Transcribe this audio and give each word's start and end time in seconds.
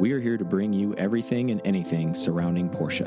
We 0.00 0.12
are 0.12 0.20
here 0.20 0.38
to 0.38 0.44
bring 0.46 0.72
you 0.72 0.94
everything 0.94 1.50
and 1.50 1.60
anything 1.62 2.14
surrounding 2.14 2.70
Porsche. 2.70 3.06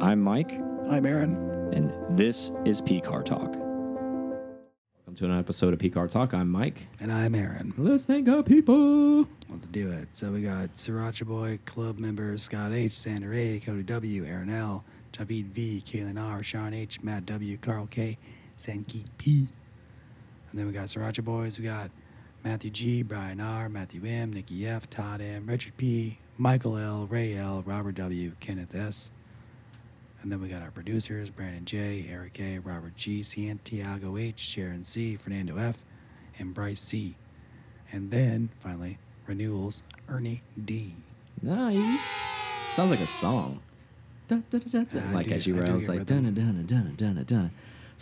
I'm 0.00 0.22
Mike, 0.22 0.58
I'm 0.88 1.04
Aaron. 1.04 1.34
and 1.74 1.92
this 2.16 2.50
is 2.64 2.80
P 2.80 2.98
Car 2.98 3.22
Talk. 3.22 3.50
Welcome 3.50 5.16
to 5.16 5.26
an 5.26 5.38
episode 5.38 5.74
of 5.74 5.78
P 5.78 5.90
Car 5.90 6.08
Talk. 6.08 6.32
I'm 6.32 6.48
Mike. 6.48 6.88
And 6.98 7.12
I'm 7.12 7.34
Aaron. 7.34 7.74
Let's 7.76 8.04
thank 8.04 8.26
our 8.26 8.42
people. 8.42 9.28
Let's 9.50 9.66
do 9.66 9.90
it. 9.90 10.08
So 10.14 10.32
we 10.32 10.40
got 10.40 10.76
Sriracha 10.76 11.26
Boy, 11.26 11.58
club 11.66 11.98
members 11.98 12.42
Scott 12.42 12.72
H, 12.72 12.96
Sander 12.96 13.34
A, 13.34 13.60
Cody 13.60 13.82
W, 13.82 14.24
Aaron 14.24 14.48
L, 14.48 14.84
Javid 15.12 15.48
V, 15.48 15.82
Kaylin 15.86 16.18
R, 16.18 16.42
Sean 16.42 16.72
H, 16.72 17.02
Matt 17.02 17.26
W, 17.26 17.58
Carl 17.58 17.86
K, 17.86 18.16
Sankeet 18.56 19.08
P. 19.18 19.48
And 20.50 20.58
then 20.58 20.66
we 20.66 20.72
got 20.72 20.86
Sriracha 20.86 21.22
Boys. 21.22 21.58
We 21.58 21.66
got 21.66 21.90
Matthew 22.44 22.70
G, 22.70 23.02
Brian 23.02 23.40
R, 23.40 23.68
Matthew 23.68 24.02
M, 24.04 24.32
Nikki 24.32 24.66
F, 24.66 24.90
Todd 24.90 25.20
M, 25.20 25.46
Richard 25.46 25.76
P, 25.76 26.18
Michael 26.36 26.76
L, 26.76 27.06
Ray 27.08 27.36
L, 27.36 27.62
Robert 27.64 27.94
W, 27.96 28.32
Kenneth 28.40 28.74
S. 28.74 29.10
And 30.20 30.30
then 30.30 30.40
we 30.40 30.48
got 30.48 30.62
our 30.62 30.70
producers 30.70 31.30
Brandon 31.30 31.64
J, 31.64 32.06
Eric 32.10 32.40
A, 32.40 32.58
Robert 32.58 32.96
G, 32.96 33.22
Santiago 33.22 34.16
H, 34.16 34.38
Sharon 34.40 34.84
C, 34.84 35.16
Fernando 35.16 35.56
F, 35.56 35.76
and 36.38 36.54
Bryce 36.54 36.80
C. 36.80 37.16
And 37.92 38.10
then 38.10 38.50
finally, 38.60 38.98
renewals 39.26 39.82
Ernie 40.08 40.42
D. 40.62 40.94
Nice. 41.42 42.22
Sounds 42.72 42.90
like 42.90 43.00
a 43.00 43.06
song. 43.06 43.60
Dun, 44.28 44.44
dun, 44.50 44.60
dun, 44.70 44.84
dun, 44.92 45.02
I 45.08 45.12
like 45.12 45.26
do- 45.26 45.32
as 45.32 45.46
you 45.46 45.56
I 45.56 45.60
were, 45.60 45.66
do 45.66 45.72
I 45.72 45.76
was 45.76 45.88
like 45.88 46.06
dun 46.06 46.24
rhythm. 46.24 46.34
dun 46.34 46.66
dun 46.66 46.94
dun 46.96 47.14
dun 47.16 47.24
dun. 47.24 47.50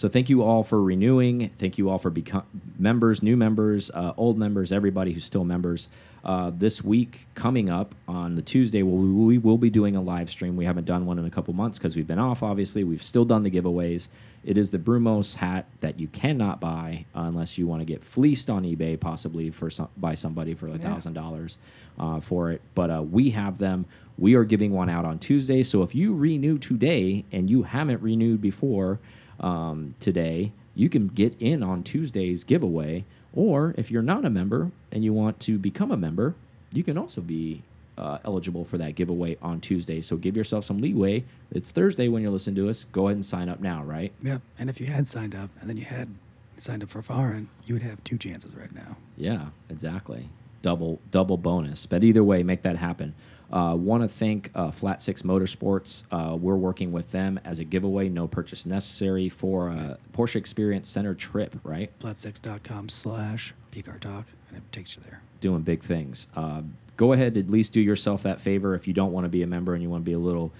So 0.00 0.08
thank 0.08 0.30
you 0.30 0.42
all 0.42 0.62
for 0.62 0.82
renewing. 0.82 1.50
Thank 1.58 1.76
you 1.76 1.90
all 1.90 1.98
for 1.98 2.08
become 2.08 2.44
members, 2.78 3.22
new 3.22 3.36
members, 3.36 3.90
uh, 3.90 4.14
old 4.16 4.38
members, 4.38 4.72
everybody 4.72 5.12
who's 5.12 5.26
still 5.26 5.44
members. 5.44 5.90
Uh, 6.24 6.50
this 6.54 6.82
week 6.82 7.26
coming 7.34 7.68
up 7.68 7.94
on 8.08 8.34
the 8.34 8.40
Tuesday, 8.40 8.82
we, 8.82 9.10
we 9.10 9.36
will 9.36 9.58
be 9.58 9.68
doing 9.68 9.96
a 9.96 10.00
live 10.00 10.30
stream. 10.30 10.56
We 10.56 10.64
haven't 10.64 10.86
done 10.86 11.04
one 11.04 11.18
in 11.18 11.26
a 11.26 11.30
couple 11.30 11.52
months 11.52 11.76
because 11.76 11.96
we've 11.96 12.06
been 12.06 12.18
off. 12.18 12.42
Obviously, 12.42 12.82
we've 12.82 13.02
still 13.02 13.26
done 13.26 13.42
the 13.42 13.50
giveaways. 13.50 14.08
It 14.42 14.56
is 14.56 14.70
the 14.70 14.78
Brumos 14.78 15.34
hat 15.34 15.66
that 15.80 16.00
you 16.00 16.08
cannot 16.08 16.60
buy 16.60 17.04
unless 17.14 17.58
you 17.58 17.66
want 17.66 17.82
to 17.82 17.84
get 17.84 18.02
fleeced 18.02 18.48
on 18.48 18.64
eBay, 18.64 18.98
possibly 18.98 19.50
for 19.50 19.68
some, 19.68 19.90
by 19.98 20.14
somebody 20.14 20.54
for 20.54 20.68
a 20.68 20.78
thousand 20.78 21.12
dollars 21.12 21.58
uh, 21.98 22.20
for 22.20 22.52
it. 22.52 22.62
But 22.74 22.90
uh, 22.90 23.02
we 23.02 23.28
have 23.30 23.58
them. 23.58 23.84
We 24.16 24.34
are 24.34 24.44
giving 24.44 24.72
one 24.72 24.88
out 24.88 25.04
on 25.04 25.18
Tuesday. 25.18 25.62
So 25.62 25.82
if 25.82 25.94
you 25.94 26.14
renew 26.14 26.56
today 26.56 27.26
and 27.32 27.50
you 27.50 27.64
haven't 27.64 28.00
renewed 28.00 28.40
before 28.40 28.98
um, 29.40 29.94
today, 30.00 30.52
you 30.74 30.88
can 30.88 31.08
get 31.08 31.34
in 31.40 31.62
on 31.62 31.82
Tuesday's 31.82 32.44
giveaway. 32.44 33.04
Or 33.32 33.74
if 33.76 33.90
you're 33.90 34.02
not 34.02 34.24
a 34.24 34.30
member 34.30 34.70
and 34.90 35.04
you 35.04 35.12
want 35.12 35.40
to 35.40 35.58
become 35.58 35.90
a 35.90 35.96
member, 35.96 36.34
you 36.72 36.82
can 36.82 36.98
also 36.98 37.20
be 37.20 37.62
uh, 37.96 38.18
eligible 38.24 38.64
for 38.64 38.78
that 38.78 38.94
giveaway 38.94 39.36
on 39.42 39.60
Tuesday. 39.60 40.00
So 40.00 40.16
give 40.16 40.36
yourself 40.36 40.64
some 40.64 40.80
leeway. 40.80 41.24
It's 41.52 41.70
Thursday 41.70 42.08
when 42.08 42.22
you're 42.22 42.30
listening 42.30 42.56
to 42.56 42.68
us. 42.68 42.84
Go 42.84 43.06
ahead 43.06 43.16
and 43.16 43.24
sign 43.24 43.48
up 43.48 43.60
now, 43.60 43.82
right? 43.82 44.12
Yep. 44.22 44.42
And 44.58 44.70
if 44.70 44.80
you 44.80 44.86
had 44.86 45.08
signed 45.08 45.34
up 45.34 45.50
and 45.60 45.68
then 45.68 45.76
you 45.76 45.84
had 45.84 46.08
signed 46.56 46.82
up 46.82 46.90
for 46.90 47.02
foreign, 47.02 47.48
you 47.66 47.74
would 47.74 47.82
have 47.82 48.02
two 48.04 48.18
chances 48.18 48.54
right 48.54 48.74
now. 48.74 48.96
Yeah, 49.16 49.46
exactly. 49.68 50.28
Double 50.62 51.00
double 51.10 51.36
bonus. 51.36 51.86
But 51.86 52.04
either 52.04 52.22
way, 52.22 52.42
make 52.42 52.62
that 52.62 52.76
happen. 52.76 53.14
Uh, 53.52 53.74
Want 53.76 54.02
to 54.02 54.08
thank 54.08 54.50
uh, 54.54 54.70
Flat 54.70 55.02
Six 55.02 55.22
Motorsports. 55.22 56.04
Uh, 56.12 56.36
we're 56.36 56.54
working 56.56 56.92
with 56.92 57.10
them 57.10 57.40
as 57.44 57.58
a 57.58 57.64
giveaway, 57.64 58.08
no 58.08 58.28
purchase 58.28 58.64
necessary 58.64 59.28
for 59.28 59.68
a 59.70 59.98
Porsche 60.12 60.36
Experience 60.36 60.88
Center 60.88 61.14
trip. 61.14 61.56
Right, 61.64 61.90
Flat6.com 61.98 62.88
slash 62.90 63.54
PCAR 63.72 63.98
Talk, 63.98 64.26
and 64.48 64.58
it 64.58 64.72
takes 64.72 64.96
you 64.96 65.02
there. 65.02 65.22
doing 65.40 65.62
big 65.62 65.82
things. 65.82 66.26
Uh, 66.36 66.62
go 66.96 67.12
ahead, 67.12 67.36
at 67.36 67.48
least 67.50 67.72
do 67.72 67.80
yourself 67.80 68.22
that 68.22 68.40
favor 68.40 68.74
if 68.74 68.86
you 68.86 68.92
don't 68.94 69.10
want 69.12 69.24
to 69.24 69.28
be 69.28 69.42
a 69.42 69.46
member 69.46 69.74
and 69.74 69.82
you 69.82 69.88
want 69.90 70.02
to 70.04 70.06
be 70.06 70.12
a 70.12 70.18
little 70.18 70.52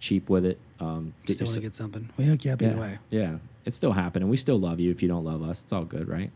cheap 0.00 0.28
with 0.28 0.44
it. 0.44 0.58
Um, 0.80 1.14
get 1.24 1.36
Still 1.36 1.46
want 1.46 1.54
to 1.54 1.60
get 1.62 1.76
something. 1.76 2.10
We 2.18 2.24
hook 2.24 2.44
you 2.44 2.50
up 2.52 2.60
either 2.60 2.76
way. 2.76 2.98
Yeah, 3.10 3.36
it's 3.64 3.76
still 3.76 3.92
happening. 3.92 4.28
We 4.28 4.36
still 4.36 4.58
love 4.58 4.80
you. 4.80 4.90
If 4.90 5.02
you 5.02 5.08
don't 5.08 5.24
love 5.24 5.42
us, 5.42 5.62
it's 5.62 5.72
all 5.72 5.84
good, 5.84 6.08
right? 6.08 6.30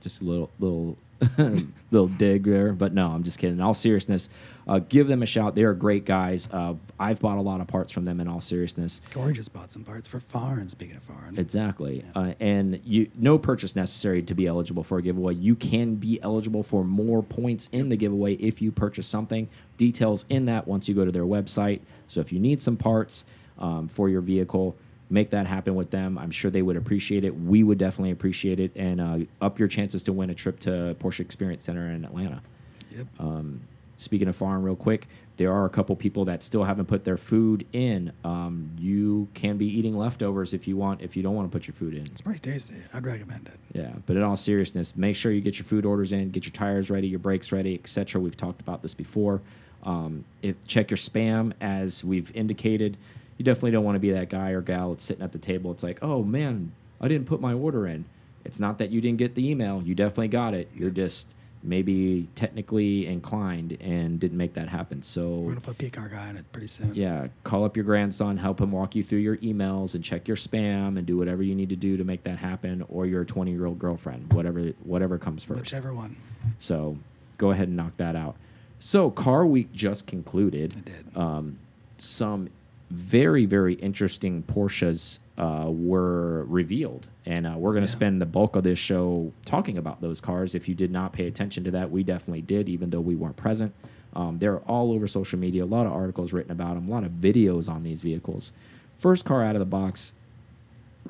Just 0.00 0.22
a 0.22 0.24
little, 0.24 0.50
little, 0.60 0.96
little 1.90 2.08
dig 2.08 2.44
there. 2.44 2.72
But 2.72 2.92
no, 2.92 3.08
I'm 3.08 3.22
just 3.22 3.38
kidding. 3.38 3.56
In 3.56 3.62
all 3.62 3.74
seriousness, 3.74 4.28
uh, 4.68 4.80
give 4.80 5.08
them 5.08 5.22
a 5.22 5.26
shout. 5.26 5.54
They 5.54 5.62
are 5.62 5.72
great 5.72 6.04
guys. 6.04 6.48
Uh, 6.52 6.74
I've 6.98 7.20
bought 7.20 7.38
a 7.38 7.40
lot 7.40 7.60
of 7.60 7.66
parts 7.66 7.92
from 7.92 8.04
them. 8.04 8.20
In 8.20 8.28
all 8.28 8.40
seriousness, 8.40 9.00
just 9.32 9.52
bought 9.52 9.72
some 9.72 9.84
parts 9.84 10.08
for 10.08 10.20
foreign, 10.20 10.68
speaking 10.68 10.96
of 10.96 11.02
foreign. 11.02 11.38
exactly. 11.38 12.04
Uh, 12.14 12.34
and 12.40 12.80
you, 12.84 13.10
no 13.16 13.38
purchase 13.38 13.76
necessary 13.76 14.22
to 14.22 14.34
be 14.34 14.46
eligible 14.46 14.82
for 14.82 14.98
a 14.98 15.02
giveaway. 15.02 15.34
You 15.34 15.54
can 15.54 15.94
be 15.94 16.20
eligible 16.22 16.62
for 16.62 16.84
more 16.84 17.22
points 17.22 17.68
in 17.72 17.88
the 17.88 17.96
giveaway 17.96 18.34
if 18.34 18.60
you 18.60 18.72
purchase 18.72 19.06
something. 19.06 19.48
Details 19.76 20.24
in 20.28 20.46
that 20.46 20.66
once 20.66 20.88
you 20.88 20.94
go 20.94 21.04
to 21.04 21.12
their 21.12 21.24
website. 21.24 21.80
So 22.08 22.20
if 22.20 22.32
you 22.32 22.40
need 22.40 22.60
some 22.60 22.76
parts 22.76 23.24
um, 23.58 23.88
for 23.88 24.08
your 24.08 24.20
vehicle, 24.20 24.76
make 25.10 25.30
that 25.30 25.46
happen 25.46 25.74
with 25.74 25.90
them. 25.90 26.18
I'm 26.18 26.30
sure 26.30 26.50
they 26.50 26.62
would 26.62 26.76
appreciate 26.76 27.24
it. 27.24 27.38
We 27.38 27.62
would 27.62 27.78
definitely 27.78 28.10
appreciate 28.10 28.60
it, 28.60 28.72
and 28.76 29.00
uh, 29.00 29.18
up 29.40 29.58
your 29.58 29.68
chances 29.68 30.02
to 30.04 30.12
win 30.12 30.30
a 30.30 30.34
trip 30.34 30.58
to 30.60 30.96
Porsche 31.00 31.20
Experience 31.20 31.64
Center 31.64 31.90
in 31.90 32.04
Atlanta. 32.04 32.42
yep. 32.90 33.06
Um, 33.18 33.60
speaking 33.96 34.28
of 34.28 34.36
farm, 34.36 34.62
real 34.62 34.76
quick, 34.76 35.08
there 35.36 35.52
are 35.52 35.66
a 35.66 35.68
couple 35.68 35.94
people 35.96 36.24
that 36.24 36.42
still 36.42 36.64
haven't 36.64 36.86
put 36.86 37.04
their 37.04 37.16
food 37.16 37.66
in. 37.72 38.12
Um, 38.24 38.70
you 38.78 39.28
can 39.34 39.58
be 39.58 39.66
eating 39.66 39.96
leftovers 39.96 40.54
if 40.54 40.66
you 40.66 40.76
want. 40.76 41.02
If 41.02 41.16
you 41.16 41.22
don't 41.22 41.34
want 41.34 41.50
to 41.50 41.56
put 41.56 41.66
your 41.66 41.74
food 41.74 41.94
in, 41.94 42.06
it's 42.06 42.20
pretty 42.20 42.40
tasty. 42.40 42.76
I'd 42.92 43.04
recommend 43.04 43.46
it. 43.48 43.78
yeah. 43.78 43.92
But 44.06 44.16
in 44.16 44.22
all 44.22 44.36
seriousness, 44.36 44.96
make 44.96 45.14
sure 45.14 45.32
you 45.32 45.40
get 45.40 45.58
your 45.58 45.66
food 45.66 45.84
orders 45.84 46.12
in, 46.12 46.30
get 46.30 46.44
your 46.44 46.52
tires 46.52 46.90
ready, 46.90 47.06
your 47.08 47.18
brakes 47.18 47.52
ready, 47.52 47.74
etc. 47.74 48.20
We've 48.20 48.36
talked 48.36 48.60
about 48.60 48.82
this 48.82 48.94
before. 48.94 49.42
Um, 49.82 50.24
if, 50.42 50.56
check 50.66 50.90
your 50.90 50.98
spam, 50.98 51.52
as 51.60 52.02
we've 52.02 52.34
indicated. 52.34 52.96
You 53.38 53.44
definitely 53.44 53.72
don't 53.72 53.84
want 53.84 53.96
to 53.96 54.00
be 54.00 54.12
that 54.12 54.28
guy 54.30 54.50
or 54.50 54.60
gal 54.62 54.90
that's 54.90 55.04
sitting 55.04 55.22
at 55.22 55.32
the 55.32 55.38
table. 55.38 55.70
It's 55.72 55.82
like, 55.82 55.98
oh 56.02 56.22
man, 56.22 56.72
I 57.00 57.08
didn't 57.08 57.26
put 57.26 57.40
my 57.40 57.52
order 57.52 57.86
in. 57.86 58.04
It's 58.44 58.60
not 58.60 58.78
that 58.78 58.90
you 58.90 59.00
didn't 59.00 59.18
get 59.18 59.34
the 59.34 59.50
email. 59.50 59.82
You 59.84 59.94
definitely 59.94 60.28
got 60.28 60.54
it. 60.54 60.70
You're 60.74 60.90
just 60.90 61.26
maybe 61.62 62.28
technically 62.36 63.06
inclined 63.06 63.76
and 63.80 64.20
didn't 64.20 64.38
make 64.38 64.54
that 64.54 64.68
happen. 64.68 65.02
So 65.02 65.28
We're 65.38 65.56
to 65.56 65.60
put 65.60 65.78
PCAR 65.78 66.10
guy 66.10 66.30
in 66.30 66.36
it 66.36 66.50
pretty 66.52 66.68
soon. 66.68 66.94
yeah, 66.94 67.26
call 67.42 67.64
up 67.64 67.76
your 67.76 67.84
grandson, 67.84 68.36
help 68.36 68.60
him 68.60 68.70
walk 68.70 68.94
you 68.94 69.02
through 69.02 69.18
your 69.18 69.36
emails 69.38 69.94
and 69.96 70.04
check 70.04 70.28
your 70.28 70.36
spam 70.36 70.96
and 70.96 71.04
do 71.06 71.16
whatever 71.18 71.42
you 71.42 71.56
need 71.56 71.70
to 71.70 71.76
do 71.76 71.96
to 71.96 72.04
make 72.04 72.22
that 72.22 72.38
happen 72.38 72.84
or 72.88 73.04
your 73.04 73.24
20-year-old 73.24 73.80
girlfriend, 73.80 74.32
whatever 74.32 74.60
whatever 74.84 75.18
comes 75.18 75.42
first. 75.42 75.60
Whichever 75.60 75.92
one. 75.92 76.16
So, 76.60 76.98
go 77.36 77.50
ahead 77.50 77.66
and 77.66 77.76
knock 77.76 77.96
that 77.96 78.14
out. 78.14 78.36
So, 78.78 79.10
Car 79.10 79.44
Week 79.44 79.72
just 79.72 80.06
concluded. 80.06 80.72
It 80.72 80.84
did. 80.84 81.16
Um, 81.16 81.58
some 81.98 82.48
very 82.90 83.46
very 83.46 83.74
interesting 83.74 84.42
Porsches 84.42 85.18
uh, 85.38 85.66
were 85.68 86.44
revealed, 86.44 87.08
and 87.26 87.46
uh, 87.46 87.54
we're 87.58 87.72
going 87.72 87.84
to 87.84 87.90
Yeah. 87.90 87.96
spend 87.96 88.22
the 88.22 88.26
bulk 88.26 88.56
of 88.56 88.62
this 88.64 88.78
show 88.78 89.32
talking 89.44 89.76
about 89.76 90.00
those 90.00 90.20
cars. 90.20 90.54
If 90.54 90.68
you 90.68 90.74
did 90.74 90.90
not 90.90 91.12
pay 91.12 91.26
attention 91.26 91.62
to 91.64 91.70
that, 91.72 91.90
we 91.90 92.02
definitely 92.02 92.40
did, 92.42 92.68
even 92.68 92.90
though 92.90 93.00
we 93.00 93.14
weren't 93.16 93.36
present. 93.36 93.74
Um, 94.14 94.38
they're 94.38 94.60
all 94.60 94.92
over 94.92 95.06
social 95.06 95.38
media. 95.38 95.64
A 95.64 95.66
lot 95.66 95.84
of 95.84 95.92
articles 95.92 96.32
written 96.32 96.52
about 96.52 96.74
them. 96.76 96.88
A 96.88 96.90
lot 96.90 97.04
of 97.04 97.12
videos 97.12 97.68
on 97.68 97.82
these 97.82 98.00
vehicles. 98.00 98.52
First 98.96 99.26
car 99.26 99.44
out 99.44 99.56
of 99.56 99.60
the 99.60 99.66
box, 99.66 100.14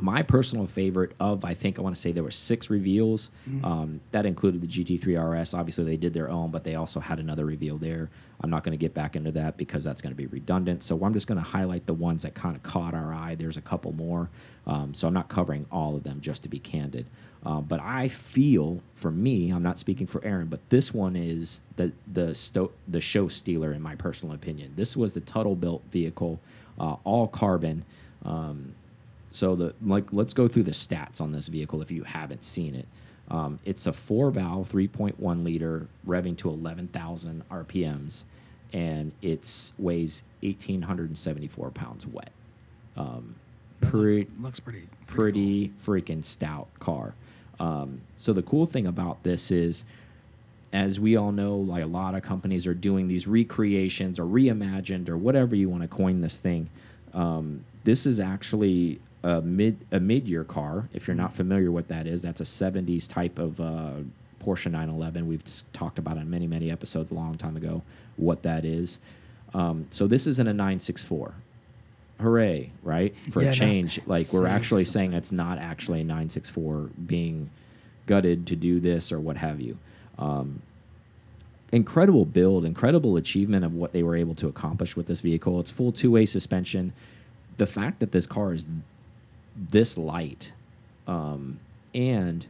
my 0.00 0.22
personal 0.22 0.66
favorite 0.66 1.12
of 1.18 1.44
I 1.44 1.54
think 1.54 1.78
I 1.78 1.82
want 1.82 1.94
to 1.94 2.00
say 2.00 2.12
there 2.12 2.22
were 2.22 2.30
six 2.30 2.70
reveals. 2.70 3.30
Um, 3.64 4.00
that 4.12 4.26
included 4.26 4.60
the 4.60 4.66
GT3 4.66 5.40
RS. 5.40 5.54
Obviously, 5.54 5.84
they 5.84 5.96
did 5.96 6.14
their 6.14 6.30
own, 6.30 6.50
but 6.50 6.64
they 6.64 6.74
also 6.74 7.00
had 7.00 7.18
another 7.18 7.44
reveal 7.44 7.78
there. 7.78 8.10
I'm 8.40 8.50
not 8.50 8.64
going 8.64 8.72
to 8.72 8.78
get 8.78 8.94
back 8.94 9.16
into 9.16 9.32
that 9.32 9.56
because 9.56 9.82
that's 9.84 10.02
going 10.02 10.12
to 10.12 10.16
be 10.16 10.26
redundant. 10.26 10.82
So 10.82 11.02
I'm 11.04 11.12
just 11.12 11.26
going 11.26 11.38
to 11.38 11.44
highlight 11.44 11.86
the 11.86 11.94
ones 11.94 12.22
that 12.22 12.34
kind 12.34 12.54
of 12.54 12.62
caught 12.62 12.94
our 12.94 13.12
eye. 13.12 13.34
There's 13.34 13.56
a 13.56 13.62
couple 13.62 13.92
more, 13.92 14.28
um, 14.66 14.94
so 14.94 15.08
I'm 15.08 15.14
not 15.14 15.28
covering 15.28 15.66
all 15.72 15.96
of 15.96 16.02
them 16.02 16.20
just 16.20 16.42
to 16.42 16.48
be 16.48 16.58
candid. 16.58 17.06
Uh, 17.44 17.60
but 17.60 17.80
I 17.80 18.08
feel, 18.08 18.80
for 18.94 19.10
me, 19.10 19.50
I'm 19.50 19.62
not 19.62 19.78
speaking 19.78 20.06
for 20.06 20.22
Aaron, 20.24 20.48
but 20.48 20.60
this 20.68 20.92
one 20.92 21.14
is 21.14 21.62
the 21.76 21.92
the 22.12 22.34
sto 22.34 22.72
the 22.88 23.00
show 23.00 23.28
stealer 23.28 23.72
in 23.72 23.80
my 23.80 23.94
personal 23.94 24.34
opinion. 24.34 24.72
This 24.74 24.96
was 24.96 25.14
the 25.14 25.20
Tuthill 25.20 25.58
built 25.58 25.82
vehicle, 25.90 26.40
uh, 26.78 26.96
all 27.04 27.28
carbon. 27.28 27.84
Um, 28.24 28.74
so 29.36 29.54
the 29.54 29.74
like, 29.84 30.06
let's 30.12 30.32
go 30.32 30.48
through 30.48 30.62
the 30.62 30.70
stats 30.70 31.20
on 31.20 31.32
this 31.32 31.48
vehicle 31.48 31.82
if 31.82 31.90
you 31.90 32.04
haven't 32.04 32.42
seen 32.42 32.74
it. 32.74 32.88
Um, 33.28 33.58
it's 33.66 33.86
a 33.86 33.92
four 33.92 34.30
valve, 34.30 34.72
3.1 34.72 35.44
liter, 35.44 35.88
revving 36.06 36.38
to 36.38 36.48
11,000 36.48 37.42
RPMs, 37.50 38.24
and 38.72 39.12
it 39.20 39.40
weighs 39.76 40.22
1,874 40.40 41.70
pounds 41.70 42.06
wet. 42.06 42.30
Um, 42.96 43.34
pretty, 43.82 44.20
looks, 44.20 44.40
looks 44.40 44.60
pretty 44.60 44.88
pretty 45.06 45.68
freaking 45.84 46.24
stout 46.24 46.68
car. 46.78 47.12
Um, 47.60 48.00
so 48.16 48.32
the 48.32 48.42
cool 48.42 48.64
thing 48.64 48.86
about 48.86 49.22
this 49.22 49.50
is, 49.50 49.84
as 50.72 50.98
we 50.98 51.14
all 51.14 51.32
know, 51.32 51.56
like 51.56 51.82
a 51.82 51.86
lot 51.86 52.14
of 52.14 52.22
companies 52.22 52.66
are 52.66 52.74
doing 52.74 53.06
these 53.06 53.26
recreations 53.26 54.18
or 54.18 54.24
reimagined 54.24 55.10
or 55.10 55.18
whatever 55.18 55.54
you 55.54 55.68
want 55.68 55.82
to 55.82 55.88
coin 55.88 56.22
this 56.22 56.38
thing. 56.38 56.70
Um, 57.12 57.66
this 57.84 58.06
is 58.06 58.18
actually 58.18 58.98
a 59.26 59.40
mid 59.42 59.76
a 59.90 59.98
mid 59.98 60.28
year 60.28 60.44
car. 60.44 60.88
If 60.92 61.08
you're 61.08 61.16
not 61.16 61.34
familiar 61.34 61.70
what 61.72 61.88
that 61.88 62.06
is, 62.06 62.22
that's 62.22 62.40
a 62.40 62.44
70s 62.44 63.08
type 63.08 63.38
of 63.38 63.60
uh, 63.60 63.90
Porsche 64.42 64.70
911. 64.70 65.26
We've 65.26 65.44
just 65.44 65.70
talked 65.72 65.98
about 65.98 66.16
it 66.16 66.20
in 66.20 66.30
many, 66.30 66.46
many 66.46 66.70
episodes 66.70 67.10
a 67.10 67.14
long 67.14 67.36
time 67.36 67.56
ago 67.56 67.82
what 68.16 68.42
that 68.44 68.64
is. 68.64 69.00
Um, 69.52 69.86
so 69.90 70.06
this 70.06 70.26
isn't 70.26 70.46
a 70.46 70.52
964. 70.52 71.34
Hooray, 72.20 72.70
right? 72.82 73.14
For 73.30 73.42
Yeah, 73.42 73.48
a 73.48 73.50
no. 73.50 73.56
change. 73.56 74.00
Like 74.06 74.32
we're 74.32 74.46
actually 74.46 74.84
something. 74.84 75.10
saying 75.10 75.18
it's 75.18 75.32
not 75.32 75.58
actually 75.58 76.00
a 76.02 76.04
964 76.04 76.90
being 77.06 77.50
gutted 78.06 78.46
to 78.46 78.56
do 78.56 78.78
this 78.80 79.10
or 79.12 79.18
what 79.20 79.36
have 79.38 79.60
you. 79.60 79.76
Um, 80.18 80.62
incredible 81.72 82.24
build, 82.24 82.64
incredible 82.64 83.16
achievement 83.16 83.64
of 83.64 83.74
what 83.74 83.92
they 83.92 84.02
were 84.04 84.16
able 84.16 84.34
to 84.36 84.46
accomplish 84.48 84.96
with 84.96 85.06
this 85.08 85.20
vehicle. 85.20 85.58
It's 85.60 85.70
full 85.70 85.90
two 85.92 86.12
way 86.12 86.24
suspension. 86.26 86.92
The 87.56 87.66
fact 87.66 87.98
that 88.00 88.12
this 88.12 88.26
car 88.26 88.52
is 88.54 88.66
this 89.56 89.96
light 89.98 90.52
um, 91.06 91.58
and 91.94 92.46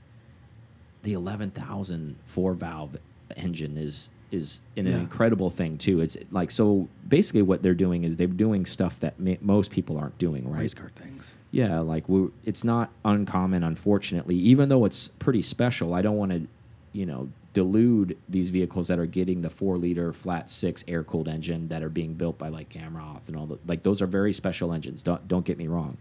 the 1.02 1.12
11,000 1.12 2.16
four 2.26 2.54
valve 2.54 2.96
engine 3.36 3.76
is 3.76 4.10
is 4.32 4.60
an 4.76 4.86
Yeah. 4.86 4.98
incredible 4.98 5.50
thing 5.50 5.78
too. 5.78 6.00
It's 6.00 6.16
like 6.32 6.50
so 6.50 6.88
basically 7.08 7.42
what 7.42 7.62
they're 7.62 7.74
doing 7.74 8.02
is 8.02 8.16
they're 8.16 8.26
doing 8.26 8.66
stuff 8.66 8.98
that 9.00 9.14
most 9.40 9.70
people 9.70 9.96
aren't 9.96 10.18
doing, 10.18 10.50
right? 10.50 10.62
Race 10.62 10.74
car 10.74 10.90
things. 10.96 11.34
Yeah, 11.52 11.78
like 11.78 12.08
we 12.08 12.28
it's 12.44 12.64
not 12.64 12.90
uncommon, 13.04 13.62
unfortunately. 13.62 14.34
Even 14.36 14.68
though 14.68 14.84
it's 14.84 15.08
pretty 15.20 15.42
special, 15.42 15.94
I 15.94 16.02
don't 16.02 16.16
want 16.16 16.32
to, 16.32 16.46
you 16.92 17.06
know, 17.06 17.28
delude 17.52 18.18
these 18.28 18.48
vehicles 18.48 18.88
that 18.88 18.98
are 18.98 19.06
getting 19.06 19.42
the 19.42 19.48
four 19.48 19.78
liter 19.78 20.12
flat 20.12 20.50
six 20.50 20.84
air 20.88 21.04
cooled 21.04 21.28
engine 21.28 21.68
that 21.68 21.82
are 21.84 21.88
being 21.88 22.12
built 22.14 22.36
by 22.36 22.48
like 22.48 22.68
Gamroth 22.70 23.20
and 23.28 23.36
all 23.36 23.46
the 23.46 23.58
like. 23.68 23.84
Those 23.84 24.02
are 24.02 24.06
very 24.08 24.32
special 24.32 24.72
engines. 24.72 25.04
Don't 25.04 25.26
don't 25.28 25.44
get 25.44 25.56
me 25.56 25.68
wrong, 25.68 25.98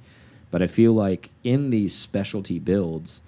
but 0.52 0.62
I 0.62 0.68
feel 0.68 0.94
like 0.94 1.30
in 1.44 1.70
these 1.70 1.94
specialty 1.96 2.60
builds, 2.60 3.22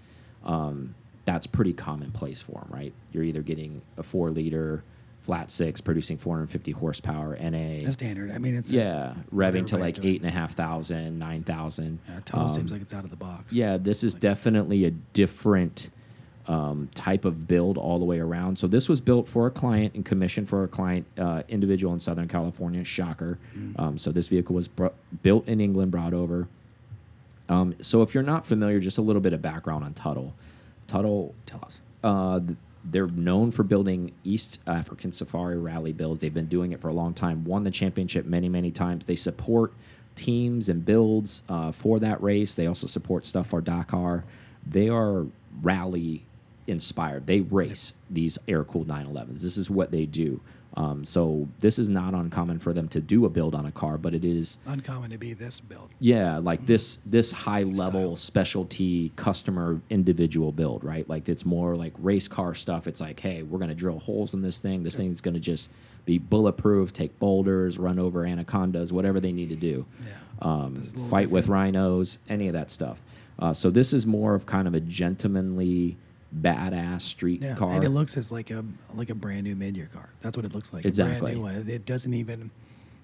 um, 0.45 0.95
that's 1.25 1.45
pretty 1.47 1.73
commonplace 1.73 2.41
for 2.41 2.61
them, 2.61 2.67
right? 2.69 2.93
You're 3.11 3.23
either 3.23 3.41
getting 3.41 3.81
a 3.97 4.03
four 4.03 4.29
liter 4.29 4.83
flat 5.27 5.51
six 5.51 5.81
producing 5.81 6.17
450 6.17 6.71
horsepower 6.71 7.37
NA. 7.37 7.79
That's 7.83 7.95
standard. 7.95 8.31
I 8.31 8.37
mean, 8.37 8.55
it's 8.55 8.71
Yeah, 8.71 9.11
it's 9.11 9.35
revving 9.35 9.67
to 9.67 9.77
like 9.77 10.03
eight 10.05 10.21
and 10.21 10.29
a 10.29 10.31
half 10.31 10.55
thousand, 10.55 11.19
nine 11.19 11.43
thousand. 11.43 11.99
Yeah, 12.07 12.19
Tuthill 12.21 12.43
Um, 12.43 12.49
seems 12.49 12.71
like 12.71 12.81
it's 12.81 12.93
out 12.93 13.03
of 13.03 13.09
the 13.09 13.17
box. 13.17 13.53
Yeah, 13.53 13.75
this 13.75 14.05
is 14.05 14.15
definitely 14.15 14.85
a 14.85 14.91
different 14.91 15.89
um, 16.47 16.89
type 16.95 17.25
of 17.25 17.45
build 17.45 17.77
all 17.77 17.99
the 17.99 18.05
way 18.05 18.19
around. 18.19 18.57
So 18.57 18.67
this 18.67 18.87
was 18.87 19.01
built 19.01 19.27
for 19.27 19.47
a 19.47 19.51
client 19.51 19.95
and 19.95 20.05
commissioned 20.05 20.47
for 20.47 20.63
a 20.63 20.67
client 20.69 21.05
uh, 21.17 21.43
individual 21.49 21.93
in 21.93 21.99
Southern 21.99 22.29
California. 22.29 22.85
Shocker. 22.85 23.37
Mm. 23.53 23.79
Um, 23.79 23.97
so 23.97 24.13
this 24.13 24.29
vehicle 24.29 24.55
was 24.55 24.69
built 25.23 25.45
in 25.45 25.59
England, 25.59 25.91
brought 25.91 26.13
over. 26.13 26.47
Um, 27.49 27.75
so 27.81 28.01
if 28.01 28.13
you're 28.13 28.23
not 28.23 28.45
familiar, 28.45 28.79
just 28.79 28.97
a 28.97 29.01
little 29.01 29.21
bit 29.21 29.33
of 29.33 29.41
background 29.41 29.83
on 29.83 29.93
Tuthill. 29.93 30.33
Tuthill 30.87 31.33
Tell 31.45 31.63
us. 31.63 31.81
uh, 32.03 32.39
they're 32.89 33.07
known 33.07 33.51
for 33.51 33.63
building 33.63 34.13
East 34.23 34.59
African 34.65 35.11
Safari 35.11 35.57
rally 35.57 35.91
builds. 35.91 36.21
They've 36.21 36.33
been 36.33 36.47
doing 36.47 36.71
it 36.71 36.79
for 36.79 36.87
a 36.87 36.93
long 36.93 37.13
time. 37.13 37.43
Won 37.43 37.65
the 37.65 37.71
championship 37.71 38.25
many, 38.25 38.47
many 38.47 38.71
times. 38.71 39.05
They 39.05 39.15
support 39.17 39.73
teams 40.15 40.69
and 40.69 40.85
builds 40.85 41.43
uh, 41.49 41.73
for 41.73 41.99
that 41.99 42.23
race. 42.23 42.55
They 42.55 42.65
also 42.65 42.87
support 42.87 43.25
stuff 43.25 43.47
for 43.47 43.59
Dakar. 43.59 44.23
They 44.65 44.87
are 44.87 45.25
rally 45.61 46.23
inspired. 46.65 47.27
They 47.27 47.41
race 47.41 47.93
these 48.09 48.37
air 48.47 48.63
cooled 48.63 48.87
911s. 48.87 49.41
This 49.41 49.57
is 49.57 49.69
what 49.69 49.91
they 49.91 50.05
do. 50.05 50.39
Um, 50.77 51.03
so 51.05 51.49
this 51.57 51.79
is 51.79 51.89
not 51.89 52.13
uncommon 52.13 52.59
for 52.59 52.71
them 52.71 52.87
to 52.89 53.01
do 53.01 53.25
a 53.25 53.29
build 53.29 53.55
on 53.55 53.65
a 53.65 53.71
car, 53.71 53.97
but 53.97 54.13
it 54.13 54.23
is 54.23 54.59
Uncommon 54.67 55.09
to 55.09 55.17
be 55.17 55.33
this 55.33 55.59
build. 55.59 55.89
yeah, 55.99 56.37
like 56.37 56.67
this 56.67 56.99
this 57.03 57.31
high 57.31 57.63
level 57.63 58.15
Style. 58.15 58.15
specialty 58.15 59.11
customer 59.15 59.81
individual 59.89 60.51
build, 60.51 60.83
right? 60.83 61.09
Like 61.09 61.29
it's 61.29 61.45
more 61.45 61.75
like 61.75 61.93
race 61.97 62.27
car 62.27 62.53
stuff. 62.53 62.85
It's 62.87 63.01
like, 63.01 63.19
hey, 63.19 63.41
we're 63.41 63.57
gonna 63.57 63.73
drill 63.73 63.97
holes 63.97 64.35
in 64.35 64.43
this 64.43 64.59
thing. 64.59 64.83
This 64.83 64.95
thing's 64.95 65.19
gonna 65.19 65.39
just 65.39 65.71
be 66.05 66.19
bulletproof, 66.19 66.93
take 66.93 67.17
boulders, 67.17 67.79
run 67.79 67.97
over 67.97 68.23
anacondas, 68.23 68.93
whatever 68.93 69.19
they 69.19 69.31
need 69.31 69.49
to 69.49 69.55
do. 69.55 69.85
Yeah. 70.05 70.13
Um, 70.47 70.75
This 70.75 70.83
is 70.83 70.91
a 70.91 70.95
little 70.95 71.09
fight 71.09 71.29
with 71.31 71.47
rhinos, 71.47 72.19
any 72.29 72.47
of 72.49 72.53
that 72.53 72.69
stuff. 72.69 73.01
Uh, 73.39 73.51
so 73.51 73.69
this 73.71 73.93
is 73.93 74.05
more 74.05 74.35
of 74.35 74.45
kind 74.45 74.67
of 74.67 74.73
a 74.75 74.79
gentlemanly, 74.79 75.97
badass 76.35 77.01
street 77.01 77.41
Yeah, 77.41 77.55
car. 77.55 77.71
and 77.71 77.83
it 77.83 77.89
looks 77.89 78.17
as 78.17 78.31
like 78.31 78.51
a 78.51 78.63
like 78.93 79.09
a 79.09 79.15
brand 79.15 79.43
new 79.43 79.55
mid-year 79.55 79.89
car. 79.93 80.09
That's 80.21 80.35
what 80.37 80.45
it 80.45 80.53
looks 80.53 80.73
like. 80.73 80.85
Exactly. 80.85 81.15
A 81.17 81.21
brand 81.21 81.35
new 81.35 81.41
one. 81.41 81.69
It 81.69 81.85
doesn't 81.85 82.13
even. 82.13 82.51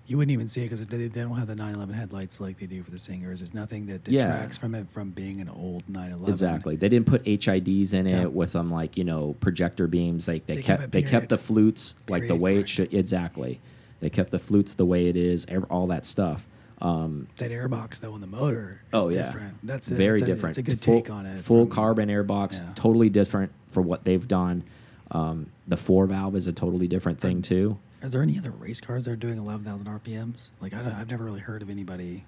You 0.05 0.17
wouldn't 0.17 0.33
even 0.33 0.49
see 0.49 0.59
it 0.59 0.65
because 0.65 0.85
they, 0.85 1.07
they 1.07 1.21
don't 1.21 1.37
have 1.37 1.47
the 1.47 1.55
911 1.55 1.95
headlights 1.95 2.41
like 2.41 2.57
they 2.57 2.65
do 2.65 2.83
for 2.83 2.91
the 2.91 2.99
singers. 2.99 3.41
It's 3.41 3.53
nothing 3.53 3.85
that 3.85 4.05
Yeah. 4.05 4.25
detracts 4.25 4.57
from 4.57 4.75
it 4.75 4.91
from 4.91 5.11
being 5.11 5.39
an 5.39 5.47
old 5.47 5.87
911. 5.87 6.29
Exactly. 6.33 6.75
They 6.75 6.89
didn't 6.89 7.07
put 7.07 7.23
HIDs 7.23 7.93
in 7.93 8.05
it 8.05 8.33
with 8.33 8.51
them 8.51 8.69
like 8.69 8.97
you 8.97 9.05
know 9.05 9.37
projector 9.39 9.87
beams. 9.87 10.27
Like 10.27 10.45
they, 10.45 10.55
They 10.55 10.61
kept, 10.61 10.81
kept 10.81 10.91
they 10.91 11.03
kept 11.03 11.29
the 11.29 11.37
flutes 11.37 11.95
like 12.09 12.27
the 12.27 12.35
way 12.35 12.57
it 12.57 12.67
should. 12.67 12.93
Exactly. 12.93 13.61
They 14.01 14.09
kept 14.09 14.31
the 14.31 14.39
flutes 14.39 14.73
the 14.73 14.85
way 14.85 15.07
it 15.07 15.15
is. 15.15 15.45
All 15.69 15.87
that 15.87 16.05
stuff. 16.05 16.45
Um, 16.83 17.27
That 17.37 17.51
airbox 17.51 18.01
though 18.01 18.13
in 18.15 18.21
the 18.21 18.27
motor. 18.27 18.81
Is 18.87 18.89
oh 18.93 19.09
yeah, 19.09 19.27
different. 19.27 19.57
That's 19.63 19.89
a, 19.89 19.93
very 19.95 20.19
that's 20.19 20.21
a, 20.23 20.25
different. 20.33 20.57
It's 20.57 20.67
a 20.67 20.71
good 20.71 20.81
full, 20.83 21.01
take 21.01 21.09
on 21.09 21.25
it. 21.25 21.41
Full 21.41 21.65
from- 21.65 21.73
carbon 21.73 22.09
airbox, 22.09 22.53
Yeah. 22.61 22.73
totally 22.75 23.09
different 23.09 23.51
for 23.71 23.81
what 23.81 24.03
they've 24.03 24.27
done. 24.27 24.63
Um, 25.11 25.47
the 25.67 25.77
four 25.77 26.05
valve 26.07 26.35
is 26.35 26.47
a 26.47 26.51
totally 26.53 26.87
different 26.87 27.19
thing 27.21 27.41
too. 27.41 27.77
Are 28.01 28.09
there 28.09 28.21
any 28.21 28.37
other 28.37 28.51
race 28.51 28.81
cars 28.81 29.05
that 29.05 29.11
are 29.11 29.15
doing 29.15 29.37
11,000 29.37 29.87
RPMs? 29.87 30.49
Like 30.59 30.73
I 30.73 30.83
don't, 30.83 30.91
I've 30.93 31.09
never 31.09 31.23
really 31.23 31.39
heard 31.39 31.61
of 31.61 31.69
anybody. 31.69 32.25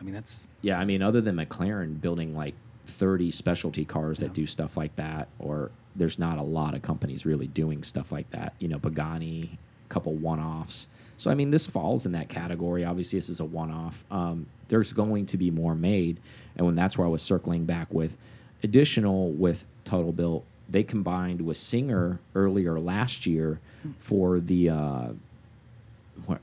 I 0.00 0.04
mean 0.04 0.14
that's 0.14 0.48
Yeah, 0.62 0.80
I 0.80 0.84
mean, 0.86 1.02
other 1.02 1.20
than 1.20 1.36
McLaren 1.36 2.00
building 2.00 2.34
like 2.34 2.54
30 2.86 3.30
specialty 3.30 3.84
cars 3.84 4.18
that 4.20 4.28
Yeah. 4.28 4.32
do 4.34 4.46
stuff 4.46 4.76
like 4.76 4.96
that, 4.96 5.28
or 5.38 5.70
there's 5.94 6.18
not 6.18 6.38
a 6.38 6.42
lot 6.42 6.74
of 6.74 6.80
companies 6.82 7.26
really 7.26 7.46
doing 7.46 7.82
stuff 7.82 8.10
like 8.10 8.30
that. 8.30 8.54
You 8.58 8.68
know, 8.68 8.78
Pagani, 8.78 9.58
couple 9.92 10.14
one 10.14 10.40
offs. 10.40 10.88
So, 11.18 11.30
I 11.30 11.34
mean, 11.34 11.50
this 11.50 11.66
falls 11.66 12.06
in 12.06 12.12
that 12.12 12.28
category. 12.28 12.84
Obviously, 12.84 13.18
this 13.18 13.28
is 13.28 13.40
a 13.40 13.44
one 13.44 13.70
off. 13.70 14.04
Um, 14.10 14.46
there's 14.68 14.92
going 14.92 15.26
to 15.26 15.36
be 15.36 15.50
more 15.50 15.74
made. 15.74 16.16
And 16.56 16.66
when 16.66 16.74
that's 16.74 16.98
where 16.98 17.06
I 17.06 17.10
was 17.10 17.22
circling 17.22 17.64
back 17.64 17.92
with 17.92 18.16
additional 18.62 19.30
with 19.30 19.64
Tuthill 19.84 20.12
Built, 20.16 20.44
they 20.68 20.82
combined 20.82 21.40
with 21.42 21.56
Singer 21.56 22.18
earlier 22.34 22.80
last 22.80 23.26
year 23.26 23.60
for 23.98 24.40
the. 24.40 24.70
Uh, 24.70 25.08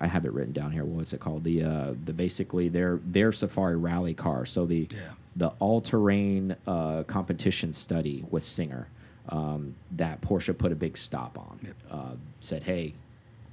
I 0.01 0.07
have 0.07 0.25
it 0.25 0.33
written 0.33 0.51
down 0.53 0.71
here. 0.71 0.83
What 0.83 0.97
was 0.97 1.13
it 1.13 1.19
called? 1.19 1.43
The 1.43 1.63
uh, 1.63 1.93
the 2.05 2.13
basically 2.13 2.69
their 2.69 2.99
their 3.05 3.31
Safari 3.31 3.75
rally 3.77 4.13
car. 4.13 4.45
So 4.45 4.65
the 4.65 4.87
Yeah. 4.91 4.97
the 5.35 5.47
all 5.59 5.79
terrain 5.81 6.55
uh, 6.67 7.03
competition 7.03 7.73
study 7.73 8.25
with 8.29 8.43
Singer 8.43 8.87
um, 9.29 9.75
that 9.95 10.21
Porsche 10.21 10.57
put 10.57 10.71
a 10.71 10.75
big 10.75 10.97
stop 10.97 11.37
on. 11.37 11.59
Yep. 11.63 11.75
Uh, 11.91 12.11
said, 12.41 12.63
hey, 12.63 12.93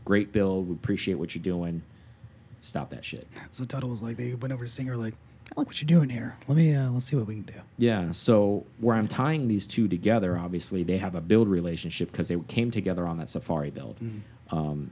great 0.07 0.33
build. 0.33 0.69
We 0.69 0.73
appreciate 0.75 1.17
what 1.17 1.35
you're 1.35 1.43
doing. 1.43 1.83
Stop 2.63 2.89
that 2.91 3.05
shit. 3.05 3.27
so 3.51 3.65
Tuthill 3.65 3.91
was 3.91 4.01
like 4.03 4.17
they 4.17 4.35
went 4.35 4.53
over 4.55 4.65
to 4.65 4.71
Singer 4.71 4.97
like 4.97 5.13
I 5.55 5.61
like 5.61 5.67
what 5.69 5.81
you're 5.81 5.87
doing 5.87 6.09
here. 6.09 6.37
Let 6.49 6.57
me 6.57 6.75
uh, 6.75 6.91
let's 6.91 7.05
see 7.07 7.17
what 7.17 7.27
we 7.27 7.35
can 7.35 7.43
do. 7.45 7.61
Yeah. 7.79 8.11
So 8.13 8.65
where 8.79 8.97
I'm 8.97 9.07
tying 9.07 9.47
these 9.47 9.67
two 9.67 9.87
together, 9.87 10.37
obviously 10.39 10.83
they 10.83 10.97
have 10.99 11.15
a 11.15 11.21
build 11.21 11.49
relationship 11.49 12.11
because 12.11 12.29
they 12.29 12.37
came 12.49 12.71
together 12.71 13.07
on 13.07 13.19
that 13.19 13.29
Safari 13.29 13.71
build. 13.71 13.97
Um, 14.51 14.91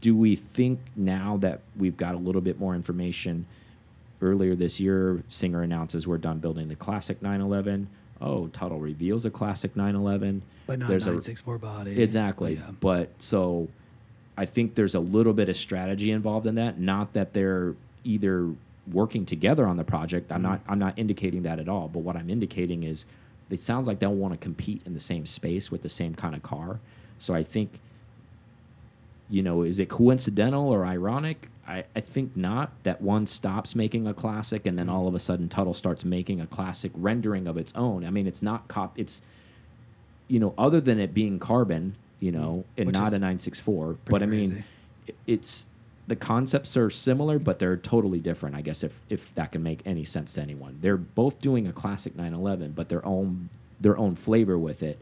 do 0.00 0.14
we 0.16 0.36
think 0.36 0.78
now 0.94 1.38
that 1.38 1.60
we've 1.76 1.96
got 1.96 2.14
a 2.14 2.18
little 2.18 2.40
bit 2.42 2.60
more 2.60 2.74
information? 2.74 3.46
Earlier 4.22 4.54
this 4.54 4.78
year, 4.78 5.22
Singer 5.30 5.62
announces 5.62 6.06
we're 6.06 6.18
done 6.18 6.38
building 6.40 6.68
the 6.68 6.76
classic 6.76 7.22
911. 7.22 7.88
Oh, 8.20 8.48
Tuthill 8.52 8.78
reveals 8.80 9.24
a 9.24 9.30
classic 9.30 9.74
911. 9.74 10.42
But 10.66 10.78
not 10.80 10.88
There's 10.90 11.04
a- 11.04 11.16
964 11.16 11.58
body. 11.58 12.00
Exactly. 12.02 12.54
Yeah. 12.54 12.70
But 12.80 13.10
so 13.18 13.66
I 14.36 14.46
think 14.46 14.74
there's 14.74 14.94
a 14.94 15.00
little 15.00 15.32
bit 15.32 15.48
of 15.48 15.56
strategy 15.56 16.10
involved 16.10 16.46
in 16.46 16.54
that. 16.56 16.78
Not 16.78 17.12
that 17.12 17.32
they're 17.32 17.74
either 18.04 18.50
working 18.90 19.26
together 19.26 19.66
on 19.66 19.76
the 19.76 19.84
project. 19.84 20.32
I'm 20.32 20.42
not 20.42 20.60
mm-hmm. 20.60 20.72
I'm 20.72 20.78
not 20.78 20.98
indicating 20.98 21.42
that 21.42 21.58
at 21.58 21.68
all. 21.68 21.88
But 21.88 22.00
what 22.00 22.16
I'm 22.16 22.30
indicating 22.30 22.82
is 22.82 23.04
it 23.50 23.60
sounds 23.60 23.86
like 23.86 23.98
they'll 23.98 24.14
want 24.14 24.34
to 24.34 24.38
compete 24.38 24.82
in 24.86 24.94
the 24.94 25.00
same 25.00 25.26
space 25.26 25.70
with 25.70 25.82
the 25.82 25.88
same 25.88 26.14
kind 26.14 26.34
of 26.34 26.42
car. 26.42 26.80
So 27.18 27.34
I 27.34 27.42
think 27.42 27.80
you 29.28 29.42
know, 29.42 29.62
is 29.62 29.78
it 29.78 29.88
coincidental 29.88 30.68
or 30.68 30.84
ironic? 30.84 31.48
I, 31.66 31.84
I 31.94 32.00
think 32.00 32.36
not 32.36 32.72
that 32.82 33.00
one 33.00 33.28
stops 33.28 33.76
making 33.76 34.08
a 34.08 34.14
classic 34.14 34.66
and 34.66 34.76
then 34.76 34.86
mm-hmm. 34.86 34.94
all 34.96 35.06
of 35.06 35.14
a 35.14 35.20
sudden 35.20 35.48
Tuthill 35.48 35.76
starts 35.76 36.04
making 36.04 36.40
a 36.40 36.46
classic 36.46 36.90
rendering 36.96 37.46
of 37.46 37.56
its 37.56 37.72
own. 37.76 38.04
I 38.04 38.10
mean, 38.10 38.26
it's 38.26 38.42
not 38.42 38.66
cop 38.66 38.98
it's 38.98 39.22
you 40.26 40.38
know, 40.38 40.54
other 40.56 40.80
than 40.80 41.00
it 41.00 41.12
being 41.12 41.40
carbon, 41.40 41.96
you 42.20 42.32
know, 42.32 42.64
mm-hmm. 42.72 42.80
and 42.80 42.86
Which 42.86 42.94
not 42.94 43.12
a 43.12 43.18
964. 43.18 43.96
But 44.04 44.22
I 44.22 44.26
mean, 44.26 44.50
crazy. 44.50 44.64
it's 45.26 45.66
the 46.06 46.16
concepts 46.16 46.76
are 46.76 46.90
similar, 46.90 47.38
but 47.38 47.58
they're 47.58 47.76
totally 47.76 48.20
different. 48.20 48.54
I 48.54 48.60
guess 48.60 48.84
if 48.84 49.00
if 49.08 49.34
that 49.34 49.52
can 49.52 49.62
make 49.62 49.80
any 49.86 50.04
sense 50.04 50.34
to 50.34 50.42
anyone, 50.42 50.78
they're 50.80 50.96
both 50.96 51.40
doing 51.40 51.66
a 51.66 51.72
classic 51.72 52.14
911, 52.14 52.72
but 52.72 52.88
their 52.88 53.04
own 53.04 53.48
their 53.80 53.96
own 53.96 54.14
flavor 54.14 54.58
with 54.58 54.82
it, 54.82 54.98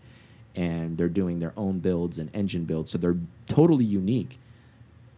and 0.55 0.97
they're 0.97 1.09
doing 1.09 1.41
their 1.41 1.53
own 1.57 1.81
builds 1.81 2.19
and 2.19 2.31
engine 2.35 2.65
builds, 2.65 2.91
so 2.91 2.99
they're 2.99 3.17
totally 3.47 3.85
unique. 3.85 4.39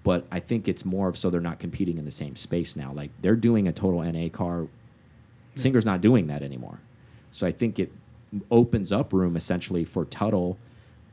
But 0.03 0.27
I 0.31 0.41
think 0.41 0.67
it's 0.67 0.85
more 0.87 1.09
of 1.09 1.19
so 1.19 1.29
they're 1.29 1.43
not 1.43 1.59
competing 1.59 1.99
in 1.99 2.07
the 2.07 2.11
same 2.11 2.35
space 2.35 2.75
now. 2.75 2.93
Like 2.93 3.11
they're 3.21 3.37
doing 3.37 3.69
a 3.69 3.73
total 3.73 4.03
NA 4.03 4.29
car. 4.31 4.67
Singer's 5.57 5.85
not 5.85 6.01
doing 6.01 6.29
that 6.29 6.43
anymore. 6.43 6.79
So 7.33 7.47
I 7.47 7.53
think 7.53 7.79
it 7.79 7.93
opens 8.51 8.93
up 8.93 9.13
room 9.13 9.37
essentially 9.37 9.85
for 9.85 10.07
Tuthill 10.07 10.57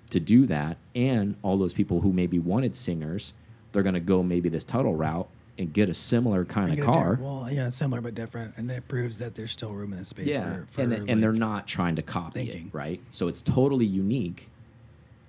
to 0.09 0.19
do 0.19 0.45
that, 0.47 0.77
and 0.95 1.35
all 1.43 1.57
those 1.57 1.73
people 1.73 2.01
who 2.01 2.13
maybe 2.13 2.39
wanted 2.39 2.75
singers, 2.75 3.33
they're 3.71 3.83
going 3.83 3.95
to 3.95 3.99
go 3.99 4.23
maybe 4.23 4.49
this 4.49 4.63
Tuthill 4.63 4.97
route 4.97 5.27
and 5.57 5.73
get 5.73 5.89
a 5.89 5.93
similar 5.93 6.45
kind 6.45 6.77
of 6.77 6.85
car. 6.85 7.17
Well, 7.19 7.49
yeah, 7.51 7.69
similar 7.71 8.01
but 8.01 8.15
different, 8.15 8.53
and 8.57 8.69
that 8.69 8.87
proves 8.87 9.19
that 9.19 9.35
there's 9.35 9.51
still 9.51 9.73
room 9.73 9.91
in 9.93 9.99
the 9.99 10.05
space. 10.05 10.27
yeah, 10.27 10.57
for, 10.57 10.67
for 10.71 10.81
and 10.81 10.91
th- 10.91 11.03
and 11.09 11.21
they're 11.21 11.33
not 11.33 11.67
trying 11.67 11.95
to 11.95 12.01
copy 12.01 12.45
thinking. 12.45 12.67
it, 12.67 12.73
right? 12.73 13.01
So 13.09 13.27
it's 13.27 13.41
totally 13.41 13.85
unique, 13.85 14.49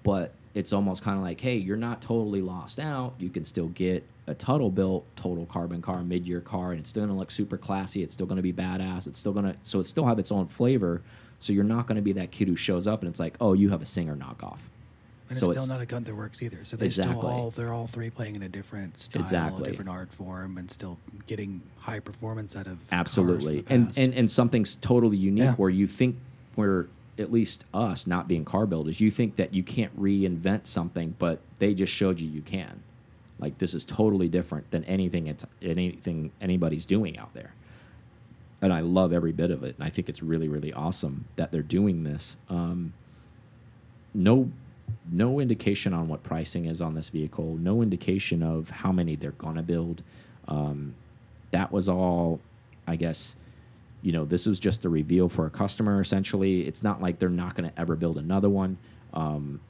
but 0.02 0.32
it's 0.54 0.72
almost 0.72 1.02
kind 1.02 1.16
of 1.16 1.22
like, 1.22 1.40
hey, 1.40 1.56
you're 1.56 1.76
not 1.76 2.02
totally 2.02 2.42
lost 2.42 2.78
out. 2.78 3.14
You 3.18 3.30
can 3.30 3.44
still 3.44 3.68
get 3.68 4.04
a 4.26 4.34
Tuthill 4.34 4.74
built 4.74 5.04
total 5.16 5.46
carbon 5.46 5.80
car, 5.80 6.02
mid 6.02 6.26
year 6.26 6.40
car, 6.40 6.72
and 6.72 6.80
it's 6.80 6.90
still 6.90 7.06
gonna 7.06 7.18
look 7.18 7.30
super 7.30 7.56
classy. 7.56 8.02
It's 8.02 8.12
still 8.12 8.26
gonna 8.26 8.42
be 8.42 8.52
badass. 8.52 9.06
It's 9.06 9.18
still 9.18 9.32
gonna 9.32 9.56
so 9.62 9.80
it 9.80 9.84
still 9.84 10.04
have 10.04 10.18
its 10.18 10.30
own 10.30 10.46
flavor. 10.46 11.02
So 11.40 11.52
you're 11.52 11.64
not 11.64 11.86
gonna 11.86 12.02
be 12.02 12.12
that 12.12 12.30
kid 12.30 12.48
who 12.48 12.56
shows 12.56 12.86
up 12.86 13.02
and 13.02 13.08
it's 13.10 13.20
like, 13.20 13.34
oh, 13.40 13.52
you 13.52 13.70
have 13.70 13.82
a 13.82 13.84
singer 13.86 14.16
knockoff. 14.16 14.58
And 15.30 15.36
so 15.36 15.50
it's 15.50 15.58
still 15.58 15.64
it's- 15.64 15.68
not 15.68 15.80
a 15.82 15.86
Gunther 15.86 16.14
Werks 16.14 16.42
either. 16.42 16.64
So 16.64 16.76
they 16.76 16.86
Exactly. 16.86 17.16
still 17.16 17.26
all 17.28 17.50
they're 17.50 17.72
all 17.72 17.86
three 17.86 18.08
playing 18.10 18.34
in 18.34 18.42
a 18.42 18.48
different 18.48 18.98
style, 18.98 19.22
Exactly. 19.22 19.68
a 19.68 19.70
different 19.70 19.90
art 19.90 20.12
form, 20.12 20.56
and 20.58 20.70
still 20.70 20.98
getting 21.26 21.60
high 21.80 22.00
performance 22.00 22.56
out 22.56 22.66
of 22.66 22.78
Absolutely, 22.90 23.62
cars 23.62 23.66
from 23.68 23.94
the 23.94 24.00
and 24.00 24.08
and 24.08 24.18
and 24.18 24.30
something's 24.30 24.76
totally 24.76 25.16
unique 25.18 25.42
Yeah. 25.44 25.54
where 25.56 25.70
you 25.70 25.86
think 25.86 26.16
where 26.54 26.86
at 27.18 27.30
least 27.32 27.64
us 27.74 28.06
not 28.06 28.26
being 28.28 28.44
car 28.44 28.64
builders, 28.66 29.00
you 29.00 29.10
think 29.10 29.36
that 29.36 29.52
you 29.52 29.62
can't 29.62 29.94
reinvent 30.00 30.66
something, 30.66 31.14
but 31.18 31.40
they 31.58 31.74
just 31.74 31.92
showed 31.92 32.20
you 32.20 32.28
you 32.28 32.40
can. 32.42 32.80
Like 33.40 33.58
this 33.58 33.74
is 33.74 33.84
totally 33.84 34.28
different 34.28 34.70
than 34.70 34.82
anything 34.84 35.26
it's 35.26 35.44
anything 35.62 36.30
anybody's 36.40 36.86
doing 36.86 37.18
out 37.18 37.34
there. 37.34 37.52
And 38.60 38.72
I 38.72 38.80
love 38.80 39.12
every 39.12 39.32
bit 39.32 39.52
of 39.52 39.62
it, 39.62 39.76
and 39.76 39.84
I 39.84 39.90
think 39.90 40.08
it's 40.08 40.22
really 40.22 40.48
really 40.48 40.72
awesome 40.72 41.26
that 41.36 41.52
they're 41.52 41.62
doing 41.62 42.04
this. 42.04 42.36
Um, 42.48 42.92
no 44.14 44.50
no 45.10 45.38
indication 45.38 45.92
on 45.92 46.08
what 46.08 46.22
pricing 46.22 46.64
is 46.64 46.80
on 46.80 46.94
this 46.94 47.10
vehicle 47.10 47.56
no 47.56 47.82
indication 47.82 48.42
of 48.42 48.70
how 48.70 48.90
many 48.90 49.16
they're 49.16 49.32
gonna 49.32 49.62
build. 49.62 50.02
Um, 50.48 50.94
that 51.50 51.72
was 51.72 51.88
all 51.88 52.40
i 52.86 52.96
guess 52.96 53.36
you 54.02 54.12
know 54.12 54.24
this 54.24 54.46
was 54.46 54.58
just 54.60 54.84
a 54.84 54.88
reveal 54.88 55.28
for 55.28 55.46
a 55.46 55.50
customer 55.50 56.00
essentially. 56.00 56.66
It's 56.66 56.82
not 56.82 57.02
like 57.02 57.18
they're 57.18 57.28
not 57.28 57.54
going 57.54 57.68
to 57.68 57.80
ever 57.80 57.96
build 57.96 58.16
another 58.16 58.48
one. 58.48 58.78
Um, 59.12 59.60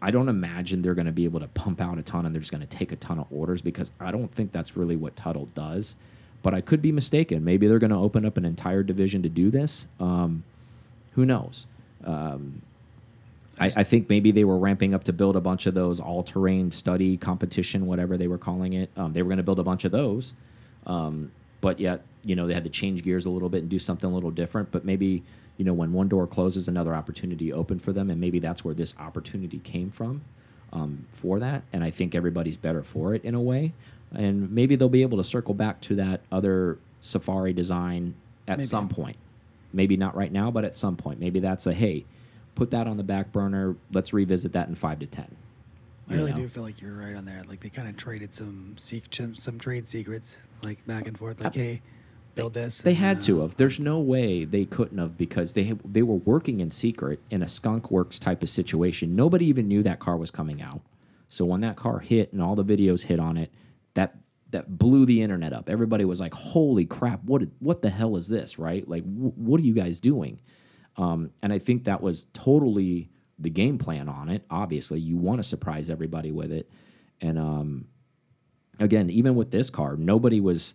i 0.00 0.10
don't 0.10 0.28
imagine 0.28 0.82
they're 0.82 0.94
going 0.94 1.06
to 1.06 1.12
be 1.12 1.24
able 1.24 1.40
to 1.40 1.48
pump 1.48 1.80
out 1.80 1.96
a 1.98 2.02
ton 2.02 2.26
and 2.26 2.34
they're 2.34 2.40
just 2.40 2.50
going 2.50 2.66
to 2.66 2.66
take 2.66 2.90
a 2.90 2.96
ton 2.96 3.18
of 3.20 3.26
orders 3.30 3.62
because 3.62 3.90
i 4.00 4.10
don't 4.10 4.32
think 4.34 4.50
that's 4.50 4.76
really 4.76 4.96
what 4.96 5.14
Tuthill 5.14 5.48
does 5.54 5.94
but 6.42 6.54
i 6.54 6.60
could 6.60 6.82
be 6.82 6.92
mistaken 6.92 7.44
maybe 7.44 7.66
they're 7.66 7.78
going 7.78 7.90
to 7.90 7.96
open 7.96 8.24
up 8.24 8.36
an 8.36 8.44
entire 8.44 8.82
division 8.82 9.22
to 9.22 9.28
do 9.28 9.50
this 9.50 9.86
um, 10.00 10.44
who 11.14 11.24
knows 11.24 11.66
um, 12.04 12.62
I, 13.58 13.66
I 13.76 13.84
think 13.84 14.08
maybe 14.08 14.30
they 14.30 14.44
were 14.44 14.58
ramping 14.58 14.94
up 14.94 15.04
to 15.04 15.12
build 15.12 15.36
a 15.36 15.40
bunch 15.40 15.66
of 15.66 15.74
those 15.74 16.00
all-terrain 16.00 16.70
study 16.70 17.16
competition, 17.16 17.86
whatever 17.86 18.16
they 18.16 18.26
were 18.26 18.38
calling 18.38 18.72
it. 18.72 18.90
Um, 18.96 19.12
they 19.12 19.22
were 19.22 19.28
going 19.28 19.38
to 19.38 19.42
build 19.42 19.58
a 19.58 19.64
bunch 19.64 19.84
of 19.84 19.92
those, 19.92 20.34
um, 20.86 21.30
but 21.60 21.78
yet 21.78 22.02
you 22.24 22.34
know 22.34 22.46
they 22.46 22.54
had 22.54 22.64
to 22.64 22.70
change 22.70 23.02
gears 23.02 23.26
a 23.26 23.30
little 23.30 23.48
bit 23.48 23.60
and 23.60 23.68
do 23.68 23.78
something 23.78 24.10
a 24.10 24.14
little 24.14 24.30
different. 24.30 24.72
But 24.72 24.84
maybe 24.84 25.22
you 25.58 25.64
know 25.64 25.74
when 25.74 25.92
one 25.92 26.08
door 26.08 26.26
closes, 26.26 26.66
another 26.66 26.94
opportunity 26.94 27.52
opened 27.52 27.82
for 27.82 27.92
them, 27.92 28.10
and 28.10 28.20
maybe 28.20 28.38
that's 28.38 28.64
where 28.64 28.74
this 28.74 28.94
opportunity 28.98 29.58
came 29.58 29.90
from 29.90 30.22
um, 30.72 31.06
for 31.12 31.38
that. 31.38 31.62
And 31.72 31.84
I 31.84 31.90
think 31.90 32.14
everybody's 32.14 32.56
better 32.56 32.82
for 32.82 33.14
it 33.14 33.24
in 33.24 33.34
a 33.34 33.40
way, 33.40 33.72
and 34.14 34.50
maybe 34.50 34.76
they'll 34.76 34.88
be 34.88 35.02
able 35.02 35.18
to 35.18 35.24
circle 35.24 35.54
back 35.54 35.80
to 35.82 35.96
that 35.96 36.22
other 36.30 36.78
Safari 37.00 37.52
design 37.52 38.14
at 38.46 38.58
Maybe. 38.58 38.66
some 38.66 38.88
point. 38.88 39.16
Maybe 39.72 39.96
not 39.96 40.14
right 40.14 40.30
now, 40.30 40.50
but 40.50 40.64
at 40.64 40.76
some 40.76 40.96
point. 40.96 41.18
Maybe 41.18 41.40
that's 41.40 41.66
a 41.66 41.72
hey 41.72 42.04
put 42.54 42.70
that 42.70 42.86
on 42.86 42.96
the 42.96 43.02
back 43.02 43.32
burner. 43.32 43.76
Let's 43.92 44.12
revisit 44.12 44.52
that 44.52 44.68
in 44.68 44.74
five 44.74 44.98
to 45.00 45.06
ten. 45.06 45.36
I 46.08 46.14
really 46.14 46.32
know? 46.32 46.38
do 46.38 46.48
feel 46.48 46.62
like 46.62 46.82
you're 46.82 46.94
right 46.94 47.14
on 47.14 47.24
there. 47.24 47.42
Like 47.48 47.60
they 47.60 47.68
kind 47.68 47.88
of 47.88 47.96
traded 47.96 48.34
some 48.34 48.74
some, 48.76 49.34
some 49.34 49.58
trade 49.58 49.88
secrets, 49.88 50.38
like 50.62 50.84
back 50.86 51.06
and 51.06 51.16
forth. 51.18 51.42
Like, 51.42 51.54
hey, 51.54 51.80
build 52.34 52.54
this. 52.54 52.80
They 52.80 52.90
and, 52.90 52.98
had 52.98 53.20
to 53.22 53.38
uh, 53.38 53.42
have. 53.42 53.56
There's 53.56 53.80
no 53.80 54.00
way 54.00 54.44
they 54.44 54.64
couldn't 54.64 54.98
have 54.98 55.16
because 55.16 55.54
they 55.54 55.74
they 55.84 56.02
were 56.02 56.16
working 56.16 56.60
in 56.60 56.70
secret 56.70 57.20
in 57.30 57.42
a 57.42 57.48
skunk 57.48 57.90
works 57.90 58.18
type 58.18 58.42
of 58.42 58.48
situation. 58.48 59.16
Nobody 59.16 59.46
even 59.46 59.68
knew 59.68 59.82
that 59.82 60.00
car 60.00 60.16
was 60.16 60.30
coming 60.30 60.60
out. 60.60 60.80
So 61.28 61.46
when 61.46 61.62
that 61.62 61.76
car 61.76 62.00
hit 62.00 62.32
and 62.32 62.42
all 62.42 62.54
the 62.54 62.64
videos 62.64 63.04
hit 63.04 63.18
on 63.18 63.38
it, 63.38 63.50
that 63.94 64.16
that 64.52 64.78
blew 64.78 65.04
the 65.06 65.22
internet 65.22 65.52
up. 65.52 65.68
Everybody 65.68 66.04
was 66.04 66.20
like, 66.20 66.34
"Holy 66.34 66.84
crap! 66.84 67.24
What 67.24 67.42
what 67.58 67.82
the 67.82 67.90
hell 67.90 68.16
is 68.16 68.28
this?" 68.28 68.58
Right? 68.58 68.86
Like, 68.88 69.04
wh 69.04 69.36
what 69.36 69.60
are 69.60 69.64
you 69.64 69.74
guys 69.74 70.00
doing? 70.00 70.40
Um, 70.96 71.30
and 71.42 71.52
I 71.52 71.58
think 71.58 71.84
that 71.84 72.02
was 72.02 72.26
totally 72.32 73.10
the 73.38 73.50
game 73.50 73.78
plan 73.78 74.08
on 74.08 74.28
it. 74.28 74.44
Obviously, 74.50 75.00
you 75.00 75.16
want 75.16 75.38
to 75.38 75.42
surprise 75.42 75.90
everybody 75.90 76.30
with 76.30 76.52
it, 76.52 76.70
and 77.20 77.38
um, 77.38 77.86
again, 78.78 79.10
even 79.10 79.34
with 79.34 79.50
this 79.50 79.70
car, 79.70 79.96
nobody 79.96 80.40
was 80.40 80.74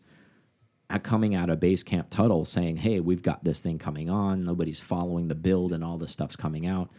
coming 1.04 1.36
out 1.36 1.50
of 1.50 1.60
base 1.60 1.84
camp 1.84 2.10
Tuthill 2.10 2.46
saying, 2.46 2.78
"Hey, 2.78 3.00
we've 3.00 3.24
got 3.24 3.44
this 3.44 3.62
thing 3.62 3.78
coming 3.78 4.10
on." 4.10 4.44
Nobody's 4.44 4.80
following 4.80 5.28
the 5.28 5.36
build, 5.36 5.72
and 5.72 5.84
all 5.84 5.98
this 5.98 6.12
stuff's 6.12 6.36
coming 6.36 6.66
out, 6.66 6.90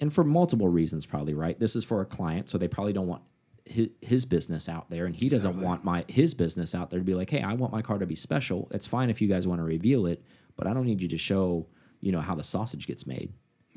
and 0.00 0.12
for 0.12 0.22
multiple 0.22 0.68
reasons, 0.68 1.04
probably 1.04 1.34
right. 1.34 1.58
This 1.58 1.74
is 1.74 1.84
for 1.84 2.00
a 2.00 2.06
client, 2.06 2.48
so 2.48 2.58
they 2.58 2.68
probably 2.68 2.92
don't 2.92 3.08
want 3.08 3.22
his, 3.64 3.88
his 4.00 4.24
business 4.24 4.68
out 4.68 4.90
there, 4.90 5.06
and 5.06 5.14
he 5.14 5.28
doesn't 5.28 5.50
Exactly. 5.50 5.64
want 5.66 5.84
my 5.84 6.04
his 6.08 6.34
business 6.34 6.74
out 6.74 6.90
there 6.90 6.98
to 6.98 7.04
be 7.04 7.14
like, 7.14 7.30
"Hey, 7.30 7.42
I 7.42 7.54
want 7.54 7.72
my 7.72 7.82
car 7.82 7.98
to 7.98 8.06
be 8.06 8.14
special." 8.14 8.68
It's 8.72 8.86
fine 8.86 9.10
if 9.10 9.20
you 9.20 9.28
guys 9.28 9.46
want 9.46 9.60
to 9.60 9.64
reveal 9.64 10.06
it, 10.06 10.22
but 10.56 10.66
I 10.66 10.72
don't 10.74 10.86
need 10.86 11.00
you 11.00 11.08
to 11.08 11.18
show, 11.18 11.66
you 12.00 12.12
know, 12.12 12.20
how 12.20 12.34
the 12.34 12.42
sausage 12.42 12.86
gets 12.86 13.06
made. 13.06 13.32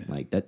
Like 0.07 0.31
that, 0.31 0.47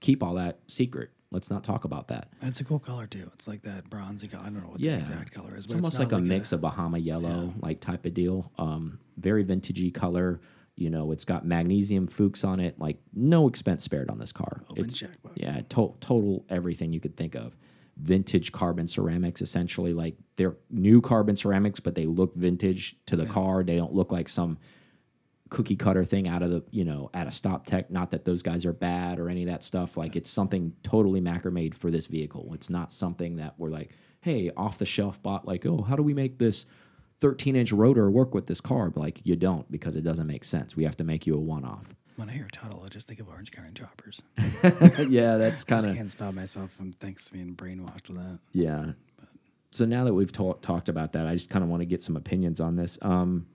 keep 0.00 0.22
all 0.22 0.34
that 0.34 0.60
secret. 0.66 1.10
Let's 1.30 1.50
not 1.50 1.62
talk 1.64 1.84
about 1.84 2.08
that. 2.08 2.28
It's 2.40 2.60
a 2.60 2.64
cool 2.64 2.78
color 2.78 3.06
too. 3.06 3.28
It's 3.34 3.46
like 3.48 3.62
that 3.62 3.90
bronzy 3.90 4.28
color. 4.28 4.44
I 4.44 4.50
don't 4.50 4.62
know 4.62 4.70
what 4.70 4.80
Yeah, 4.80 4.94
the 4.94 5.00
exact 5.00 5.32
color 5.34 5.56
is, 5.56 5.64
It's 5.64 5.74
almost 5.74 5.98
not 5.98 6.10
like, 6.12 6.20
a 6.22 6.24
mix 6.24 6.52
of 6.52 6.62
Bahama 6.62 6.96
yellow, 6.98 7.52
like 7.60 7.80
type 7.80 8.06
of 8.06 8.14
deal. 8.14 8.50
Um, 8.56 8.98
very 9.18 9.44
vintagey 9.44 9.92
color. 9.92 10.40
You 10.76 10.88
know, 10.90 11.10
it's 11.12 11.24
got 11.24 11.44
magnesium 11.44 12.06
Fuchs 12.06 12.44
on 12.44 12.60
it. 12.60 12.78
Like 12.78 12.98
no 13.12 13.48
expense 13.48 13.82
spared 13.84 14.08
on 14.10 14.18
this 14.18 14.32
car. 14.32 14.62
Open 14.70 14.84
it's, 14.84 14.96
checkbook. 14.96 15.32
Yeah, 15.34 15.56
to 15.70 15.94
total 16.00 16.46
everything 16.48 16.92
you 16.92 17.00
could 17.00 17.16
think 17.16 17.34
of. 17.34 17.56
Vintage 18.00 18.52
carbon 18.52 18.86
ceramics, 18.86 19.42
essentially. 19.42 19.92
Like 19.92 20.16
they're 20.36 20.56
new 20.70 21.00
carbon 21.00 21.36
ceramics, 21.36 21.80
but 21.80 21.94
they 21.94 22.06
look 22.06 22.34
vintage 22.34 22.96
to 23.06 23.16
the 23.16 23.26
car. 23.26 23.62
They 23.64 23.76
don't 23.76 23.94
look 23.94 24.12
like 24.12 24.28
some 24.28 24.58
cookie 25.50 25.76
cutter 25.76 26.04
thing 26.04 26.28
out 26.28 26.42
of 26.42 26.50
the 26.50 26.62
you 26.70 26.84
know 26.84 27.10
at 27.14 27.26
a 27.26 27.30
StopTech. 27.30 27.90
Not 27.90 28.10
that 28.12 28.24
those 28.24 28.42
guys 28.42 28.64
are 28.66 28.72
bad 28.72 29.18
or 29.18 29.28
any 29.28 29.42
of 29.42 29.48
that 29.48 29.62
stuff. 29.62 29.96
Like 29.96 30.14
it's 30.16 30.30
something 30.30 30.74
totally 30.82 31.20
macro 31.20 31.50
made 31.50 31.74
for 31.74 31.90
this 31.90 32.06
vehicle. 32.06 32.50
It's 32.54 32.70
not 32.70 32.92
something 32.92 33.36
that 33.36 33.54
we're 33.58 33.70
like 33.70 33.92
hey 34.20 34.50
off 34.56 34.78
the 34.78 34.86
shelf 34.86 35.22
bought 35.22 35.46
like 35.46 35.64
oh 35.64 35.82
how 35.82 35.96
do 35.96 36.02
we 36.02 36.12
make 36.12 36.38
this 36.38 36.66
13 37.20 37.56
inch 37.56 37.72
rotor 37.72 38.10
work 38.10 38.34
with 38.34 38.46
this 38.46 38.60
car 38.60 38.90
but 38.90 39.00
like 39.00 39.20
you 39.24 39.36
don't 39.36 39.70
because 39.70 39.96
it 39.96 40.02
doesn't 40.02 40.26
make 40.26 40.44
sense. 40.44 40.76
We 40.76 40.84
have 40.84 40.96
to 40.98 41.04
make 41.04 41.26
you 41.26 41.34
a 41.34 41.40
one 41.40 41.64
off 41.64 41.94
When 42.18 42.28
I 42.28 42.32
hear 42.32 42.48
Tuthill, 42.52 42.84
I 42.84 42.88
just 42.88 43.06
think 43.06 43.20
of 43.20 43.28
Orange 43.28 43.52
County 43.52 43.70
Choppers. 43.74 44.20
yeah 45.08 45.36
that's 45.36 45.62
kind 45.64 45.86
of 45.86 45.92
I 45.92 45.96
can't 45.96 46.10
stop 46.10 46.34
myself 46.34 46.72
from 46.72 46.92
thanks 46.92 47.24
to 47.26 47.32
being 47.32 47.54
brainwashed 47.54 48.08
with 48.08 48.16
that. 48.18 48.40
yeah 48.52 48.92
so 49.70 49.84
now 49.84 50.02
that 50.04 50.14
we've 50.14 50.32
talk, 50.32 50.60
talked 50.62 50.88
about 50.88 51.12
that 51.12 51.26
i 51.26 51.34
just 51.34 51.48
kind 51.50 51.62
of 51.62 51.68
want 51.68 51.80
to 51.82 51.86
get 51.86 52.02
some 52.02 52.16
opinions 52.16 52.58
on 52.58 52.74
this 52.76 52.98
um 53.02 53.46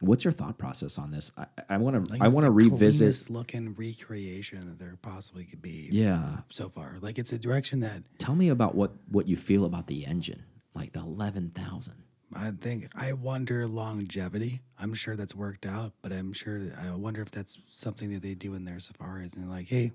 what's 0.00 0.24
your 0.24 0.32
thought 0.32 0.58
process 0.58 0.98
on 0.98 1.10
this 1.12 1.30
i 1.38 1.46
i 1.70 1.76
want 1.78 2.08
to 2.08 2.16
i 2.20 2.26
want 2.28 2.44
to 2.44 2.50
revisit 2.50 2.98
cleanest 3.00 3.30
looking 3.30 3.74
recreation 3.74 4.66
that 4.68 4.78
there 4.78 4.96
possibly 5.00 5.44
could 5.44 5.62
be. 5.62 5.88
yeah 5.92 6.38
So 6.50 6.68
far, 6.68 6.96
like 7.00 7.18
it's 7.18 7.32
a 7.32 7.38
direction 7.38 7.80
that 7.80 8.02
Tell 8.18 8.34
me 8.34 8.48
about 8.48 8.74
what 8.74 8.92
what 9.08 9.26
you 9.28 9.36
feel 9.36 9.64
about 9.64 9.86
the 9.86 10.04
engine, 10.06 10.42
like 10.74 10.92
the 10.92 11.00
eleven 11.00 11.50
thousand. 11.50 12.02
I 12.34 12.50
think 12.50 12.88
I 12.94 13.14
wonder 13.14 13.66
longevity. 13.66 14.60
I'm 14.78 14.94
sure 14.94 15.16
that's 15.16 15.34
worked 15.34 15.64
out, 15.64 15.92
but 16.02 16.12
I'm 16.12 16.32
sure 16.32 16.70
I 16.82 16.94
wonder 16.94 17.22
if 17.22 17.30
that's 17.30 17.58
something 17.70 18.12
that 18.12 18.22
they 18.22 18.34
do 18.34 18.54
in 18.54 18.64
their 18.64 18.80
safaris 18.80 19.34
and 19.34 19.48
like, 19.48 19.68
hey, 19.68 19.92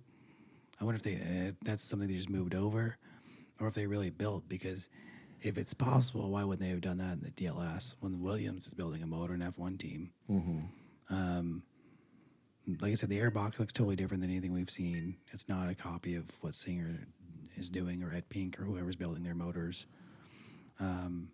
I 0.82 0.84
wonder 0.84 0.98
if 0.98 1.04
they 1.04 1.16
uh, 1.16 1.52
that's 1.64 1.84
something 1.84 2.08
they 2.08 2.16
just 2.16 2.30
moved 2.30 2.56
over, 2.56 2.98
or 3.60 3.68
if 3.68 3.76
they 3.76 3.86
really 3.88 4.10
built. 4.10 4.50
Because 4.50 4.90
if 5.42 5.58
it's 5.58 5.74
possible, 5.74 6.32
why 6.32 6.44
wouldn't 6.44 6.62
they 6.62 6.70
have 6.70 6.82
done 6.82 6.98
that 6.98 7.14
in 7.14 7.22
the 7.22 7.32
DLS 7.32 7.94
when 8.00 8.22
Williams 8.22 8.66
is 8.66 8.74
building 8.74 9.04
a 9.04 9.08
motor 9.08 9.34
and 9.34 9.44
F1 9.44 9.78
team? 9.80 10.12
Um, 11.10 11.64
like 12.80 12.94
I 12.94 12.96
said, 12.96 13.10
the 13.10 13.20
airbox 13.20 13.60
looks 13.60 13.74
totally 13.74 13.96
different 13.98 14.22
than 14.22 14.32
anything 14.32 14.54
we've 14.54 14.70
seen. 14.72 15.18
It's 15.32 15.50
not 15.50 15.70
a 15.70 15.76
copy 15.76 16.16
of 16.16 16.26
what 16.42 16.56
Singer 16.56 17.08
is 17.56 17.70
doing 17.70 18.02
or 18.02 18.12
Ed 18.14 18.30
Pink 18.30 18.60
or 18.60 18.64
whoever's 18.64 18.96
building 18.96 19.24
their 19.24 19.36
motors. 19.36 19.86
Um, 20.80 21.28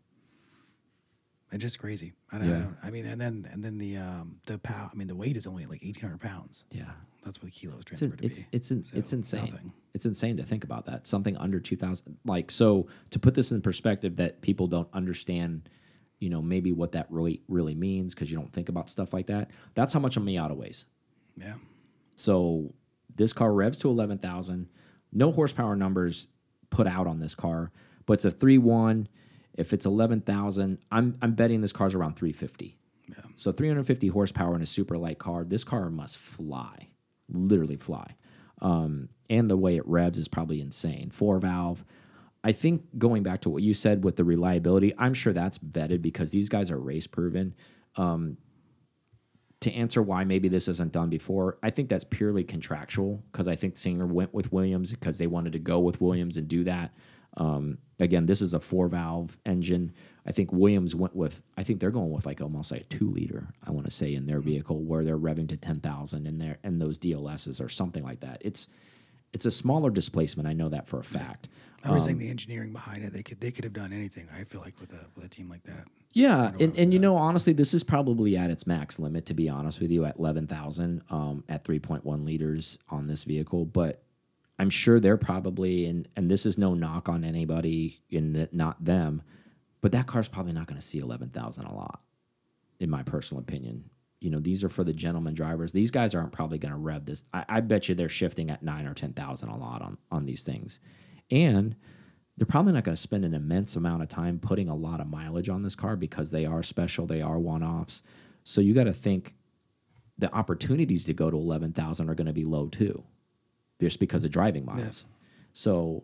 it's 1.51 1.61
just 1.61 1.79
crazy. 1.79 2.13
I 2.31 2.37
don't, 2.39 2.47
I 2.47 2.51
Yeah. 2.51 2.59
don't. 2.59 2.77
I 2.83 2.91
mean, 2.91 3.05
and 3.05 3.19
then 3.19 3.45
and 3.51 3.63
then 3.63 3.77
the 3.77 3.97
um 3.97 4.39
the 4.45 4.57
pound. 4.59 4.91
I 4.93 4.97
mean, 4.97 5.07
the 5.07 5.15
weight 5.15 5.35
is 5.37 5.47
only 5.47 5.65
like 5.65 5.83
eighteen 5.83 6.01
hundred 6.03 6.21
pounds. 6.21 6.65
Yeah, 6.71 6.85
That's 7.23 7.39
what 7.41 7.45
the 7.45 7.51
kilos 7.51 7.77
it's 7.81 7.85
transferred 7.85 8.19
to 8.19 8.25
it's 8.25 8.39
be. 8.39 8.45
it's, 8.51 8.71
in, 8.71 8.83
So, 8.83 8.97
it's 8.97 9.13
insane. 9.13 9.45
nothing. 9.51 9.73
It's 9.93 10.05
insane 10.05 10.37
to 10.37 10.43
think 10.43 10.63
about 10.63 10.85
that. 10.85 11.07
Something 11.07 11.35
under 11.37 11.59
two 11.59 11.75
thousand. 11.75 12.17
Like 12.25 12.51
so, 12.51 12.87
to 13.09 13.19
put 13.19 13.33
this 13.35 13.51
in 13.51 13.61
perspective, 13.61 14.17
that 14.17 14.41
people 14.41 14.67
don't 14.67 14.87
understand. 14.93 15.69
You 16.19 16.29
know, 16.29 16.41
maybe 16.41 16.73
what 16.73 16.91
that 16.91 17.07
really 17.09 17.41
really 17.47 17.75
means 17.75 18.13
because 18.13 18.29
you 18.29 18.37
don't 18.37 18.51
think 18.51 18.67
about 18.69 18.89
stuff 18.89 19.13
like 19.13 19.27
that. 19.27 19.51
That's 19.73 19.93
how 19.93 19.99
much 20.01 20.17
a 20.17 20.19
Miata 20.19 20.55
weighs. 20.55 20.85
Yeah. 21.37 21.55
So 22.15 22.73
this 23.15 23.33
car 23.33 23.53
revs 23.53 23.79
to 23.79 23.89
eleven 23.89 24.17
thousand. 24.17 24.67
no 25.11 25.31
horsepower 25.31 25.75
numbers 25.75 26.27
put 26.69 26.85
out 26.87 27.07
on 27.07 27.19
this 27.19 27.33
car, 27.35 27.71
but 28.05 28.13
it's 28.13 28.25
a 28.25 28.31
three 28.31 28.57
one. 28.57 29.07
If 29.59 29.73
it's 29.73 29.85
eleven 29.85 30.21
thousand, 30.21 30.79
I'm 30.91 31.15
I'm 31.21 31.33
betting 31.33 31.61
this 31.61 31.71
car's 31.71 31.95
around 31.95 32.15
three 32.15 32.33
fifty. 32.33 32.77
Yeah. 33.09 33.23
So 33.35 33.51
350 33.51 34.07
horsepower 34.09 34.55
in 34.55 34.61
a 34.61 34.67
super 34.67 34.97
light 34.97 35.17
car. 35.17 35.43
This 35.43 35.63
car 35.63 35.89
must 35.89 36.17
fly, 36.17 36.89
literally 37.27 37.75
fly. 37.75 38.15
Um, 38.61 39.09
and 39.29 39.49
the 39.49 39.57
way 39.57 39.77
it 39.77 39.87
revs 39.87 40.19
is 40.19 40.27
probably 40.27 40.61
insane. 40.61 41.09
Four 41.09 41.39
valve. 41.39 41.83
I 42.43 42.51
think 42.51 42.83
going 42.97 43.23
back 43.23 43.41
to 43.41 43.49
what 43.49 43.63
you 43.63 43.73
said 43.73 44.03
with 44.03 44.15
the 44.15 44.23
reliability, 44.23 44.93
I'm 44.97 45.13
sure 45.13 45.33
that's 45.33 45.57
vetted 45.57 46.01
because 46.01 46.31
these 46.31 46.49
guys 46.49 46.71
are 46.71 46.79
race 46.79 47.07
proven. 47.07 47.53
Um, 47.95 48.37
to 49.61 49.73
answer 49.73 50.01
why 50.01 50.23
maybe 50.23 50.47
this 50.47 50.69
isn't 50.69 50.93
done 50.93 51.09
before, 51.09 51.57
I 51.61 51.69
think 51.69 51.89
that's 51.89 52.05
purely 52.05 52.45
contractual 52.45 53.23
because 53.31 53.47
I 53.47 53.55
think 53.55 53.77
Singer 53.77 54.05
went 54.05 54.33
with 54.33 54.53
Williams 54.53 54.91
because 54.91 55.17
they 55.17 55.27
wanted 55.27 55.53
to 55.53 55.59
go 55.59 55.79
with 55.79 55.99
Williams 55.99 56.37
and 56.37 56.47
do 56.47 56.63
that. 56.63 56.93
Um, 57.37 57.77
again, 57.99 58.25
this 58.25 58.41
is 58.41 58.53
a 58.53 58.59
four 58.59 58.87
valve 58.87 59.37
engine. 59.45 59.93
I 60.25 60.31
think 60.31 60.51
Williams 60.51 60.95
went 60.95 61.15
with, 61.15 61.41
I 61.57 61.63
think 61.63 61.79
they're 61.79 61.91
going 61.91 62.11
with 62.11 62.25
like 62.25 62.41
almost 62.41 62.71
like 62.71 62.81
a 62.81 62.85
two 62.85 63.09
liter, 63.09 63.47
I 63.65 63.71
want 63.71 63.85
to 63.85 63.91
say, 63.91 64.13
in 64.13 64.25
their 64.25 64.41
vehicle 64.41 64.83
where 64.83 65.03
they're 65.03 65.17
revving 65.17 65.49
to 65.49 65.57
10,000 65.57 66.27
in 66.27 66.37
there 66.37 66.57
and 66.63 66.79
those 66.79 66.99
DLSs 66.99 67.63
or 67.63 67.69
something 67.69 68.03
like 68.03 68.19
that. 68.21 68.41
It's, 68.41 68.67
it's 69.33 69.45
a 69.45 69.51
smaller 69.51 69.89
displacement. 69.89 70.47
I 70.47 70.53
know 70.53 70.69
that 70.69 70.87
for 70.87 70.99
a 70.99 71.03
fact. 71.03 71.49
I 71.83 71.91
was 71.91 72.05
saying 72.05 72.17
the 72.17 72.29
engineering 72.29 72.73
behind 72.73 73.03
it. 73.03 73.13
They 73.13 73.23
could 73.23 73.39
they 73.39 73.51
could 73.51 73.63
have 73.63 73.73
done 73.73 73.93
anything. 73.93 74.27
I 74.35 74.43
feel 74.43 74.61
like 74.61 74.79
with 74.79 74.93
a 74.93 75.05
with 75.15 75.25
a 75.25 75.29
team 75.29 75.49
like 75.49 75.63
that. 75.63 75.85
Yeah, 76.11 76.51
and, 76.59 76.77
and 76.77 76.91
you 76.93 76.99
know 76.99 77.15
honestly, 77.15 77.53
this 77.53 77.73
is 77.73 77.83
probably 77.83 78.35
at 78.35 78.49
its 78.49 78.67
max 78.67 78.99
limit. 78.99 79.25
To 79.27 79.33
be 79.33 79.47
honest 79.47 79.79
with 79.79 79.91
you, 79.91 80.05
at 80.05 80.17
eleven 80.17 80.47
thousand, 80.47 81.03
um, 81.09 81.43
at 81.47 81.63
three 81.63 81.79
point 81.79 82.03
one 82.03 82.25
liters 82.25 82.77
on 82.89 83.07
this 83.07 83.23
vehicle, 83.23 83.65
but 83.65 84.03
I'm 84.59 84.69
sure 84.69 84.99
they're 84.99 85.17
probably 85.17 85.85
and 85.85 86.07
and 86.15 86.29
this 86.29 86.45
is 86.45 86.57
no 86.57 86.73
knock 86.73 87.09
on 87.09 87.23
anybody 87.23 88.01
in 88.09 88.33
that 88.33 88.53
not 88.53 88.83
them, 88.83 89.21
but 89.81 89.93
that 89.93 90.07
car's 90.07 90.27
probably 90.27 90.53
not 90.53 90.67
going 90.67 90.79
to 90.79 90.85
see 90.85 90.99
eleven 90.99 91.29
thousand 91.29 91.65
a 91.65 91.73
lot, 91.73 92.01
in 92.79 92.89
my 92.89 93.03
personal 93.03 93.41
opinion. 93.41 93.89
You 94.19 94.29
know, 94.29 94.39
these 94.39 94.65
are 94.65 94.69
for 94.69 94.83
the 94.83 94.93
gentleman 94.93 95.33
drivers. 95.33 95.71
These 95.71 95.91
guys 95.91 96.13
aren't 96.13 96.33
probably 96.33 96.57
going 96.57 96.73
to 96.73 96.77
rev 96.77 97.05
this. 97.05 97.23
I, 97.33 97.45
I 97.47 97.61
bet 97.61 97.87
you 97.87 97.95
they're 97.95 98.09
shifting 98.09 98.49
at 98.49 98.61
nine 98.61 98.85
or 98.85 98.93
ten 98.93 99.13
thousand 99.13 99.49
a 99.49 99.57
lot 99.57 99.81
on 99.81 99.97
on 100.11 100.25
these 100.25 100.43
things, 100.43 100.79
and 101.31 101.75
they're 102.39 102.45
probably 102.45 102.71
not 102.71 102.85
going 102.85 102.95
to 102.95 103.01
spend 103.01 103.25
an 103.25 103.33
immense 103.33 103.75
amount 103.75 104.01
of 104.01 104.07
time 104.07 104.39
putting 104.39 104.69
a 104.69 104.75
lot 104.75 105.01
of 105.01 105.07
mileage 105.07 105.49
on 105.49 105.61
this 105.61 105.75
car 105.75 105.97
because 105.97 106.31
they 106.31 106.45
are 106.45 106.63
special, 106.63 107.05
they 107.05 107.21
are 107.21 107.37
one 107.37 107.63
offs. 107.63 108.01
So 108.45 108.61
you 108.61 108.73
got 108.73 108.85
to 108.85 108.93
think 108.93 109.35
the 110.17 110.33
opportunities 110.33 111.03
to 111.05 111.13
go 111.13 111.29
to 111.29 111.35
11,000 111.35 112.09
are 112.09 112.15
going 112.15 112.27
to 112.27 112.33
be 112.33 112.45
low 112.45 112.67
too, 112.67 113.03
just 113.79 113.99
because 113.99 114.23
of 114.23 114.31
driving 114.31 114.65
miles. 114.65 115.05
So 115.53 116.03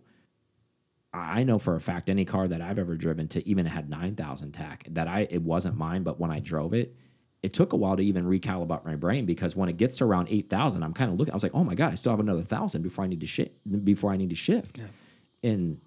I 1.14 1.44
know 1.44 1.60
for 1.60 1.76
a 1.76 1.80
fact 1.82 2.10
any 2.10 2.26
car 2.26 2.48
that 2.48 2.62
I've 2.62 2.80
ever 2.80 2.96
driven 2.96 3.28
to 3.30 3.48
even 3.48 3.66
had 3.66 3.90
9,000 3.90 4.52
tach 4.52 4.86
that 4.92 5.08
I 5.08 5.28
it 5.30 5.42
wasn't 5.42 5.78
mine, 5.78 6.04
but 6.04 6.20
when 6.20 6.32
I 6.32 6.40
drove 6.40 6.74
it, 6.74 6.96
it 7.42 7.54
took 7.54 7.74
a 7.74 7.76
while 7.76 7.96
to 7.96 8.04
even 8.04 8.26
recalibrate 8.26 8.86
my 8.86 8.96
brain 8.96 9.26
because 9.26 9.56
when 9.56 9.70
it 9.70 9.78
gets 9.78 9.98
to 9.98 10.04
around 10.04 10.28
8,000, 10.30 10.84
I'm 10.84 10.94
kind 10.94 11.12
of 11.12 11.18
looking, 11.18 11.32
I 11.32 11.36
was 11.36 11.44
like, 11.44 11.54
oh 11.54 11.64
my 11.64 11.76
God, 11.76 11.92
I 11.92 11.96
still 11.96 12.12
have 12.12 12.20
another 12.20 12.42
thousand 12.42 12.82
before 12.82 13.06
I 13.06 13.08
need 13.08 13.22
to 13.22 13.28
shift, 13.28 13.52
before 13.86 14.12
I 14.12 14.18
need 14.18 14.32
to 14.32 14.36
shift. 14.36 14.78
Yeah. 14.78 14.88
And 15.44 15.80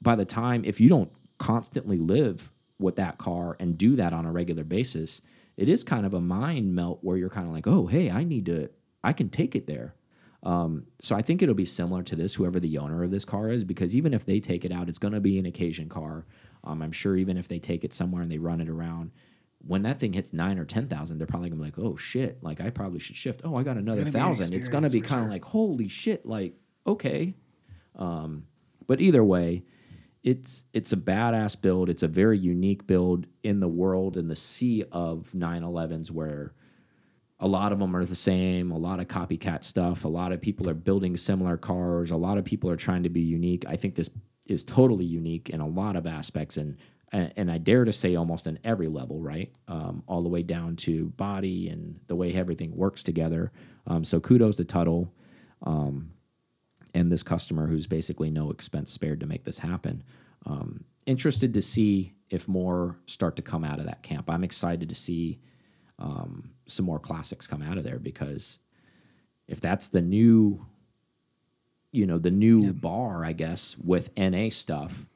by 0.00 0.16
the 0.16 0.24
time 0.24 0.64
if 0.64 0.80
you 0.80 0.88
don't 0.88 1.12
constantly 1.38 1.98
live 1.98 2.50
with 2.78 2.96
that 2.96 3.18
car 3.18 3.56
and 3.60 3.76
do 3.76 3.96
that 3.96 4.12
on 4.12 4.26
a 4.26 4.32
regular 4.32 4.64
basis, 4.64 5.22
it 5.56 5.68
is 5.68 5.84
kind 5.84 6.06
of 6.06 6.14
a 6.14 6.20
mind 6.20 6.74
melt 6.74 7.00
where 7.02 7.16
you're 7.16 7.28
kind 7.28 7.46
of 7.46 7.52
like, 7.52 7.66
oh, 7.66 7.86
hey, 7.86 8.10
I 8.10 8.24
need 8.24 8.46
to, 8.46 8.70
I 9.04 9.12
can 9.12 9.28
take 9.28 9.54
it 9.54 9.66
there. 9.66 9.94
Um, 10.42 10.86
so 11.00 11.14
I 11.14 11.22
think 11.22 11.40
it'll 11.40 11.54
be 11.54 11.64
similar 11.64 12.02
to 12.02 12.16
this, 12.16 12.34
whoever 12.34 12.58
the 12.58 12.78
owner 12.78 13.04
of 13.04 13.10
this 13.10 13.24
car 13.24 13.50
is, 13.50 13.62
because 13.62 13.94
even 13.94 14.12
if 14.12 14.26
they 14.26 14.40
take 14.40 14.64
it 14.64 14.72
out, 14.72 14.88
it's 14.88 14.98
going 14.98 15.14
to 15.14 15.20
be 15.20 15.38
an 15.38 15.46
occasion 15.46 15.88
car. 15.88 16.26
Um, 16.64 16.82
I'm 16.82 16.92
sure 16.92 17.16
even 17.16 17.36
if 17.36 17.46
they 17.46 17.58
take 17.58 17.84
it 17.84 17.92
somewhere 17.92 18.22
and 18.22 18.30
they 18.30 18.38
run 18.38 18.60
it 18.60 18.68
around, 18.68 19.12
when 19.66 19.82
that 19.82 19.98
thing 19.98 20.12
hits 20.12 20.32
nine 20.32 20.58
or 20.58 20.64
ten 20.64 20.88
thousand, 20.88 21.18
they're 21.18 21.26
probably 21.26 21.48
gonna 21.48 21.60
be 21.60 21.66
like, 21.66 21.78
"Oh 21.78 21.96
shit! 21.96 22.42
Like 22.42 22.60
I 22.60 22.70
probably 22.70 22.98
should 22.98 23.16
shift. 23.16 23.42
Oh, 23.44 23.54
I 23.54 23.62
got 23.62 23.76
another 23.76 24.00
gonna 24.00 24.10
thousand. 24.10 24.54
It's 24.54 24.68
gonna 24.68 24.90
be 24.90 25.00
kind 25.00 25.20
of 25.20 25.26
sure. 25.26 25.32
like, 25.32 25.44
holy 25.44 25.88
shit! 25.88 26.26
Like 26.26 26.54
okay, 26.86 27.34
um, 27.96 28.46
but 28.86 29.00
either 29.00 29.22
way, 29.22 29.62
it's 30.22 30.64
it's 30.72 30.92
a 30.92 30.96
badass 30.96 31.60
build. 31.60 31.88
It's 31.88 32.02
a 32.02 32.08
very 32.08 32.38
unique 32.38 32.86
build 32.86 33.26
in 33.42 33.60
the 33.60 33.68
world 33.68 34.16
in 34.16 34.28
the 34.28 34.36
sea 34.36 34.84
of 34.92 35.30
911s 35.34 36.10
where 36.10 36.54
a 37.42 37.48
lot 37.48 37.72
of 37.72 37.80
them 37.80 37.94
are 37.96 38.04
the 38.04 38.14
same, 38.14 38.70
a 38.70 38.78
lot 38.78 39.00
of 39.00 39.08
copycat 39.08 39.64
stuff, 39.64 40.04
a 40.04 40.08
lot 40.08 40.30
of 40.30 40.40
people 40.40 40.70
are 40.70 40.74
building 40.74 41.16
similar 41.16 41.56
cars, 41.56 42.12
a 42.12 42.16
lot 42.16 42.38
of 42.38 42.44
people 42.44 42.70
are 42.70 42.76
trying 42.76 43.02
to 43.02 43.08
be 43.08 43.20
unique. 43.20 43.64
I 43.66 43.74
think 43.74 43.96
this 43.96 44.10
is 44.46 44.62
totally 44.62 45.04
unique 45.04 45.50
in 45.50 45.60
a 45.60 45.66
lot 45.66 45.96
of 45.96 46.06
aspects 46.06 46.56
and 46.56 46.78
and, 47.14 47.50
I 47.50 47.58
dare 47.58 47.84
to 47.84 47.92
say 47.92 48.16
almost 48.16 48.46
in 48.46 48.58
every 48.64 48.88
level, 48.88 49.20
right? 49.20 49.52
Um, 49.68 50.02
all 50.06 50.22
the 50.22 50.30
way 50.30 50.42
down 50.42 50.76
to 50.76 51.10
body 51.10 51.68
and 51.68 52.00
the 52.06 52.16
way 52.16 52.32
everything 52.32 52.74
works 52.74 53.02
together. 53.02 53.52
Um, 53.86 54.02
so 54.02 54.18
kudos 54.18 54.56
to 54.56 54.64
Tuthill 54.64 55.10
um, 55.62 56.12
and 56.94 57.12
this 57.12 57.22
customer 57.22 57.66
who's 57.66 57.86
basically 57.86 58.30
no 58.30 58.50
expense 58.50 58.90
spared 58.90 59.20
to 59.20 59.26
make 59.26 59.44
this 59.44 59.58
happen. 59.58 60.02
Um, 60.46 60.84
interested 61.04 61.52
to 61.52 61.60
see 61.60 62.14
if 62.30 62.48
more 62.48 62.96
start 63.04 63.36
to 63.36 63.42
come 63.42 63.62
out 63.62 63.78
of 63.78 63.84
that 63.84 64.02
camp. 64.02 64.30
I'm 64.30 64.42
excited 64.42 64.88
to 64.88 64.94
see 64.94 65.38
um, 65.98 66.50
some 66.72 66.86
more 66.86 66.98
classics 66.98 67.46
come 67.46 67.62
out 67.62 67.78
of 67.78 67.84
there 67.84 67.98
because 67.98 68.58
if 69.48 69.60
that's 69.60 69.88
the 69.88 70.00
new, 70.00 70.64
you 71.90 72.06
know, 72.06 72.18
the 72.18 72.30
new 72.30 72.72
bar, 72.72 73.24
I 73.24 73.32
guess, 73.32 73.76
with 73.78 74.16
NA 74.16 74.48
stuff. 74.50 75.06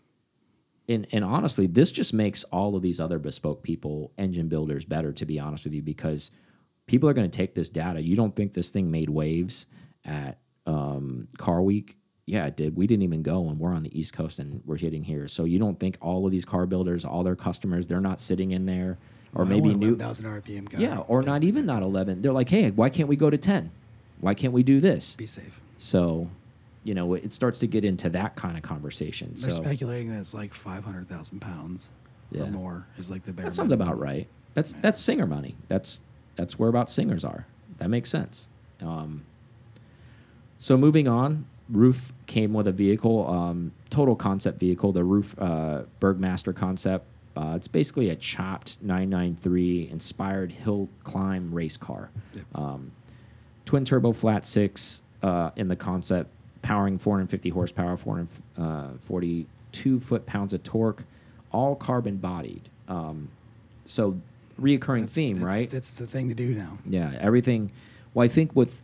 And, 0.89 1.07
and 1.11 1.25
honestly, 1.25 1.67
this 1.67 1.91
just 1.91 2.13
makes 2.13 2.45
all 2.45 2.77
of 2.77 2.83
these 2.83 3.01
other 3.01 3.19
bespoke 3.19 3.63
people, 3.63 4.13
engine 4.19 4.49
builders, 4.49 4.85
better. 4.85 5.13
To 5.13 5.27
be 5.27 5.41
honest 5.41 5.65
with 5.65 5.75
you, 5.75 5.83
because 5.83 6.31
people 6.87 7.09
are 7.09 7.13
going 7.13 7.29
to 7.29 7.37
take 7.37 7.55
this 7.55 7.69
data. 7.69 8.01
You 8.01 8.17
don't 8.17 8.35
think 8.35 8.55
this 8.55 8.71
thing 8.71 8.91
made 8.91 9.11
waves 9.11 9.67
at 10.05 10.39
um, 10.67 11.29
Car 11.39 11.63
Week? 11.63 11.97
Yeah, 12.27 12.47
it 12.47 12.57
did. 12.57 12.77
We 12.77 12.87
didn't 12.87 13.05
even 13.05 13.23
go, 13.23 13.49
and 13.49 13.59
we're 13.59 13.73
on 13.73 13.85
the 13.85 13.99
East 13.99 14.13
Coast, 14.13 14.41
and 14.41 14.61
we're 14.65 14.77
hitting 14.77 15.05
here. 15.05 15.29
So 15.29 15.45
you 15.45 15.59
don't 15.59 15.79
think 15.79 15.97
all 16.01 16.27
of 16.27 16.33
these 16.33 16.45
car 16.45 16.67
builders, 16.67 17.05
all 17.05 17.23
their 17.23 17.37
customers, 17.37 17.87
they're 17.87 18.01
not 18.01 18.21
sitting 18.21 18.51
in 18.51 18.67
there, 18.67 18.99
or 19.37 19.45
I 19.45 19.49
maybe 19.49 19.69
new, 19.75 19.95
11,000 19.95 20.27
RPM 20.27 20.69
guy. 20.71 20.79
yeah, 20.79 20.99
or 21.01 21.23
not 21.23 21.45
even 21.45 21.67
not 21.67 21.83
eleven. 21.83 22.23
They're 22.23 22.33
like, 22.33 22.49
hey, 22.49 22.71
why 22.71 22.89
can't 22.91 23.09
we 23.09 23.17
go 23.17 23.31
to 23.31 23.39
ten? 23.39 23.71
Why 24.21 24.35
can't 24.35 24.53
we 24.53 24.63
do 24.63 24.81
this? 24.81 25.15
Be 25.17 25.27
safe. 25.27 25.61
So, 25.79 26.29
you 26.85 26.95
know, 26.95 27.15
it 27.15 27.33
starts 27.33 27.59
to 27.61 27.67
get 27.67 27.85
into 27.85 28.09
that 28.11 28.35
kind 28.35 28.57
of 28.57 28.63
conversation. 28.63 29.33
They're 29.37 29.51
so 29.51 29.63
speculating 29.63 30.09
that 30.11 30.21
it's 30.21 30.33
like 30.33 30.55
500,000 30.55 31.39
pounds 31.41 31.91
Yeah. 32.31 32.45
or 32.45 32.47
more 32.51 32.87
is 32.97 33.11
like 33.11 33.25
the 33.25 33.33
bare 33.35 33.45
that 33.47 33.53
sounds 33.53 33.71
minimum. 33.71 33.89
about 33.89 34.01
right. 34.01 34.27
That's 34.55 34.73
that's 34.73 34.99
singer 34.99 35.27
money. 35.27 35.55
That's 35.69 36.01
that's 36.35 36.59
where 36.59 36.71
about 36.71 36.89
singers 36.89 37.25
are. 37.25 37.47
That 37.79 37.91
makes 37.91 38.09
sense. 38.09 38.49
Um, 38.81 39.25
so 40.59 40.77
moving 40.79 41.07
on, 41.09 41.45
Ruf 41.69 42.13
came 42.27 42.55
with 42.55 42.67
a 42.67 42.73
vehicle, 42.73 43.29
um, 43.29 43.73
total 43.91 44.17
concept 44.17 44.59
vehicle, 44.59 44.93
the 44.93 45.05
Ruf 45.05 45.35
uh, 45.39 45.83
Bergmeister 46.01 46.55
concept. 46.57 47.05
Uh, 47.37 47.53
it's 47.55 47.69
basically 47.69 48.09
a 48.09 48.17
chopped 48.17 48.79
993 48.81 49.89
inspired 49.91 50.53
hill 50.53 50.89
climb 51.05 51.55
race 51.55 51.77
car. 51.77 52.11
Yep. 52.35 52.45
Um, 52.55 52.93
twin 53.67 53.85
turbo 53.85 54.13
flat 54.13 54.47
six 54.47 55.03
uh, 55.23 55.51
in 55.57 55.69
the 55.69 55.77
concept, 55.77 56.31
powering 56.63 56.99
450 56.99 57.51
horsepower, 57.51 57.97
442 57.97 60.01
foot 60.01 60.27
pounds 60.27 60.53
of 60.53 60.63
torque, 60.63 61.05
all 61.53 61.77
carbon 61.77 62.17
bodied. 62.17 62.69
Um, 62.89 63.29
so 63.85 64.19
reoccurring 64.61 65.01
That's- 65.03 65.13
theme, 65.13 65.37
that's- 65.37 65.55
right? 65.55 65.71
That's 65.71 65.91
the 65.91 66.07
thing 66.07 66.29
to 66.29 66.35
do 66.35 66.55
now. 66.55 66.79
Yeah, 66.89 67.17
everything. 67.21 67.71
Well, 68.15 68.25
I 68.25 68.29
think 68.29 68.57
with 68.57 68.81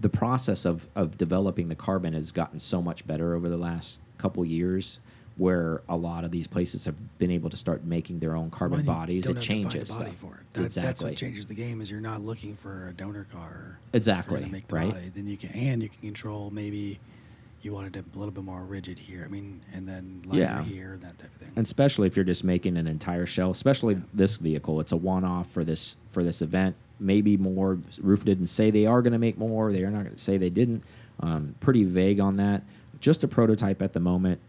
the 0.00 0.08
process 0.08 0.64
of 0.64 0.88
of 0.96 1.16
developing 1.18 1.68
the 1.68 1.74
carbon 1.74 2.14
has 2.14 2.32
gotten 2.32 2.58
so 2.58 2.82
much 2.82 3.06
better 3.06 3.34
over 3.34 3.48
the 3.48 3.58
last 3.58 4.00
couple 4.18 4.44
years, 4.44 4.98
where 5.36 5.80
a 5.88 5.96
lot 5.96 6.24
of 6.24 6.30
these 6.30 6.46
places 6.46 6.84
have 6.84 6.94
been 7.18 7.30
able 7.30 7.48
to 7.50 7.56
start 7.56 7.84
making 7.84 8.18
their 8.18 8.36
own 8.36 8.50
carbon 8.50 8.84
Well, 8.84 8.96
bodies. 8.96 9.26
It 9.26 9.34
have 9.36 9.42
to 9.42 9.48
find 9.48 9.60
a 9.60 9.68
changes 9.70 9.90
body 9.90 10.04
stuff. 10.10 10.16
for 10.16 10.34
it. 10.40 10.54
That, 10.54 10.70
That's 10.82 11.02
what 11.02 11.16
changes 11.16 11.46
the 11.46 11.54
game. 11.54 11.80
Is 11.80 11.90
you're 11.90 12.00
not 12.00 12.20
looking 12.22 12.56
for 12.56 12.88
a 12.88 12.92
donor 12.92 13.24
car. 13.32 13.78
Exactly, 13.92 14.34
If 14.34 14.40
you're 14.40 14.48
gonna 14.48 14.52
make 14.52 14.68
the 14.68 14.76
right? 14.76 14.92
body, 14.92 15.08
then 15.14 15.26
you 15.26 15.36
can 15.36 15.50
and 15.50 15.82
you 15.82 15.88
can 15.88 16.00
control 16.02 16.50
maybe 16.50 16.98
you 17.62 17.72
wanted 17.72 17.94
it 17.96 18.04
a 18.14 18.18
little 18.18 18.32
bit 18.32 18.42
more 18.44 18.62
rigid 18.64 18.98
here. 18.98 19.22
I 19.24 19.28
mean, 19.28 19.60
and 19.74 19.86
then 19.86 20.22
lighter 20.24 20.40
Yeah. 20.40 20.62
here 20.62 20.94
and 20.94 21.02
that 21.02 21.18
type 21.18 21.28
of 21.28 21.36
thing. 21.36 21.52
and 21.56 21.64
especially 21.66 22.06
if 22.06 22.16
you're 22.16 22.24
just 22.24 22.42
making 22.44 22.76
an 22.78 22.86
entire 22.86 23.26
shell 23.26 23.50
especially 23.50 24.00
this 24.14 24.36
vehicle 24.36 24.80
it's 24.80 24.92
a 24.92 24.96
one-off 24.96 25.50
for 25.50 25.62
this 25.64 25.96
for 26.10 26.24
this 26.24 26.40
event 26.42 26.74
maybe 26.98 27.36
more 27.36 27.78
Ruf 28.00 28.24
didn't 28.24 28.46
say 28.48 28.70
they 28.70 28.86
are 28.86 29.00
going 29.02 29.12
to 29.12 29.18
make 29.18 29.36
more 29.38 29.72
they 29.72 29.82
are 29.84 29.90
not 29.90 30.04
going 30.04 30.14
to 30.14 30.20
say 30.20 30.36
they 30.38 30.48
didn't 30.50 30.82
um, 31.20 31.54
pretty 31.60 31.84
vague 31.84 32.18
on 32.20 32.36
that 32.36 32.62
just 33.00 33.22
a 33.24 33.28
prototype 33.28 33.80
at 33.82 33.92
the 33.92 34.00
moment 34.00 34.40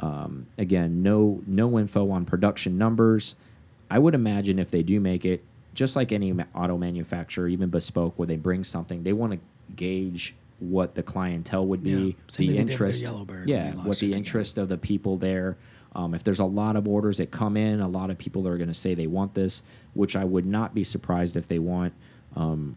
um, 0.00 0.46
again 0.58 1.02
no 1.02 1.40
no 1.46 1.78
info 1.78 2.10
on 2.10 2.24
production 2.24 2.76
numbers 2.78 3.36
i 3.90 3.98
would 3.98 4.14
imagine 4.14 4.58
if 4.58 4.70
they 4.70 4.82
do 4.82 4.98
make 5.00 5.24
it 5.24 5.44
just 5.74 5.94
like 5.94 6.10
any 6.10 6.32
auto 6.54 6.76
manufacturer 6.76 7.46
even 7.46 7.68
bespoke 7.68 8.18
where 8.18 8.26
they 8.26 8.36
bring 8.36 8.64
something 8.64 9.02
they 9.02 9.12
want 9.12 9.32
to 9.32 9.38
gauge 9.76 10.34
what 10.58 10.94
the 10.94 11.02
clientele 11.02 11.66
would 11.66 11.82
be, 11.82 11.90
Yeah, 11.90 12.12
the 12.26 12.32
thing 12.32 12.46
they 12.48 12.52
did 12.56 12.68
with 12.68 12.78
their 12.78 12.86
interest, 12.88 13.02
yeah, 13.48 13.72
what 13.76 13.98
the 13.98 14.08
again. 14.08 14.18
interest 14.18 14.58
of 14.58 14.68
the 14.68 14.76
people 14.76 15.16
there. 15.16 15.56
Um, 15.94 16.14
if 16.14 16.22
there's 16.22 16.38
a 16.38 16.44
lot 16.44 16.76
of 16.76 16.86
orders 16.86 17.16
that 17.16 17.30
come 17.30 17.56
in, 17.56 17.80
a 17.80 17.88
lot 17.88 18.10
of 18.10 18.18
people 18.18 18.46
are 18.46 18.58
going 18.58 18.68
to 18.68 18.74
say 18.74 18.94
they 18.94 19.06
want 19.06 19.32
this, 19.34 19.62
which 19.94 20.14
I 20.14 20.24
would 20.24 20.44
not 20.44 20.74
be 20.74 20.84
surprised 20.84 21.34
if 21.34 21.48
they 21.48 21.58
want. 21.58 21.94
Um, 22.36 22.76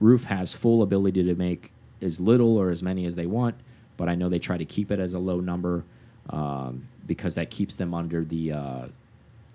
Ruf 0.00 0.24
has 0.24 0.54
full 0.54 0.82
ability 0.82 1.22
to 1.24 1.34
make 1.34 1.72
as 2.00 2.20
little 2.20 2.56
or 2.56 2.70
as 2.70 2.82
many 2.82 3.04
as 3.04 3.16
they 3.16 3.26
want, 3.26 3.54
but 3.98 4.08
I 4.08 4.14
know 4.14 4.30
they 4.30 4.38
try 4.38 4.56
to 4.56 4.64
keep 4.64 4.90
it 4.90 4.98
as 4.98 5.12
a 5.12 5.18
low 5.18 5.40
number 5.40 5.84
um, 6.28 6.86
because 7.06 7.34
that 7.36 7.50
keeps 7.50 7.76
them 7.76 7.94
under 7.94 8.24
the, 8.24 8.52
uh, 8.52 8.88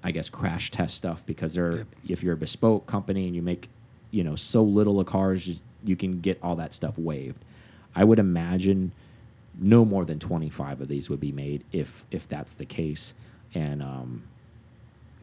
I 0.04 0.12
guess, 0.12 0.30
crash 0.30 0.72
test 0.72 0.96
stuff. 0.96 1.26
Because 1.26 1.54
they're 1.54 1.78
Yep. 1.78 1.88
if 2.10 2.24
you're 2.24 2.34
a 2.34 2.38
bespoke 2.38 2.88
company 2.88 3.28
and 3.28 3.36
you 3.36 3.42
make, 3.42 3.70
you 4.12 4.24
know, 4.24 4.36
so 4.36 4.64
little 4.64 5.00
of 5.00 5.06
cars, 5.08 5.60
you 5.84 5.96
can 5.96 6.20
get 6.20 6.40
all 6.42 6.56
that 6.56 6.74
stuff 6.74 6.98
waived. 6.98 7.44
I 7.96 8.04
would 8.04 8.20
imagine 8.20 8.92
no 9.58 9.86
more 9.86 10.04
than 10.04 10.20
25 10.20 10.82
of 10.82 10.88
these 10.90 11.10
would 11.10 11.20
be 11.22 11.32
made 11.32 11.64
if 11.72 12.06
if 12.12 12.28
that's 12.28 12.56
the 12.56 12.66
case, 12.66 13.14
and 13.54 13.82
um, 13.82 14.24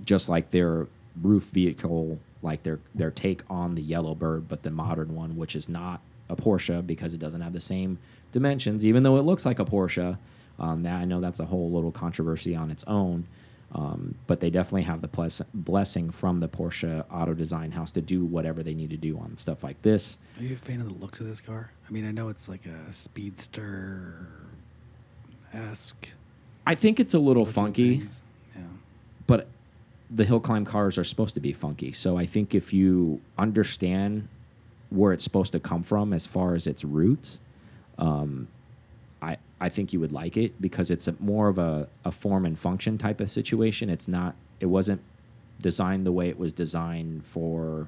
just 0.04 0.28
like 0.28 0.50
their 0.50 0.86
Ruf 1.20 1.42
vehicle, 1.44 2.18
like 2.42 2.62
their 2.62 2.78
their 2.94 3.10
take 3.10 3.42
on 3.50 3.74
the 3.74 3.82
Yellowbird, 3.82 4.48
but 4.48 4.62
the 4.62 4.70
modern 4.70 5.14
one, 5.14 5.36
which 5.36 5.54
is 5.54 5.68
not 5.68 6.00
a 6.30 6.36
Porsche 6.36 6.86
because 6.86 7.12
it 7.12 7.18
doesn't 7.18 7.42
have 7.42 7.52
the 7.52 7.60
same 7.60 7.98
dimensions, 8.32 8.86
even 8.86 9.02
though 9.02 9.18
it 9.18 9.22
looks 9.22 9.44
like 9.44 9.58
a 9.58 9.64
Porsche. 9.66 10.16
Um, 10.62 10.84
that 10.84 10.94
I 10.94 11.04
know 11.04 11.20
that's 11.20 11.40
a 11.40 11.44
whole 11.44 11.70
little 11.72 11.90
controversy 11.90 12.54
on 12.54 12.70
its 12.70 12.84
own, 12.86 13.26
um, 13.74 14.14
but 14.28 14.38
they 14.38 14.48
definitely 14.48 14.82
have 14.82 15.00
the 15.00 15.08
bless 15.08 15.42
blessing 15.52 16.10
from 16.10 16.38
the 16.38 16.48
Porsche 16.48 17.04
Auto 17.10 17.34
Design 17.34 17.72
House 17.72 17.90
to 17.92 18.00
do 18.00 18.24
whatever 18.24 18.62
they 18.62 18.72
need 18.72 18.90
to 18.90 18.96
do 18.96 19.18
on 19.18 19.36
stuff 19.36 19.64
like 19.64 19.82
this. 19.82 20.18
Are 20.38 20.44
you 20.44 20.54
a 20.54 20.58
fan 20.58 20.80
of 20.80 20.86
the 20.86 20.94
looks 20.94 21.18
of 21.18 21.26
this 21.26 21.40
car? 21.40 21.72
I 21.88 21.90
mean, 21.90 22.06
I 22.06 22.12
know 22.12 22.28
it's 22.28 22.48
like 22.48 22.64
a 22.64 22.92
speedster 22.94 24.28
esque. 25.52 26.08
I 26.64 26.76
think 26.76 27.00
it's 27.00 27.14
a 27.14 27.18
little 27.18 27.44
funky. 27.44 28.02
Yeah. 28.54 28.62
but 29.26 29.48
the 30.10 30.24
hill 30.24 30.40
climb 30.40 30.64
cars 30.64 30.96
are 30.96 31.04
supposed 31.04 31.34
to 31.34 31.40
be 31.40 31.52
funky. 31.52 31.92
So 31.92 32.16
I 32.16 32.26
think 32.26 32.54
if 32.54 32.72
you 32.72 33.20
understand 33.36 34.28
where 34.90 35.12
it's 35.12 35.24
supposed 35.24 35.52
to 35.52 35.60
come 35.60 35.82
from 35.82 36.12
as 36.12 36.26
far 36.26 36.54
as 36.54 36.66
its 36.66 36.84
roots, 36.84 37.40
um, 37.98 38.46
I 39.62 39.68
think 39.68 39.92
you 39.92 40.00
would 40.00 40.10
like 40.10 40.36
it 40.36 40.60
because 40.60 40.90
it's 40.90 41.06
a, 41.06 41.14
more 41.20 41.46
of 41.46 41.56
a, 41.56 41.88
a 42.04 42.10
form 42.10 42.44
and 42.44 42.58
function 42.58 42.98
type 42.98 43.20
of 43.20 43.30
situation. 43.30 43.88
It's 43.88 44.08
not. 44.08 44.34
It 44.58 44.66
wasn't 44.66 45.00
designed 45.60 46.04
the 46.04 46.10
way 46.10 46.28
it 46.28 46.36
was 46.36 46.52
designed 46.52 47.24
for 47.24 47.86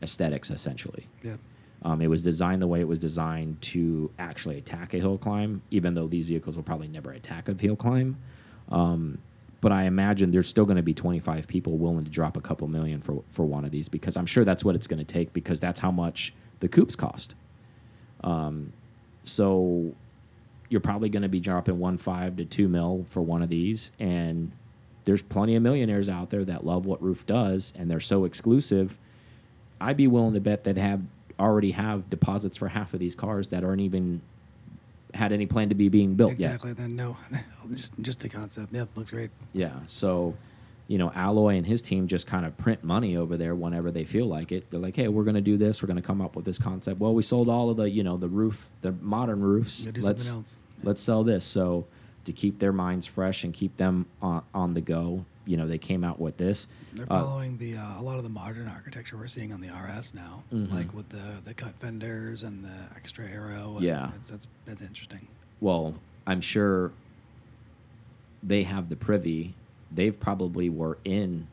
aesthetics, 0.00 0.50
essentially. 0.50 1.06
Yeah. 1.22 1.36
Um, 1.82 2.00
it 2.00 2.06
was 2.06 2.22
designed 2.22 2.62
the 2.62 2.66
way 2.66 2.80
it 2.80 2.88
was 2.88 2.98
designed 2.98 3.60
to 3.60 4.10
actually 4.18 4.56
attack 4.56 4.94
a 4.94 4.98
hill 4.98 5.18
climb, 5.18 5.60
even 5.70 5.92
though 5.92 6.06
these 6.06 6.24
vehicles 6.24 6.56
will 6.56 6.62
probably 6.62 6.88
never 6.88 7.12
attack 7.12 7.46
a 7.46 7.54
hill 7.54 7.76
climb. 7.76 8.16
Um, 8.70 9.18
but 9.60 9.70
I 9.70 9.82
imagine 9.82 10.30
there's 10.30 10.48
still 10.48 10.64
going 10.64 10.78
to 10.78 10.82
be 10.82 10.94
25 10.94 11.46
people 11.46 11.76
willing 11.76 12.06
to 12.06 12.10
drop 12.10 12.38
a 12.38 12.40
couple 12.40 12.68
million 12.68 13.02
for 13.02 13.22
for 13.28 13.44
one 13.44 13.66
of 13.66 13.70
these 13.70 13.86
because 13.86 14.16
I'm 14.16 14.26
sure 14.26 14.46
that's 14.46 14.64
what 14.64 14.74
it's 14.76 14.86
going 14.86 15.04
to 15.04 15.04
take 15.04 15.34
because 15.34 15.60
that's 15.60 15.80
how 15.80 15.90
much 15.90 16.32
the 16.60 16.68
coupes 16.68 16.96
cost. 16.96 17.34
Um, 18.24 18.72
so 19.24 19.94
you're 20.72 20.80
probably 20.80 21.10
going 21.10 21.22
to 21.22 21.28
be 21.28 21.38
dropping 21.38 21.78
one 21.78 21.98
five 21.98 22.36
to 22.36 22.46
two 22.46 22.66
mil 22.66 23.04
for 23.10 23.20
one 23.20 23.42
of 23.42 23.50
these, 23.50 23.92
and 24.00 24.50
there's 25.04 25.22
plenty 25.22 25.54
of 25.54 25.62
millionaires 25.62 26.08
out 26.08 26.30
there 26.30 26.44
that 26.46 26.64
love 26.64 26.86
what 26.86 27.02
Ruf 27.02 27.26
does, 27.26 27.74
and 27.76 27.90
they're 27.90 28.00
so 28.00 28.24
exclusive. 28.24 28.96
I'd 29.80 29.98
be 29.98 30.06
willing 30.06 30.32
to 30.32 30.40
bet 30.40 30.64
that 30.64 30.78
have 30.78 31.02
already 31.38 31.72
have 31.72 32.08
deposits 32.08 32.56
for 32.56 32.68
half 32.68 32.94
of 32.94 33.00
these 33.00 33.14
cars 33.14 33.48
that 33.48 33.64
aren't 33.64 33.82
even 33.82 34.22
had 35.12 35.32
any 35.32 35.44
plan 35.44 35.68
to 35.68 35.74
be 35.74 35.90
being 35.90 36.14
built 36.14 36.38
yet. 36.38 36.54
Exactly. 36.54 36.72
Then 36.72 36.96
no, 36.96 37.18
just 37.74 37.92
just 38.00 38.20
the 38.20 38.30
concept. 38.30 38.72
Yep, 38.72 38.88
looks 38.96 39.10
great. 39.10 39.30
Yeah. 39.52 39.74
So, 39.86 40.34
you 40.88 40.98
know, 40.98 41.10
Alloy 41.14 41.56
and 41.56 41.66
his 41.66 41.80
team 41.80 42.06
just 42.08 42.26
kind 42.26 42.44
of 42.44 42.56
print 42.58 42.82
money 42.84 43.16
over 43.16 43.36
there 43.36 43.54
whenever 43.54 43.90
they 43.90 44.04
feel 44.04 44.26
like 44.26 44.52
it. 44.52 44.70
They're 44.70 44.80
like, 44.80 44.96
hey, 44.96 45.08
we're 45.08 45.24
going 45.24 45.36
to 45.36 45.40
do 45.40 45.56
this. 45.56 45.82
We're 45.82 45.86
going 45.86 45.96
to 45.96 46.02
come 46.02 46.20
up 46.20 46.36
with 46.36 46.44
this 46.44 46.58
concept. 46.58 47.00
Well, 47.00 47.14
we 47.14 47.22
sold 47.22 47.48
all 47.48 47.70
of 47.70 47.76
the, 47.76 47.88
you 47.88 48.02
know, 48.02 48.16
the 48.16 48.28
Ruf, 48.28 48.70
the 48.82 48.92
modern 48.92 49.40
Rufs. 49.42 49.86
Let's 49.96 50.36
let's 50.82 51.00
sell 51.00 51.24
this. 51.24 51.44
So, 51.44 51.86
to 52.24 52.32
keep 52.32 52.58
their 52.58 52.72
minds 52.72 53.06
fresh 53.06 53.42
and 53.44 53.52
keep 53.54 53.76
them 53.76 54.06
on, 54.20 54.42
on 54.54 54.74
the 54.74 54.80
go, 54.80 55.24
you 55.46 55.56
know, 55.56 55.66
they 55.66 55.78
came 55.78 56.04
out 56.04 56.20
with 56.20 56.36
this. 56.36 56.68
They're 56.92 57.06
Uh, 57.10 57.20
following 57.24 57.56
the 57.58 57.76
uh, 57.76 58.00
a 58.00 58.02
lot 58.02 58.16
of 58.18 58.22
the 58.22 58.28
modern 58.28 58.68
architecture 58.68 59.16
we're 59.16 59.26
seeing 59.28 59.52
on 59.52 59.60
the 59.60 59.68
RS 59.70 60.14
now, 60.14 60.44
Mhm. 60.52 60.70
like 60.72 60.92
with 60.94 61.08
the 61.08 61.40
the 61.44 61.54
cut 61.54 61.74
fenders 61.80 62.42
and 62.42 62.64
the 62.64 62.74
extra 62.96 63.26
arrow. 63.26 63.78
Yeah. 63.80 64.10
that's 64.12 64.30
that's, 64.30 64.46
that's 64.66 64.82
interesting. 64.82 65.26
well, 65.60 65.94
I'm 66.26 66.40
sure 66.40 66.92
they 68.42 68.62
have 68.64 68.88
the 68.88 68.96
privy. 68.96 69.54
They've 69.94 70.18
probably 70.18 70.68
were 70.68 70.98
in. 71.04 71.46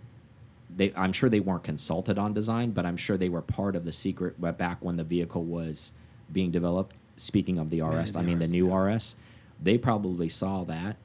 They, 0.76 0.94
I'm 0.96 1.12
sure 1.14 1.30
they 1.30 1.40
weren't 1.40 1.64
consulted 1.64 2.18
on 2.18 2.34
design, 2.34 2.72
but 2.72 2.86
I'm 2.86 2.98
sure 2.98 3.18
they 3.18 3.30
were 3.30 3.42
part 3.42 3.76
of 3.76 3.86
the 3.86 3.92
secret 3.92 4.40
back 4.58 4.78
when 4.82 4.98
the 4.98 5.04
vehicle 5.04 5.44
was 5.44 5.92
being 6.32 6.52
developed. 6.52 6.96
Speaking 7.18 7.58
of 7.58 7.70
the 7.70 7.82
RS, 7.82 8.14
the 8.14 8.20
I 8.20 8.22
mean 8.22 8.40
the 8.40 8.48
new 8.48 8.70
yeah. 8.70 8.76
RS, 8.78 9.16
they 9.62 9.78
probably 9.78 10.30
saw 10.30 10.64
that 10.66 10.96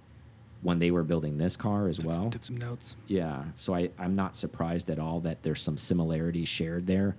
when 0.62 0.79
they 0.79 0.90
were 0.90 1.03
building 1.03 1.38
this 1.38 1.57
car 1.57 1.88
as 1.88 1.97
Took, 1.97 2.07
well. 2.07 2.31
took 2.31 2.44
some 2.44 2.57
notes. 2.57 2.97
Yeah, 3.07 3.44
so 3.55 3.75
I, 3.75 3.90
I'm 3.99 4.14
not 4.14 4.35
surprised 4.37 4.88
at 4.90 4.99
all 4.99 5.20
that 5.20 5.42
there's 5.42 5.61
some 5.61 5.77
similarities 5.77 6.49
shared 6.49 6.87
there. 6.87 7.16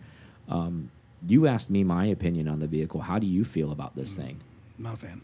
Um, 0.50 0.90
you 1.28 1.46
asked 1.48 1.70
me 1.70 1.84
my 1.84 2.06
opinion 2.06 2.48
on 2.48 2.60
the 2.60 2.68
vehicle. 2.68 3.02
How 3.02 3.20
do 3.20 3.28
you 3.28 3.44
feel 3.44 3.72
about 3.72 3.96
this 3.96 4.16
thing? 4.16 4.40
Not 4.78 4.96
a 4.96 4.98
fan. 4.98 5.22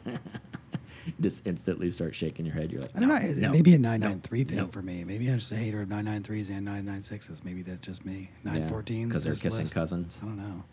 Just 1.20 1.46
instantly 1.46 1.90
start 1.90 2.14
shaking 2.14 2.44
your 2.46 2.54
head. 2.54 2.70
You're 2.72 2.82
like, 2.82 2.90
I 2.96 3.00
don't 3.00 3.08
know. 3.08 3.18
no, 3.48 3.50
maybe 3.52 3.74
a 3.74 3.78
993 3.78 4.44
thing 4.44 4.56
no." 4.58 4.66
for 4.66 4.82
me. 4.82 5.04
Maybe 5.04 5.28
I'm 5.28 5.38
just 5.38 5.52
a 5.52 5.56
hater 5.56 5.82
of 5.82 5.88
993s 5.88 6.48
and 6.50 6.66
996s. 6.66 7.44
Maybe 7.44 7.62
that's 7.62 7.80
just 7.80 8.04
me. 8.04 8.30
914s. 8.44 9.10
'cause 9.12 9.24
they're 9.24 9.32
this 9.34 9.42
kissing 9.42 9.62
list. 9.64 9.74
cousins. 9.74 10.18
I 10.22 10.26
don't 10.26 10.36
know. 10.36 10.64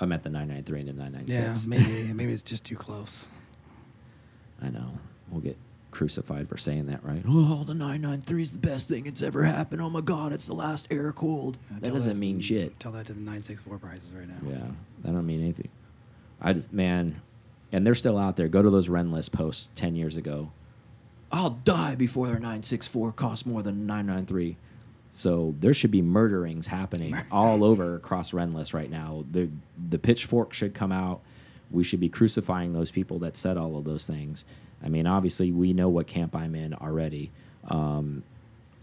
I 0.00 0.06
meant 0.06 0.22
the 0.24 0.30
993 0.30 0.80
and 0.80 0.88
the 0.88 0.92
996. 0.94 1.66
Yeah, 1.66 1.68
maybe 1.68 2.12
maybe 2.14 2.32
it's 2.32 2.42
just 2.42 2.64
too 2.64 2.76
close. 2.76 3.26
I 4.60 4.68
know. 4.70 4.98
We'll 5.30 5.40
get 5.40 5.56
crucified 5.90 6.48
for 6.48 6.56
saying 6.56 6.86
that, 6.86 7.04
right? 7.04 7.22
Oh, 7.28 7.64
the 7.64 7.74
993 7.74 8.42
is 8.42 8.52
the 8.52 8.58
best 8.58 8.88
thing 8.88 9.04
that's 9.04 9.22
ever 9.22 9.44
happened. 9.44 9.80
Oh 9.82 9.90
my 9.90 10.00
God, 10.00 10.32
it's 10.32 10.46
the 10.46 10.54
last 10.54 10.86
air 10.90 11.12
cooled. 11.12 11.58
Uh, 11.70 11.80
that 11.80 11.92
doesn't 11.92 12.18
mean 12.18 12.40
shit. 12.40 12.78
Tell 12.80 12.92
that 12.92 13.06
to 13.06 13.12
the 13.12 13.18
964 13.20 13.78
prices 13.78 14.12
right 14.12 14.26
now. 14.28 14.36
Yeah, 14.44 14.56
that 15.04 15.12
don't 15.12 15.26
mean 15.26 15.40
anything. 15.42 15.68
I 16.40 16.62
man, 16.72 17.20
and 17.72 17.86
they're 17.86 17.94
still 17.94 18.18
out 18.18 18.36
there. 18.36 18.48
Go 18.48 18.62
to 18.62 18.70
those 18.70 18.88
Rennlist 18.88 19.32
posts 19.32 19.70
ten 19.74 19.96
years 19.96 20.16
ago. 20.16 20.52
I'll 21.30 21.50
die 21.50 21.94
before 21.94 22.26
their 22.26 22.38
nine 22.38 22.62
six 22.62 22.86
four 22.86 23.10
costs 23.10 23.46
more 23.46 23.62
than 23.62 23.86
nine 23.86 24.06
nine 24.06 24.26
three. 24.26 24.56
So 25.14 25.54
there 25.60 25.74
should 25.74 25.90
be 25.90 26.02
murderings 26.02 26.66
happening 26.66 27.16
all 27.30 27.64
over 27.64 27.96
across 27.96 28.32
Rennlist 28.32 28.72
right 28.74 28.90
now. 28.90 29.24
The 29.30 29.48
the 29.88 29.98
pitchfork 29.98 30.52
should 30.52 30.74
come 30.74 30.92
out. 30.92 31.20
We 31.70 31.84
should 31.84 32.00
be 32.00 32.08
crucifying 32.08 32.72
those 32.72 32.90
people 32.90 33.18
that 33.20 33.36
said 33.36 33.56
all 33.56 33.76
of 33.76 33.84
those 33.84 34.06
things. 34.06 34.44
I 34.84 34.88
mean, 34.88 35.06
obviously, 35.06 35.52
we 35.52 35.72
know 35.72 35.88
what 35.88 36.06
camp 36.06 36.36
I'm 36.36 36.54
in 36.54 36.74
already. 36.74 37.30
Um, 37.68 38.24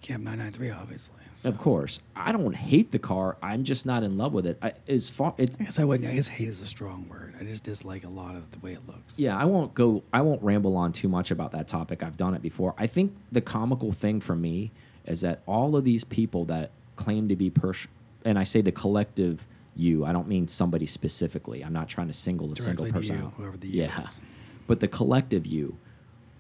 Camp 0.02 0.24
993, 0.24 0.72
obviously. 0.72 1.16
So. 1.34 1.48
of 1.50 1.58
course, 1.58 2.02
I 2.16 2.32
don't 2.34 2.56
hate 2.56 2.92
the 2.92 3.00
car. 3.00 3.38
I'm 3.42 3.64
just 3.64 3.86
not 3.86 4.04
in 4.04 4.18
love 4.18 4.34
with 4.34 4.46
it. 4.46 4.58
I, 4.62 4.74
as 4.88 5.10
far 5.10 5.34
it's 5.38 5.58
I 5.60 5.64
guess 5.64 5.80
I 5.80 5.86
wouldn't. 5.86 6.10
I 6.10 6.16
guess 6.16 6.28
hate 6.28 6.50
is 6.50 6.62
a 6.62 6.66
strong 6.66 7.08
word. 7.08 7.34
I 7.40 7.44
just 7.44 7.64
dislike 7.64 8.04
a 8.04 8.10
lot 8.10 8.36
of 8.36 8.52
the 8.52 8.60
way 8.60 8.74
it 8.74 8.86
looks. 8.88 9.18
Yeah, 9.18 9.38
I 9.38 9.46
won't 9.46 9.74
go. 9.74 10.04
I 10.12 10.22
won't 10.22 10.42
ramble 10.44 10.76
on 10.76 10.92
too 10.92 11.08
much 11.08 11.32
about 11.32 11.52
that 11.54 11.68
topic. 11.68 12.04
I've 12.04 12.18
done 12.18 12.34
it 12.34 12.42
before. 12.42 12.74
I 12.78 12.88
think 12.88 13.16
the 13.32 13.42
comical 13.42 13.92
thing 13.92 14.20
for 14.20 14.36
me 14.36 14.72
is 15.06 15.22
that 15.22 15.42
all 15.46 15.76
of 15.76 15.84
these 15.86 16.04
people 16.04 16.46
that 16.46 16.72
claim 16.98 17.30
to 17.30 17.36
be 17.36 17.50
pers, 17.50 17.88
and 18.26 18.38
I 18.38 18.44
say 18.44 18.62
the 18.62 18.72
collective 18.74 19.48
you. 19.76 20.04
I 20.06 20.12
don't 20.12 20.28
mean 20.28 20.48
somebody 20.48 20.86
specifically. 20.86 21.64
I'm 21.64 21.74
not 21.74 21.88
trying 21.88 22.08
to 22.08 22.14
single 22.14 22.52
a 22.52 22.56
single 22.56 22.86
Directly 22.86 23.02
person 23.02 23.18
you, 23.18 23.26
out. 23.26 23.34
whoever 23.36 23.58
the 23.58 23.68
you 23.68 23.84
yeah, 23.84 24.04
is. 24.04 24.20
but 24.68 24.80
the 24.82 24.88
collective 24.88 25.46
you. 25.46 25.78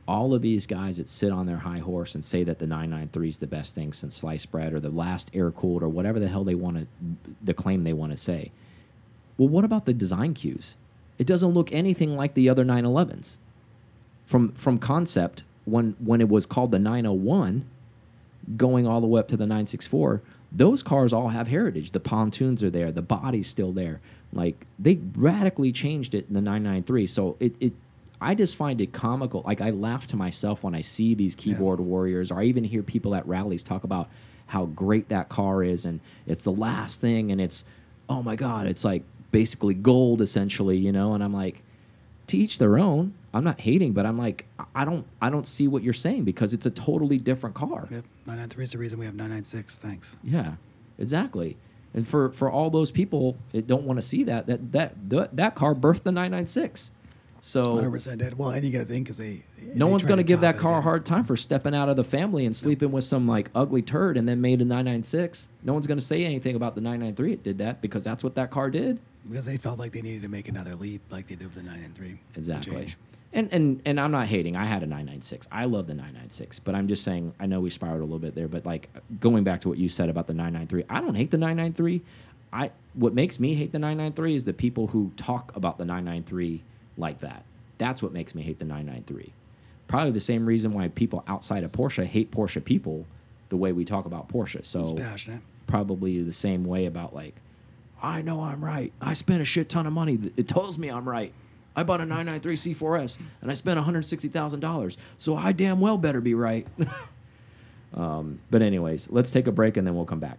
All 0.09 0.33
of 0.33 0.41
these 0.41 0.65
guys 0.65 0.97
that 0.97 1.07
sit 1.07 1.31
on 1.31 1.45
their 1.45 1.57
high 1.57 1.77
horse 1.77 2.15
and 2.15 2.25
say 2.25 2.43
that 2.43 2.57
the 2.57 2.65
993 2.65 3.29
is 3.29 3.37
the 3.37 3.45
best 3.45 3.75
thing 3.75 3.93
since 3.93 4.15
sliced 4.15 4.51
bread 4.51 4.73
or 4.73 4.79
the 4.79 4.89
last 4.89 5.29
air 5.35 5.51
cooled 5.51 5.83
or 5.83 5.89
whatever 5.89 6.19
the 6.19 6.27
hell 6.27 6.43
they 6.43 6.55
want 6.55 6.77
to, 6.77 6.87
the 7.43 7.53
claim 7.53 7.83
they 7.83 7.93
want 7.93 8.11
to 8.11 8.17
say. 8.17 8.51
Well, 9.37 9.49
what 9.49 9.63
about 9.63 9.85
the 9.85 9.93
design 9.93 10.33
cues? 10.33 10.77
It 11.19 11.27
doesn't 11.27 11.49
look 11.49 11.71
anything 11.71 12.15
like 12.15 12.33
the 12.33 12.49
other 12.49 12.65
911s. 12.65 13.37
From 14.25 14.51
from 14.53 14.79
concept, 14.79 15.43
when 15.65 15.95
when 15.99 16.21
it 16.21 16.29
was 16.29 16.47
called 16.47 16.71
the 16.71 16.79
901, 16.79 17.65
going 18.57 18.87
all 18.87 19.01
the 19.01 19.07
way 19.07 19.19
up 19.19 19.27
to 19.27 19.37
the 19.37 19.45
964, 19.45 20.21
those 20.51 20.81
cars 20.81 21.13
all 21.13 21.29
have 21.29 21.49
heritage. 21.49 21.91
The 21.91 21.99
pontoons 21.99 22.63
are 22.63 22.69
there, 22.71 22.91
the 22.91 23.03
body's 23.03 23.47
still 23.47 23.71
there. 23.71 24.01
Like 24.33 24.65
they 24.79 24.99
radically 25.15 25.71
changed 25.71 26.15
it 26.15 26.25
in 26.27 26.33
the 26.33 26.41
993. 26.41 27.05
So 27.07 27.37
it 27.39 27.55
it 27.59 27.73
I 28.21 28.35
just 28.35 28.55
find 28.55 28.81
it 28.81 28.91
comical. 28.91 29.43
Like 29.45 29.61
I 29.61 29.69
laugh 29.69 30.07
to 30.07 30.15
myself 30.15 30.63
when 30.63 30.75
I 30.75 30.81
see 30.81 31.15
these 31.15 31.35
keyboard 31.35 31.79
warriors, 31.79 32.31
or 32.31 32.39
I 32.39 32.43
even 32.45 32.63
hear 32.63 32.83
people 32.83 33.15
at 33.15 33.27
rallies 33.27 33.63
talk 33.63 33.83
about 33.83 34.09
how 34.47 34.65
great 34.65 35.09
that 35.09 35.29
car 35.29 35.63
is, 35.63 35.85
and 35.85 35.99
it's 36.25 36.43
the 36.43 36.51
last 36.51 36.99
thing, 37.01 37.31
and 37.31 37.39
it's 37.39 37.63
oh 38.09 38.21
my 38.23 38.35
god, 38.35 38.67
it's 38.67 38.83
like 38.83 39.03
basically 39.31 39.73
gold 39.73 40.21
essentially, 40.21 40.77
you 40.77 40.91
know. 40.91 41.13
And 41.13 41.23
I'm 41.23 41.33
like, 41.33 41.61
to 42.29 42.37
each 42.37 42.57
their 42.57 42.77
own. 42.79 43.13
I'm 43.33 43.43
not 43.43 43.59
hating, 43.59 43.93
but 43.93 44.05
I'm 44.05 44.17
like, 44.17 44.45
I 44.73 44.85
don't, 44.85 45.05
I 45.21 45.29
don't 45.29 45.45
see 45.45 45.67
what 45.67 45.83
you're 45.83 45.93
saying 45.93 46.23
because 46.23 46.53
it's 46.53 46.65
a 46.65 46.71
totally 46.71 47.17
different 47.17 47.55
car. 47.55 47.87
Yep. 47.91 48.05
993 48.25 48.63
is 48.63 48.71
the 48.71 48.77
reason 48.77 48.99
we 48.99 49.05
have 49.05 49.13
996. 49.13 49.77
Thanks. 49.77 50.17
Yeah, 50.23 50.55
exactly. 50.97 51.57
And 51.93 52.07
for 52.07 52.31
for 52.31 52.51
all 52.51 52.69
those 52.69 52.91
people 52.91 53.35
that 53.51 53.65
don't 53.65 53.83
want 53.83 53.97
to 53.99 54.05
see 54.05 54.23
that, 54.23 54.45
that 54.47 54.71
that 54.71 55.09
that, 55.09 55.35
that 55.35 55.55
car 55.55 55.73
birthed 55.73 56.03
the 56.03 56.11
996. 56.11 56.91
So 57.41 57.63
100% 57.63 58.17
did. 58.17 58.37
Well, 58.37 58.49
and 58.51 58.65
you 58.65 58.71
got 58.71 58.79
to 58.79 58.85
think 58.85 59.05
because 59.05 59.17
they, 59.17 59.39
no 59.75 59.85
they 59.85 59.91
one's 59.91 60.05
going 60.05 60.17
to 60.17 60.23
give 60.23 60.41
that 60.41 60.57
car 60.57 60.79
a 60.79 60.81
hard 60.81 61.05
time 61.05 61.23
for 61.23 61.37
stepping 61.37 61.73
out 61.73 61.87
of 61.89 61.95
the 61.95 62.03
family 62.03 62.45
and 62.45 62.55
sleeping 62.55 62.91
with 62.91 63.03
some 63.03 63.27
like 63.27 63.49
ugly 63.55 63.81
turd 63.81 64.17
and 64.17 64.27
then 64.27 64.41
made 64.41 64.61
a 64.61 64.65
996. 64.65 65.47
No 65.63 65.73
one's 65.73 65.87
going 65.87 65.97
to 65.97 66.03
say 66.05 66.25
anything 66.25 66.55
about 66.55 66.75
the 66.75 66.81
993 66.81 67.33
it 67.33 67.43
did 67.43 67.57
that 67.59 67.81
because 67.81 68.03
that's 68.03 68.23
what 68.23 68.35
that 68.35 68.51
car 68.51 68.69
did. 68.69 68.99
because 69.27 69.45
they 69.45 69.57
felt 69.57 69.79
like 69.79 69.93
they 69.93 70.01
needed 70.01 70.21
to 70.23 70.27
make 70.27 70.49
another 70.49 70.75
leap 70.75 71.01
like 71.09 71.27
they 71.27 71.35
did 71.35 71.45
with 71.45 71.55
the 71.55 71.63
993. 71.63 72.19
Exactly. 72.35 72.95
And 73.31 73.47
and 73.53 73.81
and 73.85 73.99
I'm 73.99 74.11
not 74.11 74.27
hating. 74.27 74.55
I 74.55 74.65
had 74.65 74.81
a 74.81 74.87
996. 74.87 75.47
I 75.51 75.65
love 75.65 75.85
the 75.85 75.93
996, 75.93 76.59
but 76.59 76.73
I'm 76.73 76.87
just 76.87 77.03
saying 77.03 77.33
I 77.39 77.45
know 77.45 77.61
we 77.61 77.69
spiraled 77.69 77.99
a 78.01 78.03
little 78.03 78.17
bit 78.19 78.33
there, 78.33 78.47
but 78.47 78.65
like 78.65 78.89
going 79.19 79.43
back 79.43 79.61
to 79.61 79.69
what 79.69 79.77
you 79.77 79.87
said 79.87 80.09
about 80.09 80.25
the 80.27 80.33
993, 80.33 80.85
I 80.89 80.99
don't 80.99 81.13
hate 81.15 81.29
the 81.31 81.37
993. 81.37 82.01
I 82.51 82.71
what 82.95 83.13
makes 83.13 83.39
me 83.39 83.53
hate 83.53 83.71
the 83.71 83.77
993 83.77 84.33
is 84.35 84.45
the 84.45 84.53
people 84.53 84.87
who 84.87 85.11
talk 85.15 85.55
about 85.55 85.77
the 85.77 85.85
993 85.85 86.63
like 86.99 87.19
that. 87.19 87.43
That's 87.77 88.03
what 88.03 88.11
makes 88.11 88.35
me 88.35 88.43
hate 88.43 88.59
the 88.59 88.65
993. 88.65 89.31
Probably 89.87 90.11
the 90.11 90.19
same 90.19 90.45
reason 90.45 90.73
why 90.73 90.89
people 90.89 91.23
outside 91.27 91.63
of 91.63 91.71
Porsche 91.71 92.05
hate 92.05 92.31
Porsche 92.31 92.63
people 92.63 93.05
the 93.49 93.57
way 93.57 93.71
we 93.71 93.85
talk 93.85 94.05
about 94.05 94.29
Porsche. 94.29 94.63
So 94.63 94.93
passionate. 94.93 95.41
probably 95.65 96.21
the 96.21 96.33
same 96.33 96.63
way 96.63 96.85
about 96.85 97.15
like, 97.15 97.35
I 98.01 98.21
know 98.21 98.41
I'm 98.41 98.63
right. 98.63 98.93
I 99.01 99.13
spent 99.13 99.41
a 99.41 99.45
shit 99.45 99.69
ton 99.69 99.87
of 99.87 99.93
money. 99.93 100.19
It 100.37 100.47
tells 100.47 100.77
me 100.77 100.89
I'm 100.89 101.07
right. 101.07 101.33
I 101.75 101.83
bought 101.83 102.01
a 102.01 102.05
993 102.05 102.73
C4S 102.73 103.19
and 103.41 103.49
I 103.49 103.53
spent 103.53 103.79
$160,000. 103.79 104.97
So 105.17 105.35
I 105.35 105.51
damn 105.51 105.79
well 105.79 105.97
better 105.97 106.21
be 106.21 106.33
right. 106.33 106.67
um, 107.93 108.39
but 108.51 108.61
anyways, 108.61 109.09
let's 109.11 109.31
take 109.31 109.47
a 109.47 109.51
break 109.51 109.77
and 109.77 109.87
then 109.87 109.95
we'll 109.95 110.05
come 110.05 110.19
back. 110.19 110.37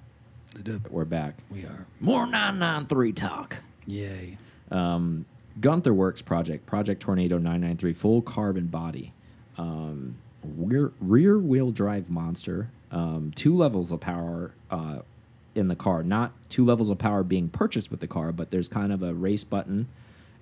We're 0.91 1.05
back. 1.05 1.35
We 1.51 1.65
are. 1.65 1.87
More 2.01 2.27
993 2.27 3.13
talk. 3.13 3.57
Yay. 3.87 4.39
Um, 4.71 5.25
Gunther 5.61 5.93
Werks 5.95 6.23
project, 6.23 6.67
Project 6.67 7.01
Tornado 7.03 7.37
993, 7.37 7.93
full 7.93 8.23
carbon 8.23 8.67
body, 8.67 9.13
um, 9.59 10.17
rear, 10.57 10.93
rear 11.01 11.39
wheel 11.39 11.71
drive 11.71 12.09
monster, 12.11 12.69
um, 12.91 13.33
two 13.35 13.55
levels 13.55 13.91
of 13.93 14.01
power 14.01 14.53
uh, 14.71 15.01
in 15.55 15.69
the 15.69 15.77
car. 15.77 16.03
Not 16.03 16.33
two 16.49 16.65
levels 16.65 16.89
of 16.89 16.99
power 16.99 17.23
being 17.23 17.49
purchased 17.49 17.91
with 17.91 18.01
the 18.01 18.07
car, 18.07 18.33
but 18.33 18.51
there's 18.51 18.69
kind 18.69 18.93
of 18.93 19.03
a 19.03 19.13
race 19.13 19.45
button 19.45 19.89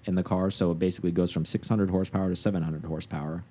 in 0.05 0.15
the 0.15 0.23
car. 0.23 0.51
So 0.51 0.71
it 0.71 0.79
basically 0.79 1.11
goes 1.11 1.33
from 1.33 1.45
600 1.45 1.91
horsepower 1.91 2.29
to 2.31 2.37
700 2.37 2.85
horsepower. 2.85 3.43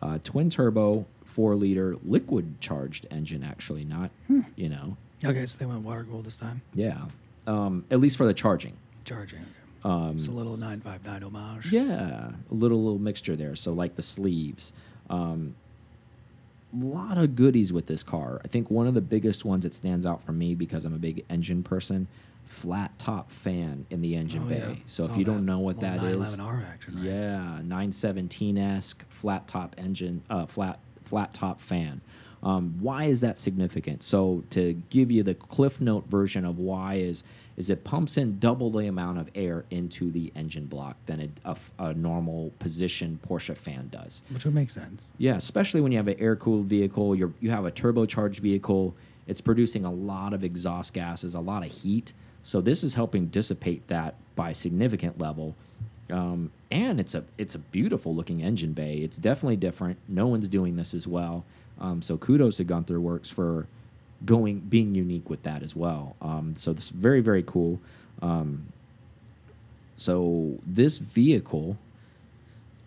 Uh, 0.00 0.18
twin 0.22 0.50
turbo, 0.50 1.06
four 1.24 1.54
liter 1.54 1.96
liquid 2.04 2.60
charged 2.60 3.06
engine, 3.10 3.42
actually, 3.42 3.84
not, 3.84 4.10
you 4.54 4.68
know, 4.68 4.96
Okay, 5.24 5.46
so 5.46 5.58
they 5.58 5.64
went 5.64 5.80
water 5.80 6.04
cooled 6.04 6.26
this 6.26 6.36
time. 6.38 6.60
yeah. 6.74 7.06
Um, 7.46 7.84
at 7.90 8.00
least 8.00 8.16
for 8.18 8.26
the 8.26 8.34
charging. 8.34 8.76
Charging. 9.04 9.46
Um, 9.86 10.16
it's 10.16 10.26
a 10.26 10.32
little 10.32 10.56
959 10.56 11.22
homage. 11.22 11.72
Yeah, 11.72 12.30
a 12.50 12.54
little 12.54 12.82
little 12.82 12.98
mixture 12.98 13.36
there. 13.36 13.54
So 13.54 13.72
like 13.72 13.94
the 13.96 14.02
sleeves, 14.02 14.72
um, 15.10 15.54
a 16.74 16.84
lot 16.84 17.18
of 17.18 17.36
goodies 17.36 17.72
with 17.72 17.86
this 17.86 18.02
car. 18.02 18.40
I 18.44 18.48
think 18.48 18.70
one 18.70 18.86
of 18.86 18.94
the 18.94 19.00
biggest 19.00 19.44
ones 19.44 19.62
that 19.64 19.74
stands 19.74 20.04
out 20.04 20.22
for 20.24 20.32
me 20.32 20.54
because 20.54 20.84
I'm 20.84 20.94
a 20.94 20.98
big 20.98 21.24
engine 21.30 21.62
person. 21.62 22.08
Flat 22.46 22.96
top 22.98 23.30
fan 23.30 23.86
in 23.90 24.02
the 24.02 24.14
engine 24.14 24.42
Oh, 24.46 24.48
bay. 24.48 24.58
yeah. 24.68 24.74
So 24.86 25.04
if 25.04 25.16
you 25.16 25.24
don't 25.24 25.44
know 25.44 25.58
what 25.58 25.80
that 25.80 25.96
is, 26.02 26.36
911R 26.36 26.64
action, 26.68 26.94
right? 26.96 27.04
yeah, 27.04 27.38
917 27.62 28.56
esque 28.58 29.04
flat 29.08 29.48
top 29.48 29.74
engine, 29.78 30.22
uh, 30.30 30.46
flat 30.46 30.78
flat 31.04 31.32
top 31.32 31.60
fan. 31.60 32.00
Um, 32.44 32.76
why 32.80 33.04
is 33.04 33.20
that 33.22 33.38
significant? 33.38 34.02
So 34.04 34.44
to 34.50 34.74
give 34.90 35.10
you 35.10 35.22
the 35.24 35.34
cliff 35.34 35.80
note 35.80 36.06
version 36.08 36.44
of 36.44 36.58
why 36.58 36.94
is 36.96 37.24
is 37.56 37.70
it 37.70 37.84
pumps 37.84 38.16
in 38.16 38.38
double 38.38 38.70
the 38.70 38.86
amount 38.86 39.18
of 39.18 39.30
air 39.34 39.64
into 39.70 40.10
the 40.10 40.30
engine 40.36 40.66
block 40.66 40.96
than 41.06 41.32
a 41.78 41.94
normal 41.94 42.52
position 42.58 43.18
Porsche 43.26 43.56
fan 43.56 43.88
does. 43.90 44.22
Which 44.30 44.44
would 44.44 44.54
make 44.54 44.70
sense. 44.70 45.12
Yeah, 45.18 45.36
especially 45.36 45.80
when 45.80 45.92
you 45.92 45.98
have 45.98 46.08
an 46.08 46.16
air 46.18 46.36
cooled 46.36 46.66
vehicle, 46.66 47.14
you're, 47.16 47.32
you 47.40 47.50
have 47.50 47.64
a 47.64 47.70
turbocharged 47.70 48.40
vehicle. 48.40 48.94
It's 49.26 49.40
producing 49.40 49.84
a 49.84 49.92
lot 49.92 50.34
of 50.34 50.44
exhaust 50.44 50.92
gases, 50.92 51.34
a 51.34 51.40
lot 51.40 51.64
of 51.64 51.72
heat. 51.72 52.12
So 52.42 52.60
this 52.60 52.84
is 52.84 52.94
helping 52.94 53.26
dissipate 53.26 53.88
that 53.88 54.14
by 54.36 54.50
a 54.50 54.54
significant 54.54 55.18
level. 55.18 55.56
Um, 56.10 56.52
and 56.70 57.00
it's 57.00 57.14
a 57.14 57.24
it's 57.36 57.54
a 57.54 57.58
beautiful 57.58 58.14
looking 58.14 58.42
engine 58.42 58.72
bay. 58.72 58.98
It's 58.98 59.16
definitely 59.16 59.56
different. 59.56 59.98
No 60.06 60.28
one's 60.28 60.46
doing 60.46 60.76
this 60.76 60.94
as 60.94 61.08
well. 61.08 61.44
Um, 61.80 62.02
so 62.02 62.16
kudos 62.16 62.58
to 62.58 62.64
Gunther 62.64 63.00
Werks 63.00 63.30
for 63.30 63.66
going 64.24 64.60
being 64.60 64.94
unique 64.94 65.28
with 65.28 65.42
that 65.42 65.62
as 65.62 65.76
well. 65.76 66.16
Um, 66.22 66.54
so 66.56 66.72
this 66.72 66.86
is 66.86 66.90
very 66.90 67.20
very 67.20 67.42
cool. 67.42 67.80
Um, 68.22 68.66
so 69.96 70.58
this 70.66 70.98
vehicle 70.98 71.76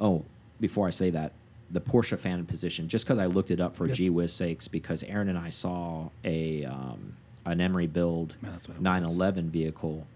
Oh, 0.02 0.24
before 0.62 0.88
I 0.88 0.92
say 0.92 1.10
that, 1.10 1.34
the 1.70 1.82
Porsche 1.82 2.18
fan 2.18 2.46
position, 2.46 2.88
just 2.88 3.06
because 3.06 3.20
I 3.20 3.26
looked 3.26 3.52
it 3.52 3.60
up 3.60 3.76
for 3.76 3.86
Yep. 3.86 3.98
gee 3.98 4.10
whiz 4.10 4.32
sakes, 4.32 4.70
because 4.70 5.04
Aaron 5.04 5.28
and 5.28 5.38
I 5.38 5.50
saw 5.50 6.10
a 6.24 6.64
um, 6.66 7.14
an 7.46 7.60
Emory 7.60 7.86
build 7.88 8.38
Yeah, 8.42 8.52
that's 8.52 8.68
what 8.68 8.76
it 8.76 8.78
was. 8.78 8.84
911 8.84 9.50
vehicle 9.50 10.08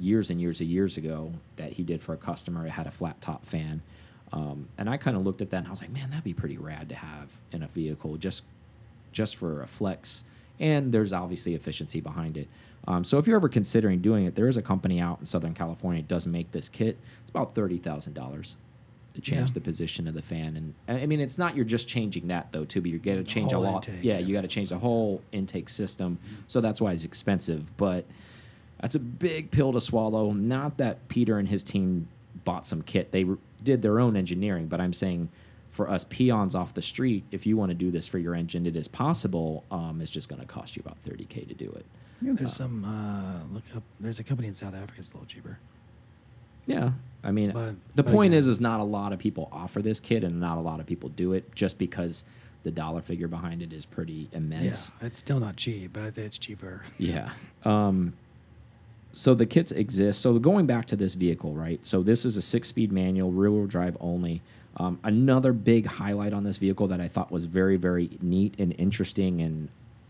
years 0.00 0.30
and 0.30 0.40
years 0.40 0.60
and 0.60 0.68
years 0.68 0.96
ago 0.96 1.32
that 1.56 1.72
he 1.74 1.84
did 1.84 2.02
for 2.02 2.12
a 2.12 2.16
customer. 2.16 2.66
It 2.66 2.70
had 2.70 2.86
a 2.88 2.90
flat 2.90 3.20
top 3.20 3.46
fan. 3.46 3.82
Um, 4.32 4.68
and 4.78 4.88
I 4.90 4.96
kind 4.96 5.16
of 5.16 5.24
looked 5.24 5.42
at 5.42 5.50
that 5.50 5.58
and 5.58 5.66
I 5.68 5.70
was 5.70 5.80
like, 5.80 5.90
man, 5.90 6.10
that'd 6.10 6.24
be 6.24 6.34
pretty 6.34 6.56
rad 6.58 6.88
to 6.88 6.94
have 6.96 7.30
in 7.52 7.62
a 7.62 7.68
vehicle 7.68 8.16
just 8.16 8.42
just 9.12 9.36
for 9.36 9.62
a 9.62 9.66
flex. 9.68 10.24
And 10.60 10.92
there's 10.92 11.12
obviously 11.12 11.54
efficiency 11.54 12.00
behind 12.00 12.36
it. 12.36 12.46
Um, 12.86 13.02
so 13.02 13.18
if 13.18 13.26
you're 13.26 13.36
ever 13.36 13.48
considering 13.48 14.00
doing 14.00 14.24
it, 14.26 14.34
there 14.34 14.46
is 14.48 14.56
a 14.56 14.62
company 14.62 15.00
out 15.00 15.18
in 15.20 15.26
Southern 15.26 15.54
California 15.54 16.02
that 16.02 16.08
does 16.08 16.26
make 16.26 16.52
this 16.52 16.68
kit. 16.68 16.98
It's 17.22 17.30
about 17.30 17.54
thirty 17.54 17.78
thousand 17.78 18.14
dollars 18.14 18.56
to 19.14 19.20
change 19.20 19.48
Yeah. 19.48 19.54
the 19.54 19.60
position 19.60 20.06
of 20.06 20.14
the 20.14 20.22
fan. 20.22 20.56
And 20.86 21.00
I 21.00 21.04
mean, 21.06 21.18
it's 21.20 21.36
not 21.38 21.56
you're 21.56 21.64
just 21.64 21.88
changing 21.88 22.28
that 22.28 22.52
though, 22.52 22.64
too. 22.64 22.80
But 22.80 22.90
you 22.90 22.98
got 22.98 23.14
to 23.16 23.24
change 23.24 23.52
a 23.52 23.58
lot. 23.58 23.88
intake, 23.88 24.04
yeah, 24.04 24.18
yeah. 24.18 24.26
you 24.26 24.32
got 24.32 24.42
to 24.42 24.48
change 24.48 24.68
the 24.68 24.78
whole 24.78 25.20
intake 25.32 25.68
system. 25.68 26.18
So 26.46 26.60
that's 26.60 26.80
why 26.80 26.92
it's 26.92 27.04
expensive. 27.04 27.76
But 27.76 28.04
that's 28.80 28.94
a 28.94 29.00
big 29.00 29.50
pill 29.50 29.72
to 29.72 29.80
swallow. 29.80 30.30
Not 30.32 30.76
that 30.78 31.06
Peter 31.08 31.38
and 31.38 31.48
his 31.48 31.62
team 31.62 32.08
bought 32.44 32.64
some 32.64 32.82
kit; 32.82 33.12
they 33.12 33.26
did 33.62 33.82
their 33.82 33.98
own 34.00 34.16
engineering. 34.16 34.68
But 34.68 34.80
I'm 34.80 34.92
saying, 34.94 35.28
for 35.70 35.88
us 35.88 36.04
peons 36.08 36.54
off 36.54 36.74
the 36.74 36.82
street, 36.82 37.24
if 37.30 37.46
you 37.46 37.56
want 37.56 37.70
to 37.70 37.74
do 37.74 37.90
this 37.90 38.06
for 38.08 38.18
your 38.18 38.34
engine, 38.34 38.66
it 38.66 38.76
is 38.76 38.88
possible. 38.88 39.64
Um, 39.70 40.00
it's 40.00 40.10
just 40.10 40.28
going 40.28 40.40
to 40.40 40.46
cost 40.46 40.76
you 40.76 40.82
about 40.84 40.96
30k 41.04 41.46
to 41.48 41.54
do 41.54 41.70
it. 41.70 41.86
There's 42.22 42.54
some, 42.54 42.84
uh, 42.84 43.44
look 43.52 43.62
up, 43.74 43.82
there's 43.98 44.18
a 44.18 44.24
company 44.24 44.48
in 44.48 44.54
South 44.54 44.74
Africa 44.74 44.94
that's 44.96 45.10
a 45.10 45.14
little 45.14 45.26
cheaper. 45.26 45.58
Yeah, 46.66 46.92
I 47.24 47.30
mean, 47.30 47.52
But- 47.52 47.76
the 47.94 48.02
but 48.02 48.12
point 48.12 48.32
again- 48.34 48.38
is, 48.38 48.46
is 48.48 48.60
not 48.60 48.80
a 48.80 48.84
lot 48.84 49.12
of 49.12 49.18
people 49.18 49.48
offer 49.52 49.80
this 49.80 50.00
kit, 50.00 50.22
and 50.24 50.38
not 50.38 50.58
a 50.58 50.60
lot 50.60 50.80
of 50.80 50.86
people 50.86 51.08
do 51.08 51.32
it, 51.32 51.54
just 51.54 51.78
because 51.78 52.24
the 52.62 52.70
dollar 52.70 53.00
figure 53.00 53.26
behind 53.28 53.62
it 53.62 53.72
is 53.72 53.86
pretty 53.86 54.28
immense. 54.32 54.92
Yeah, 55.00 55.06
it's 55.06 55.18
still 55.18 55.40
not 55.40 55.56
cheap, 55.56 55.92
but 55.94 56.02
I 56.02 56.10
think 56.10 56.26
it's 56.26 56.38
cheaper. 56.38 56.84
Yeah. 56.98 57.30
Um, 57.64 58.12
so 59.12 59.34
the 59.34 59.46
kits 59.46 59.72
exist. 59.72 60.20
So 60.20 60.38
going 60.38 60.66
back 60.66 60.84
to 60.88 60.96
this 60.96 61.14
vehicle, 61.14 61.54
right? 61.54 61.84
So 61.86 62.02
this 62.02 62.26
is 62.26 62.36
a 62.36 62.42
six-speed 62.42 62.92
manual, 62.92 63.32
rear-wheel 63.32 63.66
drive 63.66 63.96
only. 63.98 64.42
Um, 64.76 64.98
another 65.02 65.52
big 65.52 65.86
highlight 65.86 66.32
on 66.32 66.44
this 66.44 66.56
vehicle 66.56 66.88
that 66.88 67.00
I 67.00 67.08
thought 67.08 67.30
was 67.30 67.44
very, 67.44 67.76
very 67.76 68.10
neat 68.22 68.54
and 68.58 68.74
interesting 68.78 69.40
and 69.42 69.68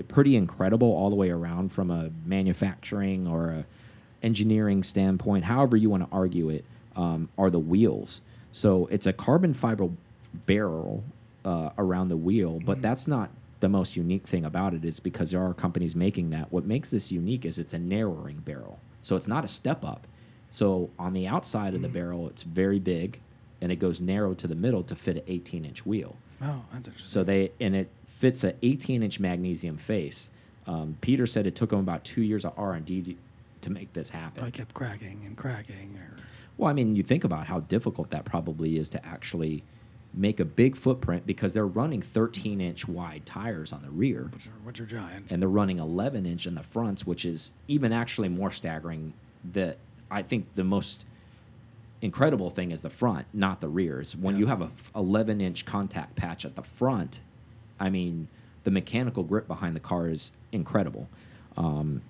pretty 0.08 0.36
incredible 0.36 0.88
all 0.88 1.10
the 1.10 1.16
way 1.16 1.30
around 1.30 1.72
from 1.72 1.90
a 1.90 2.10
manufacturing 2.24 3.26
or 3.26 3.50
a 3.50 3.64
engineering 4.22 4.82
standpoint, 4.82 5.44
however 5.44 5.76
you 5.76 5.90
want 5.90 6.02
to 6.02 6.08
argue 6.14 6.50
it, 6.50 6.64
um, 6.96 7.28
are 7.38 7.50
the 7.50 7.58
wheels. 7.58 8.20
So 8.52 8.86
it's 8.90 9.06
a 9.06 9.12
carbon 9.12 9.54
fiber 9.54 9.88
barrel 10.46 11.04
uh, 11.44 11.70
around 11.78 12.08
the 12.08 12.16
wheel, 12.16 12.60
but 12.64 12.82
that's 12.82 13.06
not 13.06 13.30
the 13.60 13.68
most 13.68 13.96
unique 13.96 14.26
thing 14.26 14.44
about 14.44 14.74
it. 14.74 14.84
Is 14.84 15.00
because 15.00 15.30
there 15.30 15.42
are 15.42 15.54
companies 15.54 15.94
making 15.94 16.30
that. 16.30 16.52
What 16.52 16.64
makes 16.64 16.90
this 16.90 17.12
unique 17.12 17.44
is 17.44 17.58
it's 17.58 17.72
a 17.72 17.78
narrowing 17.78 18.38
barrel, 18.38 18.78
so 19.02 19.16
it's 19.16 19.28
not 19.28 19.44
a 19.44 19.48
step 19.48 19.84
up. 19.84 20.06
So 20.50 20.90
on 20.98 21.12
the 21.12 21.28
outside 21.28 21.74
of 21.74 21.82
the 21.82 21.88
barrel, 21.88 22.28
it's 22.28 22.42
very 22.42 22.80
big, 22.80 23.20
and 23.60 23.70
it 23.70 23.76
goes 23.76 24.00
narrow 24.00 24.34
to 24.34 24.46
the 24.46 24.54
middle 24.54 24.82
to 24.84 24.94
fit 24.94 25.16
an 25.16 25.22
18 25.26 25.64
inch 25.64 25.84
wheel. 25.86 26.16
Oh, 26.42 26.62
that's 26.72 26.88
interesting. 26.88 27.04
So 27.10 27.24
they 27.24 27.52
and 27.60 27.74
it 27.76 27.90
fits 28.06 28.44
a 28.44 28.54
18 28.62 29.02
inch 29.02 29.20
magnesium 29.20 29.76
face. 29.76 30.30
Um, 30.66 30.96
Peter 31.00 31.26
said 31.26 31.46
it 31.46 31.54
took 31.54 31.72
him 31.72 31.78
about 31.80 32.04
two 32.04 32.22
years 32.22 32.44
of 32.44 32.52
R 32.56 32.74
and 32.74 32.84
D 32.84 33.16
to 33.62 33.70
make 33.70 33.92
this 33.92 34.10
happen. 34.10 34.44
I 34.44 34.50
kept 34.50 34.72
cracking 34.74 35.22
and 35.26 35.36
cracking. 35.36 35.98
Or, 35.98 36.16
Well, 36.56 36.70
I 36.70 36.72
mean, 36.72 36.94
you 36.96 37.02
think 37.02 37.24
about 37.24 37.46
how 37.46 37.60
difficult 37.60 38.10
that 38.10 38.24
probably 38.24 38.78
is 38.78 38.88
to 38.90 39.04
actually 39.04 39.62
make 40.12 40.40
a 40.40 40.44
big 40.44 40.76
footprint 40.76 41.24
because 41.24 41.54
they're 41.54 41.66
running 41.66 42.02
13 42.02 42.60
inch 42.60 42.88
wide 42.88 43.24
tires 43.24 43.72
on 43.72 43.80
the 43.82 43.90
rear 43.90 44.28
which 44.32 44.46
are, 44.48 44.50
which 44.64 44.80
are 44.80 44.86
giant. 44.86 45.24
and 45.30 45.40
they're 45.40 45.48
running 45.48 45.78
11 45.78 46.26
inch 46.26 46.46
in 46.46 46.54
the 46.56 46.62
fronts, 46.62 47.06
which 47.06 47.24
is 47.24 47.52
even 47.68 47.92
actually 47.92 48.28
more 48.28 48.50
staggering. 48.50 49.12
That 49.52 49.78
I 50.10 50.22
think 50.22 50.46
the 50.56 50.64
most 50.64 51.04
incredible 52.02 52.50
thing 52.50 52.70
is 52.70 52.82
the 52.82 52.90
front, 52.90 53.26
not 53.32 53.60
the 53.60 53.68
rears. 53.68 54.16
When 54.16 54.34
Yeah. 54.34 54.40
you 54.40 54.46
have 54.46 54.62
a 54.62 54.70
11 54.96 55.40
inch 55.40 55.64
contact 55.66 56.16
patch 56.16 56.44
at 56.44 56.56
the 56.56 56.62
front, 56.62 57.20
I 57.78 57.90
mean, 57.90 58.28
the 58.64 58.70
mechanical 58.70 59.22
grip 59.22 59.46
behind 59.46 59.76
the 59.76 59.80
car 59.80 60.08
is 60.08 60.32
incredible. 60.52 61.08
Um, 61.56 62.02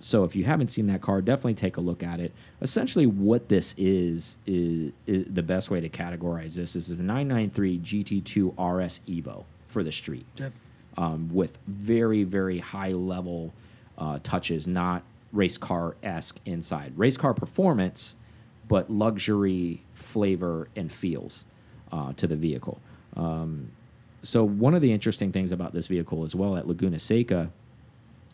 so 0.00 0.24
if 0.24 0.36
you 0.36 0.44
haven't 0.44 0.68
seen 0.68 0.86
that 0.88 1.00
car, 1.00 1.20
definitely 1.20 1.54
take 1.54 1.76
a 1.76 1.80
look 1.80 2.02
at 2.02 2.20
it. 2.20 2.32
Essentially, 2.62 3.06
what 3.06 3.48
this 3.48 3.74
is 3.76 4.36
is, 4.46 4.92
is 5.06 5.26
the 5.32 5.42
best 5.42 5.70
way 5.70 5.80
to 5.80 5.88
categorize 5.88 6.54
this 6.54 6.74
This 6.74 6.88
is 6.88 6.98
a 7.00 7.02
993 7.02 7.78
GT2 7.78 8.50
RS 8.58 9.00
Evo 9.08 9.44
for 9.66 9.82
the 9.82 9.92
street 9.92 10.24
Yep. 10.36 10.52
um, 10.96 11.28
with 11.32 11.58
very 11.66 12.22
very 12.24 12.58
high 12.58 12.92
level 12.92 13.52
uh, 13.98 14.18
touches, 14.22 14.66
not 14.68 15.02
race 15.32 15.58
car 15.58 15.96
esque 16.02 16.38
inside. 16.46 16.92
Race 16.96 17.16
car 17.16 17.34
performance, 17.34 18.14
but 18.68 18.90
luxury 18.90 19.82
flavor 19.94 20.68
and 20.76 20.92
feels 20.92 21.44
uh, 21.90 22.12
to 22.14 22.26
the 22.26 22.36
vehicle. 22.36 22.80
Um, 23.16 23.70
so 24.22 24.44
one 24.44 24.74
of 24.74 24.82
the 24.82 24.92
interesting 24.92 25.32
things 25.32 25.52
about 25.52 25.72
this 25.72 25.86
vehicle 25.86 26.24
as 26.24 26.34
well 26.34 26.56
at 26.56 26.66
Laguna 26.68 26.98
Seca, 26.98 27.50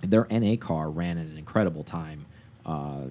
their 0.03 0.27
NA 0.31 0.57
car 0.57 0.91
ran 0.91 1.19
at 1.19 1.27
an 1.27 1.39
incredible 1.39 1.85
time. 1.85 2.27
Uh, 2.67 3.05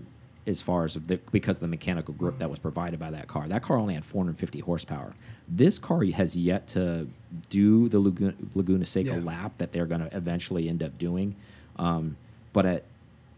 as 0.46 0.62
far 0.62 0.84
as 0.84 0.96
the, 0.96 1.18
because 1.32 1.56
of 1.58 1.62
the 1.62 1.68
mechanical 1.70 2.14
grip 2.16 2.38
that 2.40 2.50
was 2.50 2.60
provided 2.60 3.00
by 3.00 3.10
that 3.12 3.30
car, 3.30 3.48
that 3.48 3.64
car 3.64 3.78
only 3.78 3.94
had 3.94 4.04
450 4.04 4.60
horsepower. 4.60 5.14
This 5.48 5.80
car 5.80 6.04
has 6.04 6.36
yet 6.36 6.68
to 6.70 7.08
do 7.50 7.88
the 7.88 8.00
Laguna, 8.00 8.34
Laguna 8.54 8.86
Seca 8.86 9.12
Yeah. 9.12 9.20
lap 9.24 9.54
that 9.60 9.72
they're 9.72 9.86
going 9.86 10.02
to 10.02 10.14
eventually 10.18 10.68
end 10.68 10.84
up 10.84 10.98
doing. 10.98 11.36
Um, 11.78 12.18
but 12.52 12.66
at, 12.66 12.84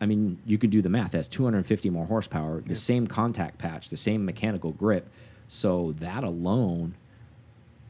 I 0.01 0.05
mean, 0.05 0.39
you 0.45 0.58
can 0.58 0.69
do 0.69 0.81
the 0.81 0.89
math. 0.89 1.12
That's 1.12 1.27
250 1.27 1.89
more 1.89 2.05
horsepower, 2.05 2.62
the 2.65 2.75
same 2.75 3.08
contact 3.08 3.58
patch, 3.58 3.89
the 3.89 3.97
same 3.97 4.25
mechanical 4.25 4.71
grip. 4.71 5.08
So 5.47 5.93
that 5.99 6.23
alone, 6.23 6.95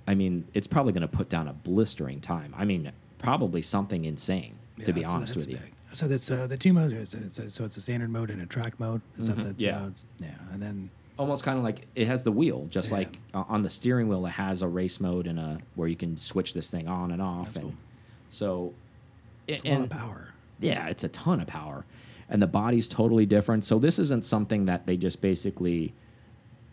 I 0.07 0.13
mean, 0.15 0.45
it's 0.53 0.67
probably 0.67 0.93
going 0.93 1.01
to 1.01 1.07
put 1.07 1.29
down 1.29 1.47
a 1.47 1.53
blistering 1.53 2.21
time. 2.21 2.53
I 2.57 2.65
mean, 2.65 2.91
probably 3.17 3.61
something 3.61 4.05
insane, 4.05 4.55
to 4.85 4.93
be 4.93 5.03
honest 5.05 5.35
with 5.35 5.49
you. 5.49 5.59
So 5.93 6.07
that's 6.07 6.29
uh, 6.29 6.45
the 6.47 6.57
two 6.57 6.73
modes. 6.73 6.93
It's, 6.93 7.13
it's, 7.39 7.55
so 7.55 7.63
it's 7.63 7.77
a 7.77 7.81
standard 7.81 8.09
mode 8.09 8.29
and 8.29 8.41
a 8.41 8.45
track 8.45 8.79
mode. 8.79 9.01
Is 9.17 9.27
that 9.27 9.37
Mhm. 9.37 9.43
the 9.43 9.53
two 9.53 9.65
Yeah. 9.65 9.79
modes? 9.79 10.03
Yeah, 10.19 10.35
and 10.51 10.61
then 10.61 10.89
almost 11.17 11.43
kind 11.45 11.57
of 11.57 11.63
like 11.63 11.87
it 11.95 12.07
has 12.07 12.23
the 12.23 12.31
wheel, 12.31 12.67
just 12.69 12.91
Yeah. 12.91 12.97
like 12.97 13.17
uh, 13.33 13.45
on 13.47 13.61
the 13.63 13.69
steering 13.69 14.09
wheel, 14.09 14.25
it 14.25 14.31
has 14.31 14.61
a 14.61 14.67
race 14.67 14.99
mode 14.99 15.25
and 15.27 15.39
a 15.39 15.59
where 15.75 15.87
you 15.87 15.95
can 15.95 16.17
switch 16.17 16.53
this 16.53 16.69
thing 16.69 16.87
on 16.89 17.11
and 17.11 17.21
off, 17.21 17.45
That's 17.45 17.55
and 17.57 17.63
cool. 17.65 17.73
so 18.29 18.73
it's 19.47 19.63
a 19.63 19.67
and, 19.67 19.89
lot 19.89 19.91
of 19.93 19.97
power. 19.97 20.29
Yeah, 20.59 20.87
it's 20.87 21.03
a 21.03 21.09
ton 21.09 21.39
of 21.39 21.47
power, 21.47 21.85
and 22.29 22.41
the 22.41 22.47
body's 22.47 22.87
totally 22.87 23.25
different. 23.25 23.63
So 23.63 23.79
this 23.79 23.99
isn't 23.99 24.25
something 24.25 24.65
that 24.65 24.85
they 24.85 24.97
just 24.97 25.21
basically 25.21 25.93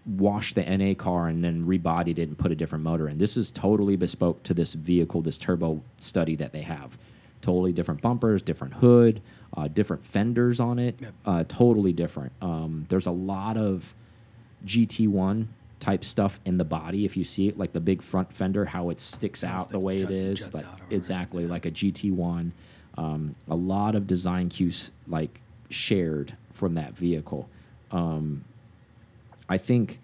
washed 0.05 0.57
the 0.57 0.62
NA 0.64 0.95
car 0.95 1.29
and 1.29 1.45
then 1.45 1.64
rebodied 1.64 2.18
it 2.18 2.27
and 2.29 2.37
put 2.37 2.51
a 2.51 2.57
different 2.57 2.83
motor 2.85 3.09
in. 3.09 3.18
This 3.18 3.37
is 3.37 3.51
totally 3.53 3.95
bespoke 3.97 4.42
to 4.45 4.55
this 4.55 4.73
vehicle, 4.73 5.23
this 5.23 5.38
turbo 5.38 5.81
study 5.99 6.35
that 6.37 6.53
they 6.53 6.62
have. 6.62 6.99
Totally 7.40 7.73
different 7.73 8.01
bumpers, 8.01 8.42
different 8.42 8.75
hood, 8.75 9.21
uh, 9.57 9.68
different 9.68 10.05
fenders 10.05 10.59
on 10.59 10.79
it. 10.81 10.99
Uh, 11.25 11.45
totally 11.47 11.92
different. 11.92 12.33
Um, 12.40 12.87
there's 12.88 13.07
a 13.07 13.12
lot 13.12 13.57
of 13.57 13.95
GT1 14.66 15.47
type 15.81 16.05
stuff 16.05 16.40
in 16.45 16.59
the 16.59 16.64
body. 16.64 17.05
If 17.05 17.16
you 17.16 17.25
see 17.25 17.49
it, 17.49 17.59
like 17.59 17.73
the 17.73 17.81
big 17.81 18.03
front 18.03 18.33
fender, 18.33 18.64
how 18.64 18.90
it 18.90 19.01
sticks 19.01 19.42
Yeah, 19.42 19.57
out 19.59 19.71
the 19.71 19.81
way 19.81 20.03
it 20.03 20.35
jut- 20.35 20.55
like 20.55 20.64
out 20.64 20.75
over 20.75 20.85
it, 20.90 20.95
exactly 20.97 21.45
yeah. 21.45 21.51
like 21.51 21.66
a 21.66 21.71
GT1. 21.71 22.53
Um, 22.98 23.35
a 23.48 23.57
lot 23.57 23.94
of 23.94 24.07
design 24.07 24.48
cues 24.48 24.90
like 25.09 25.40
shared 25.70 26.37
from 26.52 26.74
that 26.74 26.96
vehicle. 26.96 27.48
Um, 27.90 28.44
I 29.48 29.59
think, 29.59 29.98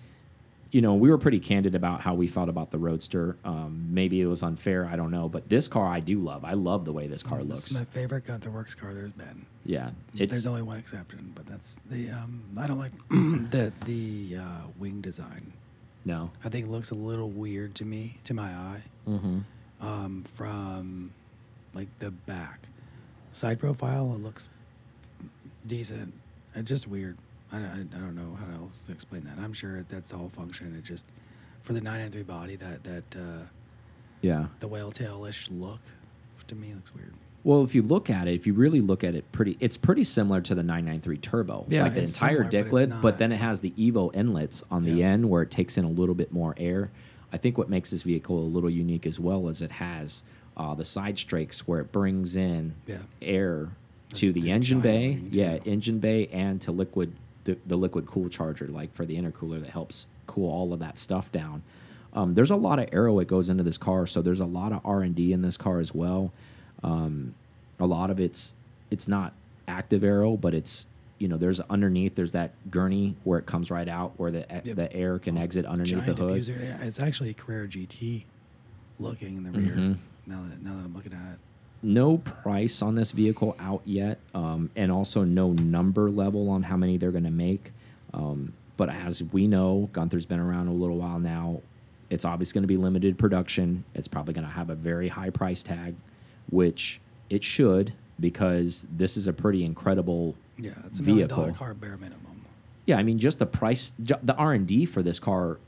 you 0.70 0.81
know, 0.83 0.94
we 0.94 1.09
were 1.11 1.18
pretty 1.18 1.40
candid 1.40 1.74
about 1.74 2.01
how 2.03 2.14
we 2.14 2.27
felt 2.27 2.48
about 2.48 2.70
the 2.70 2.79
Roadster. 2.79 3.37
Um, 3.44 3.88
maybe 3.90 4.20
it 4.20 4.27
was 4.27 4.42
unfair, 4.42 4.87
I 4.87 4.96
don't 4.96 5.11
know, 5.11 5.29
but 5.29 5.48
this 5.48 5.68
car 5.68 5.87
I 5.87 6.01
do 6.01 6.18
love. 6.18 6.44
I 6.44 6.53
love 6.55 6.85
the 6.85 6.92
way 6.92 7.07
this 7.07 7.22
car 7.22 7.38
This 7.38 7.48
looks. 7.48 7.70
is 7.70 7.79
my 7.79 7.85
favorite 7.87 8.27
Gunther 8.27 8.51
Werks 8.51 8.74
car 8.74 8.92
there's 8.94 9.12
been. 9.12 9.46
yeah, 9.64 9.90
it's 10.16 10.33
There's 10.33 10.46
only 10.46 10.62
one 10.62 10.79
exception, 10.79 11.33
but 11.35 11.46
that's 11.46 11.79
the 11.90 12.11
um, 12.11 12.42
I 12.59 12.66
don't 12.66 12.79
like 12.79 12.92
the 13.11 13.72
the 13.85 14.37
uh, 14.40 14.62
wing 14.79 15.01
design. 15.01 15.53
no. 16.05 16.31
I 16.44 16.48
think 16.48 16.66
it 16.66 16.70
looks 16.70 16.90
a 16.90 16.94
little 16.94 17.31
weird 17.31 17.74
to 17.77 17.85
me, 17.85 18.18
to 18.24 18.35
my 18.35 18.48
eye, 18.51 18.83
Mm-hmm. 19.07 19.38
um, 19.81 20.24
from 20.35 21.12
like 21.74 21.88
the 21.98 22.11
back 22.11 22.61
side 23.38 23.59
profile. 23.61 24.12
It 24.14 24.22
looks 24.22 24.48
decent. 25.66 26.12
It's 26.55 26.68
just 26.68 26.88
weird. 26.88 27.16
I, 27.53 27.59
I, 27.59 27.61
I 27.61 27.98
don't 27.98 28.14
know 28.16 28.37
how 28.37 28.64
else 28.64 28.85
to 28.85 28.92
explain 28.92 29.24
that. 29.24 29.38
I'm 29.38 29.53
sure 29.53 29.83
that's 29.88 30.12
all 30.12 30.29
function. 30.29 30.74
It 30.77 30.85
just 30.85 31.07
for 31.62 31.72
the 31.72 31.81
993 31.81 32.22
body 32.24 32.57
that 32.57 32.85
that 32.85 33.16
uh, 33.16 33.44
Yeah. 34.20 34.46
the 34.61 34.68
whale 34.68 34.90
tail-ish 34.90 35.51
look 35.51 35.81
to 36.48 36.55
me 36.55 36.74
looks 36.74 36.94
weird. 36.94 37.14
Well, 37.44 37.62
if 37.62 37.74
you 37.74 37.83
look 37.83 38.11
at 38.11 38.27
it, 38.27 38.35
if 38.35 38.46
you 38.46 38.53
really 38.53 38.81
look 38.81 39.05
at 39.05 39.14
it, 39.14 39.31
pretty, 39.33 39.57
it's 39.61 39.77
pretty 39.77 40.03
similar 40.05 40.40
to 40.42 40.55
the 40.55 40.62
993 40.62 41.18
Turbo. 41.18 41.64
Yeah, 41.68 41.85
like 41.85 41.94
the 41.94 42.01
entire 42.03 42.11
similar, 42.31 42.42
but 42.44 42.51
dick 42.51 42.64
it's 42.64 42.72
lid, 42.72 42.92
but 43.01 43.18
then 43.18 43.33
it 43.33 43.37
has 43.37 43.61
the 43.61 43.70
Evo 43.72 44.14
inlets 44.14 44.62
on 44.70 44.83
the 44.85 44.90
Yeah. 44.92 45.07
end 45.07 45.31
where 45.31 45.42
it 45.42 45.51
takes 45.51 45.79
in 45.79 45.85
a 45.85 45.88
little 45.90 46.14
bit 46.16 46.33
more 46.33 46.55
air. 46.59 46.90
I 47.33 47.37
think 47.37 47.57
what 47.57 47.68
makes 47.70 47.90
this 47.90 48.03
vehicle 48.03 48.38
a 48.38 48.40
little 48.40 48.68
unique 48.70 49.07
as 49.07 49.20
well 49.20 49.48
is 49.48 49.62
it 49.62 49.72
has 49.72 50.22
uh, 50.59 50.75
the 50.75 50.85
side 50.85 51.18
strakes 51.18 51.66
where 51.68 51.81
it 51.81 51.92
brings 51.92 52.35
in 52.37 52.75
Yeah. 52.87 52.99
air 53.23 53.71
to 54.14 54.33
the 54.33 54.40
the 54.42 54.51
engine 54.51 54.81
bay, 54.81 55.21
yeah, 55.31 55.59
engine 55.64 55.99
bay, 55.99 56.27
and 56.33 56.61
to 56.62 56.73
liquid 56.73 57.12
the, 57.44 57.57
the 57.66 57.77
liquid 57.77 58.07
cool 58.07 58.29
charger, 58.29 58.66
like 58.66 58.92
for 58.94 59.05
the 59.07 59.16
intercooler 59.16 59.61
that 59.61 59.71
helps 59.71 60.07
cool 60.27 60.51
all 60.51 60.73
of 60.73 60.81
that 60.81 60.99
stuff 60.99 61.31
down. 61.33 61.62
Um, 62.14 62.35
there's 62.35 62.51
a 62.51 62.57
lot 62.57 62.79
of 62.79 62.88
aero 62.92 63.18
that 63.18 63.27
goes 63.27 63.49
into 63.49 63.62
this 63.62 63.79
car, 63.79 64.07
so 64.07 64.21
there's 64.23 64.40
a 64.40 64.44
lot 64.47 64.73
of 64.73 64.81
R 64.85 65.03
and 65.03 65.14
D 65.14 65.33
in 65.33 65.42
this 65.42 65.57
car 65.57 65.79
as 65.79 65.94
well. 65.94 66.33
Um, 66.83 67.35
a 67.79 67.87
lot 67.87 68.11
of 68.11 68.18
it's 68.18 68.55
it's 68.90 69.07
not 69.09 69.33
active 69.68 70.03
aero, 70.03 70.37
but 70.37 70.55
it's 70.55 70.87
you 71.18 71.29
know 71.29 71.37
there's 71.37 71.61
underneath 71.61 72.14
there's 72.14 72.33
that 72.33 72.53
gurney 72.71 73.14
where 73.25 73.38
it 73.38 73.47
comes 73.47 73.71
right 73.71 73.88
out 73.88 74.12
where 74.16 74.31
the 74.31 74.47
Yep. 74.64 74.77
the 74.77 74.92
air 74.92 75.18
can 75.18 75.37
exit 75.37 75.66
underneath 75.66 76.07
the 76.07 76.14
hood. 76.14 76.40
diffuser. 76.42 76.83
It's 76.83 76.99
actually 77.01 77.31
a 77.31 77.35
Carrera 77.35 77.68
GT 77.68 78.25
looking 78.99 79.37
in 79.37 79.44
the 79.44 79.51
rear. 79.53 79.75
Mhm. 79.77 79.97
Now 80.29 80.43
that 80.49 80.62
now 80.62 80.75
that 80.77 80.85
I'm 80.85 80.95
looking 80.95 81.12
at 81.12 81.35
it, 81.35 81.38
no 81.83 82.19
price 82.19 82.83
on 82.83 82.95
this 82.95 83.12
vehicle 83.12 83.57
out 83.59 83.83
yet, 83.85 84.19
um, 84.35 84.71
and 84.77 84.93
also 84.93 85.25
no 85.25 85.53
number 85.53 86.11
level 86.11 86.51
on 86.51 86.62
how 86.62 86.77
many 86.77 86.99
they're 86.99 87.11
going 87.12 87.25
to 87.25 87.31
make. 87.31 87.73
Um, 88.12 88.53
but 88.77 88.88
as 88.91 89.25
we 89.25 89.47
know, 89.49 89.88
Gunther's 89.93 90.27
been 90.27 90.41
around 90.41 90.69
a 90.69 90.73
little 90.73 90.99
while 90.99 91.19
now. 91.19 91.62
It's 92.11 92.25
obviously 92.25 92.55
going 92.55 92.62
to 92.62 92.69
be 92.69 92.77
limited 92.77 93.19
production. 93.19 93.85
It's 93.95 94.09
probably 94.09 94.35
going 94.35 94.47
to 94.47 94.53
have 94.53 94.71
a 94.71 94.75
very 94.75 95.09
high 95.09 95.31
price 95.31 95.62
tag, 95.62 95.95
which 96.51 97.01
it 97.31 97.43
should 97.45 97.93
because 98.21 98.87
this 98.91 99.17
is 99.17 99.27
a 99.27 99.33
pretty 99.33 99.64
incredible 99.64 100.35
yeah, 100.59 100.73
it's 100.87 100.99
a 100.99 101.03
million 101.03 101.29
dollar 101.29 101.47
Vehicle. 101.47 101.59
car 101.59 101.75
bare 101.75 101.97
minimum. 101.97 102.45
yeah, 102.87 102.97
I 102.99 103.03
mean, 103.03 103.19
just 103.19 103.38
the 103.38 103.47
price, 103.47 103.93
the 103.99 104.35
R 104.37 104.53
and 104.55 104.67
D 104.67 104.87
for 104.87 105.03
this 105.03 105.21
car, 105.21 105.59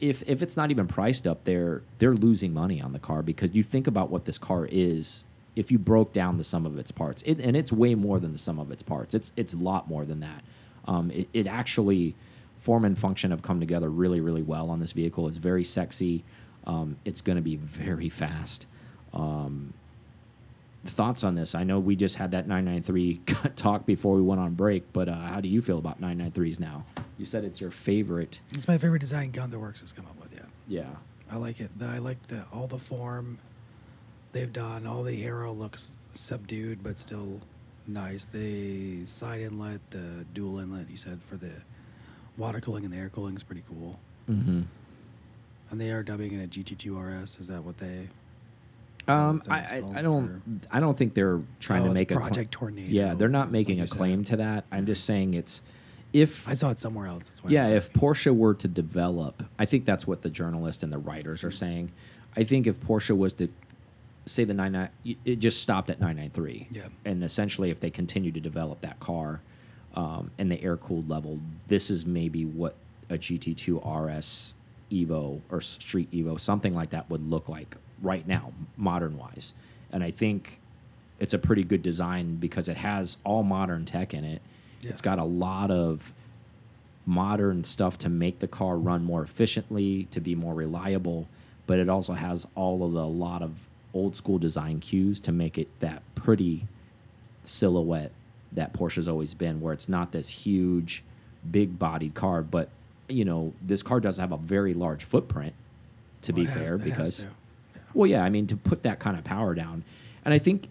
if 0.00 0.22
if 0.28 0.42
it's 0.42 0.56
not 0.56 0.70
even 0.70 0.86
priced 0.86 1.26
up 1.26 1.44
there, 1.44 1.82
they're 1.98 2.14
losing 2.14 2.52
money 2.52 2.80
on 2.80 2.92
the 2.92 2.98
car 2.98 3.22
because 3.22 3.54
you 3.54 3.62
think 3.62 3.86
about 3.86 4.10
what 4.10 4.24
this 4.24 4.38
car 4.38 4.66
is. 4.70 5.24
If 5.56 5.72
you 5.72 5.78
broke 5.78 6.12
down 6.12 6.38
the 6.38 6.44
sum 6.44 6.66
of 6.66 6.78
its 6.78 6.92
parts, 6.92 7.22
it, 7.22 7.40
and 7.40 7.56
it's 7.56 7.72
way 7.72 7.96
more 7.96 8.20
than 8.20 8.32
the 8.32 8.38
sum 8.38 8.58
of 8.60 8.70
its 8.70 8.82
parts. 8.82 9.14
It's 9.14 9.32
it's 9.36 9.54
a 9.54 9.58
lot 9.58 9.88
more 9.88 10.04
than 10.04 10.20
that. 10.20 10.44
Um, 10.86 11.10
it, 11.10 11.28
it 11.32 11.46
actually 11.46 12.14
form 12.56 12.84
and 12.84 12.98
function 12.98 13.30
have 13.30 13.42
come 13.42 13.60
together 13.60 13.88
really 13.88 14.20
really 14.20 14.42
well 14.42 14.70
on 14.70 14.80
this 14.80 14.92
vehicle. 14.92 15.26
It's 15.28 15.38
very 15.38 15.64
sexy. 15.64 16.24
Um, 16.66 16.96
it's 17.04 17.20
going 17.20 17.36
to 17.36 17.42
be 17.42 17.56
very 17.56 18.08
fast. 18.08 18.66
Um, 19.12 19.72
thoughts 20.84 21.24
on 21.24 21.34
this? 21.34 21.54
I 21.54 21.64
know 21.64 21.78
we 21.78 21.96
just 21.96 22.16
had 22.16 22.32
that 22.32 22.46
993 22.46 23.20
talk 23.56 23.86
before 23.86 24.14
we 24.14 24.22
went 24.22 24.40
on 24.40 24.54
break, 24.54 24.92
but 24.92 25.08
uh, 25.08 25.14
how 25.14 25.40
do 25.40 25.48
you 25.48 25.62
feel 25.62 25.78
about 25.78 26.00
993s 26.00 26.60
now? 26.60 26.84
You 27.18 27.24
said 27.24 27.44
it's 27.44 27.60
your 27.60 27.70
favorite. 27.70 28.40
It's 28.52 28.68
my 28.68 28.78
favorite 28.78 29.00
design 29.00 29.30
Gunther 29.32 29.58
Werks 29.58 29.80
has 29.80 29.92
come 29.92 30.06
up 30.06 30.20
with. 30.20 30.32
Yeah, 30.34 30.42
Yeah. 30.68 30.90
I 31.30 31.36
like 31.36 31.60
it. 31.60 31.70
I 31.82 31.98
like 31.98 32.22
the 32.22 32.44
all 32.52 32.66
the 32.66 32.78
form 32.78 33.38
they've 34.32 34.52
done. 34.52 34.86
All 34.86 35.02
the 35.02 35.24
aero 35.24 35.52
looks 35.52 35.90
subdued 36.14 36.82
but 36.82 36.98
still 36.98 37.40
nice. 37.86 38.24
The 38.24 39.04
side 39.06 39.40
inlet, 39.40 39.80
the 39.90 40.24
dual 40.32 40.58
inlet 40.60 40.88
you 40.90 40.96
said 40.96 41.20
for 41.28 41.36
the 41.36 41.50
water 42.38 42.60
cooling 42.60 42.84
and 42.84 42.92
the 42.92 42.98
air 42.98 43.08
cooling 43.10 43.34
is 43.34 43.42
pretty 43.42 43.64
cool. 43.68 43.98
Mm-hmm. 44.30 44.62
And 45.70 45.80
they 45.80 45.90
are 45.90 46.02
dubbing 46.02 46.32
it 46.32 46.42
a 46.44 46.48
GT2 46.48 46.96
RS. 47.22 47.40
Is 47.40 47.48
that 47.48 47.62
what 47.62 47.76
they? 47.78 48.08
Um, 49.06 49.42
I, 49.48 49.58
I, 49.58 49.82
I 49.96 50.02
don't 50.02 50.28
or- 50.30 50.42
I 50.70 50.80
don't 50.80 50.96
think 50.96 51.14
they're 51.14 51.40
trying 51.60 51.82
Oh, 51.82 51.88
to 51.88 51.94
make 51.94 52.10
a 52.10 52.14
Project 52.16 52.52
Tornado, 52.52 52.88
Yeah, 52.90 53.14
they're 53.14 53.28
not 53.28 53.50
making 53.50 53.80
a 53.80 53.88
said. 53.88 53.96
claim 53.98 54.24
to 54.24 54.36
that. 54.36 54.64
I'm 54.70 54.86
just 54.86 55.04
saying 55.04 55.34
it's 55.34 55.62
if 56.12 56.48
I 56.48 56.54
saw 56.54 56.70
it 56.70 56.78
somewhere 56.78 57.06
else. 57.06 57.24
That's 57.24 57.42
why. 57.42 57.50
yeah, 57.50 57.68
if. 57.68 57.92
Porsche 57.92 58.34
were 58.34 58.54
to 58.54 58.68
develop, 58.68 59.42
I 59.58 59.64
think 59.64 59.84
that's 59.84 60.06
what 60.06 60.22
the 60.22 60.30
journalists 60.30 60.82
and 60.82 60.92
the 60.92 60.98
writers 60.98 61.44
are 61.44 61.50
saying. 61.50 61.92
I 62.36 62.44
think 62.44 62.66
if 62.66 62.80
Porsche 62.80 63.16
was 63.16 63.32
to 63.34 63.48
say 64.26 64.44
the 64.44 64.54
99, 64.54 64.88
it 65.24 65.36
just 65.36 65.62
stopped 65.62 65.90
at 65.90 66.00
993. 66.00 66.68
Yeah. 66.70 66.82
And 67.04 67.24
essentially, 67.24 67.70
if 67.70 67.80
they 67.80 67.90
continue 67.90 68.30
to 68.32 68.40
develop 68.40 68.80
that 68.82 69.00
car, 69.00 69.40
um, 69.94 70.30
and 70.38 70.50
the 70.50 70.62
air 70.62 70.76
cooled 70.76 71.08
level, 71.08 71.40
this 71.66 71.90
is 71.90 72.06
maybe 72.06 72.44
what 72.44 72.76
a 73.10 73.14
GT2 73.14 73.82
RS 73.84 74.54
Evo 74.90 75.40
or 75.50 75.60
Street 75.60 76.10
Evo, 76.12 76.38
something 76.38 76.74
like 76.74 76.90
that, 76.90 77.08
would 77.10 77.28
look 77.28 77.48
like 77.48 77.76
right 78.02 78.26
now, 78.26 78.52
modern 78.76 79.16
wise. 79.18 79.54
And 79.90 80.04
I 80.04 80.10
think 80.10 80.60
it's 81.18 81.34
a 81.34 81.38
pretty 81.38 81.64
good 81.64 81.82
design 81.82 82.36
because 82.36 82.68
it 82.68 82.76
has 82.76 83.18
all 83.24 83.42
modern 83.42 83.84
tech 83.84 84.14
in 84.14 84.24
it. 84.24 84.42
Yeah. 84.82 84.90
It's 84.90 85.00
got 85.00 85.18
a 85.18 85.24
lot 85.24 85.70
of 85.70 86.12
modern 87.06 87.64
stuff 87.64 87.98
to 87.98 88.08
make 88.08 88.38
the 88.38 88.48
car 88.48 88.76
run 88.76 89.02
more 89.04 89.22
efficiently, 89.22 90.04
to 90.10 90.20
be 90.20 90.34
more 90.34 90.54
reliable, 90.54 91.26
but 91.66 91.78
it 91.78 91.88
also 91.88 92.12
has 92.12 92.46
all 92.54 92.84
of 92.84 92.92
the 92.92 93.00
a 93.00 93.04
lot 93.04 93.42
of 93.42 93.58
old 93.94 94.14
school 94.14 94.38
design 94.38 94.78
cues 94.80 95.18
to 95.20 95.32
make 95.32 95.56
it 95.58 95.68
that 95.80 96.02
pretty 96.14 96.66
silhouette 97.42 98.12
that 98.52 98.72
Porsche's 98.72 99.08
always 99.08 99.34
been, 99.34 99.60
where 99.60 99.72
it's 99.72 99.88
not 99.88 100.12
this 100.12 100.28
huge, 100.28 101.02
big 101.50 101.78
bodied 101.78 102.14
car, 102.14 102.42
but 102.42 102.68
you 103.08 103.24
know, 103.24 103.52
this 103.62 103.82
car 103.82 104.00
does 104.00 104.18
have 104.18 104.32
a 104.32 104.36
very 104.36 104.74
large 104.74 105.04
footprint, 105.04 105.54
to 106.22 106.32
Well, 106.32 106.36
be 106.36 106.42
it 106.42 106.50
has- 106.50 106.58
fair, 106.58 106.78
has 106.78 106.82
because. 106.84 107.22
Yeah. 107.24 107.80
well, 107.94 108.06
yeah, 108.10 108.22
I 108.24 108.28
mean 108.28 108.46
to 108.48 108.56
put 108.56 108.82
that 108.82 108.98
kind 108.98 109.16
of 109.18 109.24
power 109.24 109.54
down, 109.54 109.82
and 110.24 110.34
I 110.34 110.38
think 110.38 110.68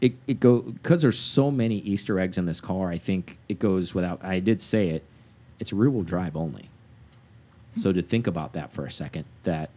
it 0.00 0.14
it 0.26 0.40
go 0.40 0.60
because 0.60 1.02
there's 1.02 1.18
so 1.18 1.50
many 1.50 1.78
Easter 1.78 2.18
eggs 2.20 2.38
in 2.38 2.46
this 2.46 2.60
car. 2.60 2.90
I 2.90 2.98
think 2.98 3.38
it 3.48 3.58
goes 3.58 3.94
without. 3.94 4.24
I 4.24 4.40
did 4.40 4.60
say 4.60 4.88
it. 4.90 5.04
It's 5.58 5.72
rear 5.72 5.90
wheel 5.90 6.02
drive 6.02 6.36
only. 6.36 6.68
So 7.76 7.92
to 7.92 8.00
think 8.02 8.26
about 8.26 8.54
that 8.54 8.72
for 8.72 8.86
a 8.86 8.90
second, 8.90 9.24
that 9.44 9.70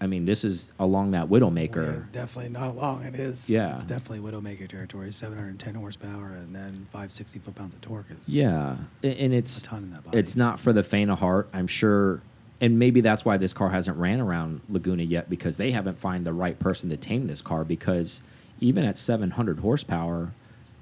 I 0.00 0.06
mean, 0.06 0.24
this 0.24 0.44
is 0.44 0.72
along 0.78 1.10
that 1.10 1.28
Widowmaker. 1.28 1.76
Well, 1.76 1.92
yeah, 1.92 2.02
definitely 2.12 2.50
not 2.52 2.74
long. 2.76 3.02
It 3.04 3.14
is. 3.14 3.50
Yeah. 3.50 3.74
It's 3.74 3.84
definitely 3.84 4.20
Widowmaker 4.20 4.66
territory. 4.66 5.12
710 5.12 5.74
horsepower 5.74 6.28
and 6.32 6.54
then 6.54 6.86
560 6.90 7.38
foot 7.40 7.54
pounds 7.54 7.74
of 7.74 7.82
torque 7.82 8.10
is 8.10 8.28
Yeah, 8.28 8.76
and 9.02 9.34
it's 9.34 9.58
a 9.58 9.62
ton 9.64 9.84
in 9.84 9.90
that 9.90 10.04
body. 10.04 10.18
it's 10.18 10.36
not 10.36 10.58
for 10.58 10.72
the 10.72 10.82
faint 10.82 11.10
of 11.10 11.18
heart. 11.18 11.48
I'm 11.52 11.66
sure, 11.66 12.22
and 12.62 12.78
maybe 12.78 13.02
that's 13.02 13.26
why 13.26 13.36
this 13.36 13.52
car 13.52 13.68
hasn't 13.68 13.98
ran 13.98 14.20
around 14.20 14.62
Laguna 14.70 15.02
yet 15.02 15.28
because 15.28 15.58
they 15.58 15.70
haven't 15.70 15.98
found 15.98 16.26
the 16.26 16.32
right 16.32 16.58
person 16.58 16.88
to 16.88 16.96
tame 16.96 17.26
this 17.26 17.42
car. 17.42 17.64
Because 17.64 18.22
even 18.60 18.84
at 18.84 18.96
700 18.98 19.60
horsepower, 19.60 20.32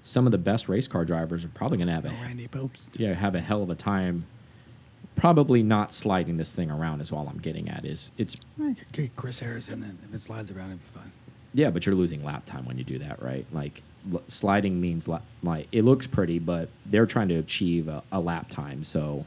some 0.03 0.27
of 0.27 0.33
the 0.33 0.39
best 0.39 0.69
race 0.69 0.89
car 0.89 1.05
drivers 1.05 1.45
are 1.45 1.49
probably 1.49 1.79
going 1.79 1.89
to 1.89 1.95
have 1.95 2.05
a 2.05 2.11
Randy 2.11 2.49
Pobst. 2.49 2.91
yeah 2.99 3.15
have 3.15 3.35
a 3.35 3.41
hell 3.41 3.63
of 3.63 3.71
a 3.71 3.75
time. 3.75 4.27
Probably 5.17 5.65
not 5.65 5.93
sliding 5.93 6.37
this 6.37 6.55
thing 6.55 6.71
around 6.71 7.01
is 7.01 7.11
all 7.11 7.29
I'm 7.29 7.39
getting 7.39 7.69
at. 7.69 7.85
Is 7.85 8.13
it's 8.17 8.37
Get 8.93 9.17
Chris 9.17 9.41
Harrison, 9.41 9.81
then 9.81 9.99
if 10.09 10.15
it 10.15 10.21
slides 10.21 10.51
around, 10.53 10.67
it'll 10.73 10.79
be 10.79 10.99
fine. 11.01 11.13
yeah, 11.53 11.71
but 11.71 11.87
you're 11.87 11.97
losing 11.97 12.25
lap 12.25 12.47
time 12.47 12.65
when 12.67 12.79
you 12.79 12.85
do 12.85 12.99
that, 13.01 13.21
right? 13.21 13.45
Like 13.53 13.83
l- 14.13 14.23
sliding 14.29 14.81
means 14.81 15.09
la- 15.09 15.23
like 15.43 15.67
it 15.73 15.83
looks 15.83 16.07
pretty, 16.07 16.39
but 16.39 16.69
they're 16.87 17.07
trying 17.07 17.29
to 17.29 17.35
achieve 17.37 17.89
a, 17.89 18.03
a 18.13 18.21
lap 18.21 18.49
time. 18.49 18.85
So 18.85 19.27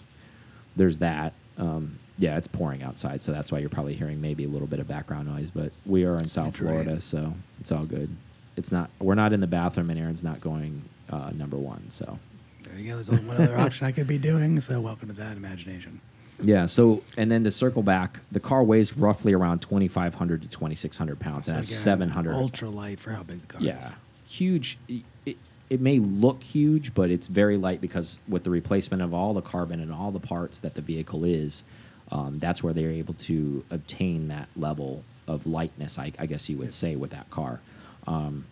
there's 0.78 1.00
that. 1.00 1.34
Um, 1.58 2.00
yeah, 2.18 2.38
it's 2.38 2.48
pouring 2.48 2.84
outside, 2.84 3.22
so 3.22 3.34
that's 3.34 3.52
why 3.52 3.58
you're 3.60 3.70
probably 3.70 3.96
hearing 3.96 4.22
maybe 4.22 4.46
a 4.46 4.50
little 4.50 4.68
bit 4.68 4.80
of 4.80 4.88
background 4.88 5.28
noise. 5.28 5.52
But 5.52 5.74
we 5.86 6.06
are 6.06 6.18
in 6.18 6.26
South. 6.26 6.56
Florida, 6.56 7.02
so 7.02 7.34
it's 7.60 7.72
all 7.72 7.84
good. 7.86 8.16
It's 8.58 8.72
not. 8.72 8.90
We're 9.00 9.16
not 9.16 9.34
in 9.34 9.40
the 9.42 9.48
bathroom, 9.48 9.90
and 9.90 10.00
Aaron's 10.00 10.24
not 10.24 10.42
going 10.42 10.84
uh, 11.10 11.32
number 11.34 11.58
one. 11.58 11.90
So 11.90 12.20
There 12.64 12.78
you 12.78 12.90
go. 12.90 12.96
There's 12.96 13.10
only 13.10 13.26
one 13.26 13.38
other 13.38 13.58
option 13.58 13.88
I 13.88 13.92
could 13.92 14.08
be 14.08 14.18
doing. 14.18 14.60
So 14.60 14.80
welcome 14.82 15.08
to 15.10 15.16
that 15.16 15.38
imagination. 15.38 16.02
yeah. 16.42 16.66
So 16.66 17.04
and 17.18 17.32
then 17.32 17.44
to 17.46 17.52
circle 17.52 17.84
back, 17.84 18.20
the 18.32 18.40
car 18.40 18.64
weighs 18.64 18.96
roughly 18.98 19.34
around 19.34 19.60
2,500 19.60 20.42
to 20.44 20.48
2,600 20.48 21.20
pounds. 21.20 21.48
So 21.48 21.54
that's 21.54 21.74
700 21.74 22.34
Ultra 22.34 22.70
light 22.70 23.00
for 23.00 23.12
how 23.12 23.24
big 23.24 23.42
the 23.42 23.48
car 23.48 23.62
yeah 23.62 23.88
is. 23.88 23.92
huge 24.26 24.78
it, 25.26 25.38
it 25.70 25.80
may 25.82 26.00
look 26.00 26.44
huge 26.44 26.94
but 26.94 27.10
it's 27.10 27.28
very 27.28 27.56
light 27.58 27.80
because 27.82 28.18
with 28.28 28.44
the 28.44 28.50
replacement 28.50 29.02
of 29.02 29.14
all 29.14 29.34
the 29.34 29.42
carbon 29.42 29.80
and 29.80 29.92
all 29.92 30.12
the 30.12 30.20
parts 30.20 30.60
that 30.60 30.76
the 30.76 30.82
vehicle 30.82 31.24
is 31.24 31.64
um, 32.12 32.40
that's 32.40 32.62
where 32.62 32.74
they're 32.74 32.92
able 32.92 33.14
to 33.14 33.64
obtain 33.72 34.28
that 34.28 34.48
level 34.58 35.04
of 35.28 35.46
lightness 35.48 35.98
i, 36.00 36.12
I 36.20 36.26
guess 36.26 36.50
you 36.50 36.58
would 36.58 36.74
say 36.74 36.96
with 36.96 37.12
that 37.12 37.30
car 37.30 37.60
um, 38.08 38.46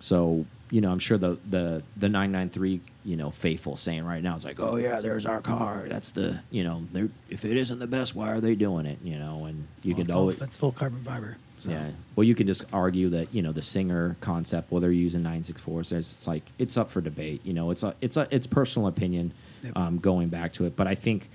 so 0.00 0.44
you 0.70 0.80
know 0.80 0.90
i'm 0.90 0.98
sure 0.98 1.16
the 1.16 1.38
the 1.48 1.82
the 1.96 2.08
993 2.08 2.80
you 3.04 3.16
know 3.16 3.30
faithful 3.30 3.76
saying 3.76 4.04
right 4.04 4.22
now 4.22 4.34
it's 4.34 4.44
like 4.44 4.58
oh 4.58 4.74
yeah 4.76 5.00
there's 5.00 5.24
our 5.24 5.40
car 5.40 5.84
that's 5.88 6.10
the 6.10 6.40
you 6.50 6.64
know 6.64 6.82
they're 6.92 7.08
if 7.30 7.44
it 7.44 7.56
isn't 7.56 7.78
the 7.78 7.86
best 7.86 8.14
why 8.16 8.30
are 8.30 8.40
they 8.40 8.54
doing 8.56 8.84
it 8.84 8.98
you 9.04 9.16
know 9.18 9.44
and 9.44 9.66
you 9.82 9.94
Well, 9.94 10.04
can 10.04 10.14
always 10.14 10.42
It's 10.42 10.56
full 10.56 10.72
carbon 10.72 11.02
fiber. 11.04 11.36
So. 11.58 11.70
yeah. 11.70 11.88
Well, 12.16 12.24
you 12.24 12.34
can 12.34 12.46
just 12.46 12.64
argue 12.70 13.08
that 13.10 13.32
you 13.32 13.40
know 13.40 13.50
the 13.52 13.62
singer 13.62 14.14
concept. 14.20 14.70
Well, 14.70 14.80
they're 14.82 14.90
using 14.92 15.22
nine 15.22 15.42
six 15.42 15.58
fours. 15.62 15.88
There's 15.88 16.12
it's 16.12 16.26
like 16.26 16.42
it's 16.58 16.76
up 16.76 16.90
for 16.90 17.00
debate. 17.00 17.40
You 17.44 17.54
know, 17.54 17.70
it's 17.70 17.82
a 17.82 17.94
it's 18.02 18.18
a 18.18 18.28
it's 18.30 18.46
personal 18.46 18.88
opinion. 18.88 19.32
Yep. 19.62 19.72
Um, 19.74 19.98
going 19.98 20.28
back 20.28 20.52
to 20.54 20.66
it, 20.66 20.76
but 20.76 20.86
I 20.86 20.94
think 20.94 21.30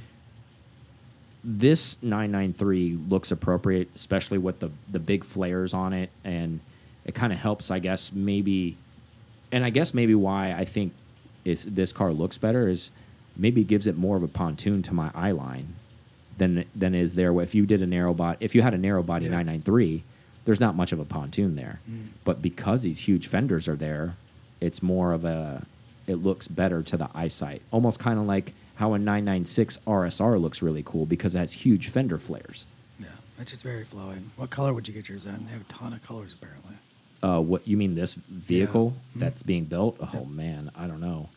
this 1.44 1.98
nine 2.04 2.32
nine 2.32 2.54
three 2.54 2.96
looks 3.08 3.32
appropriate, 3.32 3.90
especially 3.96 4.38
with 4.38 4.60
the 4.60 4.70
the 4.92 5.00
big 5.00 5.24
flares 5.24 5.74
on 5.74 5.92
it, 5.94 6.12
and 6.24 6.60
it 7.06 7.16
kind 7.16 7.34
of 7.34 7.40
helps, 7.40 7.72
I 7.72 7.80
guess, 7.80 8.12
maybe, 8.12 8.78
and 9.52 9.64
I 9.66 9.70
guess 9.70 9.94
maybe 9.94 10.16
why 10.16 10.54
I 10.54 10.66
think 10.66 10.94
is 11.46 11.66
this 11.66 11.92
car 11.92 12.12
looks 12.14 12.38
better 12.38 12.68
is 12.68 12.92
maybe 13.36 13.64
gives 13.64 13.88
it 13.88 13.98
more 13.98 14.16
of 14.18 14.24
a 14.24 14.28
pontoon 14.28 14.82
to 14.84 14.94
my 14.94 15.10
eye 15.16 15.32
line 15.32 15.74
than 16.38 16.66
than 16.76 16.94
is 16.96 17.16
there 17.16 17.40
if 17.42 17.56
you 17.56 17.66
did 17.66 17.82
a 17.82 17.88
narrow 17.88 18.14
body 18.14 18.38
if 18.40 18.54
you 18.54 18.62
had 18.62 18.74
a 18.74 18.78
narrow 18.78 19.02
body 19.04 19.26
Yeah. 19.26 19.32
993 19.32 20.04
there's 20.46 20.60
not 20.60 20.76
much 20.76 20.92
of 20.92 21.00
a 21.00 21.06
pontoon 21.06 21.56
there 21.56 21.80
Mm. 21.90 22.10
but 22.24 22.42
because 22.42 22.84
these 22.84 23.00
huge 23.00 23.28
fenders 23.28 23.68
are 23.68 23.76
there 23.76 24.16
it's 24.60 24.84
more 24.84 25.14
of 25.14 25.26
a 25.26 25.66
it 26.08 26.16
looks 26.16 26.48
better 26.48 26.82
to 26.84 26.98
the 26.98 27.10
eyesight 27.16 27.62
almost 27.72 28.00
kind 28.00 28.20
of 28.20 28.26
like 28.26 28.54
how 28.76 28.94
a 28.94 29.00
996 29.00 29.80
rsr 29.88 30.40
looks 30.40 30.62
really 30.62 30.84
cool 30.84 31.06
because 31.08 31.34
it 31.36 31.40
has 31.40 31.54
huge 31.54 31.90
fender 31.90 32.18
flares 32.20 32.66
Yeah. 33.00 33.08
It's 33.40 33.52
just 33.52 33.64
very 33.64 33.84
flowing. 33.86 34.30
What 34.36 34.52
color 34.52 34.74
would 34.74 34.88
you 34.88 34.94
get 34.94 35.10
yours 35.10 35.26
in? 35.26 35.46
They 35.46 35.52
have 35.52 35.62
a 35.62 35.74
ton 35.74 35.94
of 35.94 36.04
colors 36.04 36.34
apparently. 36.34 36.76
Uh, 37.24 37.40
what 37.40 37.68
you 37.68 37.78
mean 37.78 37.96
this 37.96 38.14
vehicle 38.16 38.94
Mhm. 39.16 39.20
that's 39.20 39.44
being 39.44 39.66
built 39.66 39.96
oh 40.00 40.10
Yep. 40.14 40.28
man 40.28 40.72
i 40.76 40.88
don't 40.88 41.02
know 41.02 41.30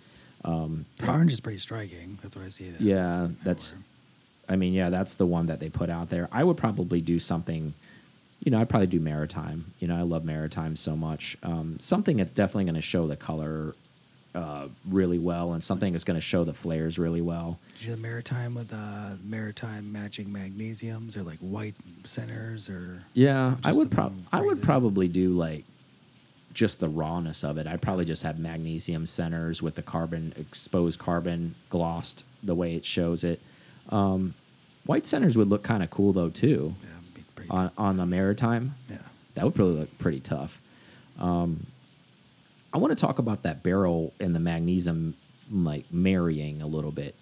The 0.44 1.08
orange 1.08 1.32
is 1.32 1.40
pretty 1.40 1.58
striking. 1.58 2.18
That's 2.22 2.36
what 2.36 2.44
I 2.44 2.48
see. 2.50 2.66
It 2.66 2.80
in. 2.80 2.86
yeah 2.86 3.28
that's 3.42 3.72
Everywhere. 3.72 3.88
I 4.46 4.56
mean, 4.56 4.74
yeah, 4.74 4.90
that's 4.90 5.14
the 5.14 5.24
one 5.24 5.46
that 5.46 5.58
they 5.58 5.70
put 5.70 5.88
out 5.88 6.10
there. 6.10 6.28
I 6.30 6.44
would 6.44 6.58
probably 6.58 7.00
do 7.00 7.18
something, 7.18 7.72
you 8.44 8.50
know, 8.50 8.60
I'd 8.60 8.68
probably 8.68 8.88
do 8.88 9.00
maritime. 9.00 9.72
You 9.78 9.88
know, 9.88 9.96
I 9.96 10.02
love 10.02 10.22
maritime 10.22 10.76
so 10.76 10.94
much. 10.94 11.38
Um, 11.42 11.78
something 11.80 12.18
that's 12.18 12.30
definitely 12.30 12.64
going 12.64 12.74
to 12.74 12.82
show 12.82 13.06
the 13.08 13.16
color 13.16 13.74
uh, 14.34 14.68
really 14.86 15.18
well, 15.18 15.54
and 15.54 15.64
something 15.64 15.92
that's 15.92 16.04
going 16.04 16.16
to 16.18 16.20
show 16.20 16.44
the 16.44 16.52
flares 16.52 16.98
really 16.98 17.22
well. 17.22 17.58
Did 17.78 17.84
you 17.86 17.90
the 17.92 17.96
maritime 18.02 18.54
with 18.54 18.70
uh, 18.70 19.12
maritime 19.24 19.90
matching 19.90 20.28
magnesiums 20.28 21.16
or 21.16 21.22
like 21.22 21.38
white 21.38 21.76
centers 22.02 22.68
or? 22.68 23.02
Yeah, 23.14 23.56
I 23.64 23.72
would 23.72 23.90
prob 23.90 24.12
I 24.30 24.42
would 24.42 24.60
probably 24.60 25.08
do 25.08 25.30
like 25.30 25.64
just 26.54 26.80
the 26.80 26.88
rawness 26.88 27.44
of 27.44 27.58
it. 27.58 27.66
I'd 27.66 27.82
probably 27.82 28.04
just 28.04 28.22
have 28.22 28.38
magnesium 28.38 29.06
centers 29.06 29.60
with 29.60 29.74
the 29.74 29.82
carbon 29.82 30.32
exposed 30.36 30.98
carbon 31.00 31.54
glossed 31.68 32.24
the 32.42 32.54
way 32.54 32.74
it 32.76 32.84
shows 32.84 33.24
it. 33.24 33.40
Um, 33.90 34.34
white 34.86 35.04
centers 35.04 35.36
would 35.36 35.48
look 35.48 35.62
kind 35.64 35.82
of 35.82 35.90
cool 35.90 36.12
though 36.12 36.30
too 36.30 36.74
Yeah, 36.82 36.88
it'd 37.02 37.14
be 37.14 37.22
pretty 37.34 37.50
on 37.50 37.70
on 37.76 37.96
the 37.96 38.06
maritime. 38.06 38.74
yeah. 38.88 38.98
That 39.34 39.44
would 39.44 39.54
probably 39.54 39.74
look 39.80 39.98
pretty 39.98 40.20
tough. 40.20 40.60
Um, 41.18 41.66
I 42.72 42.78
want 42.78 42.96
to 42.96 43.00
talk 43.06 43.18
about 43.18 43.42
that 43.42 43.62
barrel 43.62 44.12
and 44.20 44.34
the 44.34 44.40
magnesium 44.40 45.14
like 45.52 45.84
marrying 45.92 46.62
a 46.62 46.66
little 46.66 46.92
bit. 46.92 47.14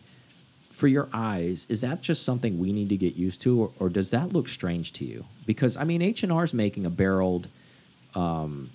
For 0.70 0.88
your 0.88 1.08
eyes, 1.12 1.66
is 1.68 1.80
that 1.82 2.02
just 2.02 2.24
something 2.24 2.58
we 2.58 2.72
need 2.72 2.88
to 2.90 2.96
get 2.96 3.14
used 3.14 3.42
to, 3.42 3.60
or, 3.62 3.70
or 3.78 3.88
does 3.88 4.10
that 4.10 4.32
look 4.32 4.48
strange 4.48 4.92
to 4.94 5.04
you? 5.04 5.24
Because 5.46 5.76
I 5.76 5.84
mean, 5.84 6.02
H 6.02 6.22
and 6.22 6.32
R 6.32 6.44
is 6.44 6.52
making 6.54 6.86
a 6.86 6.90
barreled 6.90 7.48
um, 8.14 8.70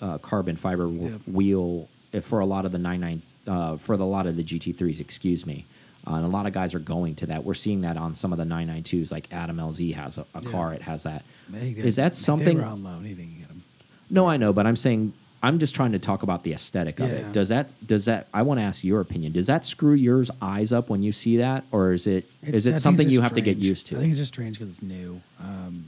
uh, 0.00 0.18
carbon 0.18 0.56
fiber 0.56 0.88
Yep. 0.88 1.20
wheel 1.26 1.88
uh, 2.12 2.20
for 2.20 2.40
a 2.40 2.46
lot 2.46 2.64
of 2.66 2.72
the 2.72 2.78
99 2.78 3.22
uh, 3.46 3.76
for 3.76 3.96
the, 3.96 4.04
a 4.04 4.06
lot 4.06 4.26
of 4.26 4.36
the 4.36 4.44
GT3s. 4.44 5.00
Excuse 5.00 5.44
me. 5.46 5.64
Uh, 6.06 6.14
and 6.16 6.24
a 6.24 6.28
lot 6.28 6.46
of 6.46 6.52
guys 6.52 6.74
are 6.74 6.78
going 6.80 7.14
to 7.14 7.26
that. 7.26 7.44
We're 7.44 7.54
seeing 7.54 7.80
that 7.82 7.96
on 7.96 8.14
some 8.14 8.32
of 8.32 8.38
the 8.38 8.44
992s, 8.44 9.10
like 9.10 9.26
Adam 9.32 9.56
LZ 9.56 9.94
has 9.94 10.18
a, 10.18 10.26
a 10.34 10.42
Yeah. 10.42 10.50
car. 10.50 10.74
It 10.74 10.82
has 10.82 11.02
that. 11.04 11.24
Is 11.52 11.96
that 11.96 12.14
something? 12.14 12.60
on 12.60 12.82
loan. 12.84 13.04
He 13.04 13.14
didn't 13.14 13.38
get 13.38 13.48
them. 13.48 13.62
No, 14.10 14.26
I 14.26 14.36
know, 14.36 14.52
but 14.52 14.66
I'm 14.66 14.76
saying 14.76 15.12
I'm 15.42 15.58
just 15.58 15.74
trying 15.74 15.92
to 15.92 15.98
talk 15.98 16.22
about 16.22 16.42
the 16.42 16.52
aesthetic 16.54 17.00
of 17.00 17.08
Yeah. 17.08 17.16
it. 17.16 17.32
Does 17.32 17.48
that 17.50 17.74
does 17.86 18.04
that 18.06 18.28
I 18.32 18.42
want 18.42 18.60
to 18.60 18.64
ask 18.64 18.82
your 18.84 19.00
opinion. 19.00 19.32
Does 19.32 19.46
that 19.46 19.64
screw 19.66 19.92
yours 19.94 20.30
eyes 20.40 20.72
up 20.72 20.88
when 20.88 21.02
you 21.02 21.12
see 21.12 21.36
that 21.38 21.64
or 21.70 21.92
is 21.92 22.06
it 22.06 22.26
is 22.42 22.66
It's- 22.66 22.66
I 22.66 22.76
it 22.78 22.80
something 22.80 23.06
you 23.08 23.14
just 23.20 23.22
have 23.24 23.34
to 23.34 23.40
get 23.42 23.56
used 23.58 23.86
to? 23.88 23.96
I 23.96 23.98
think 24.00 24.10
it's 24.12 24.18
just 24.20 24.32
strange 24.32 24.58
because 24.58 24.72
it's 24.74 24.82
new. 24.82 25.20
Um, 25.40 25.86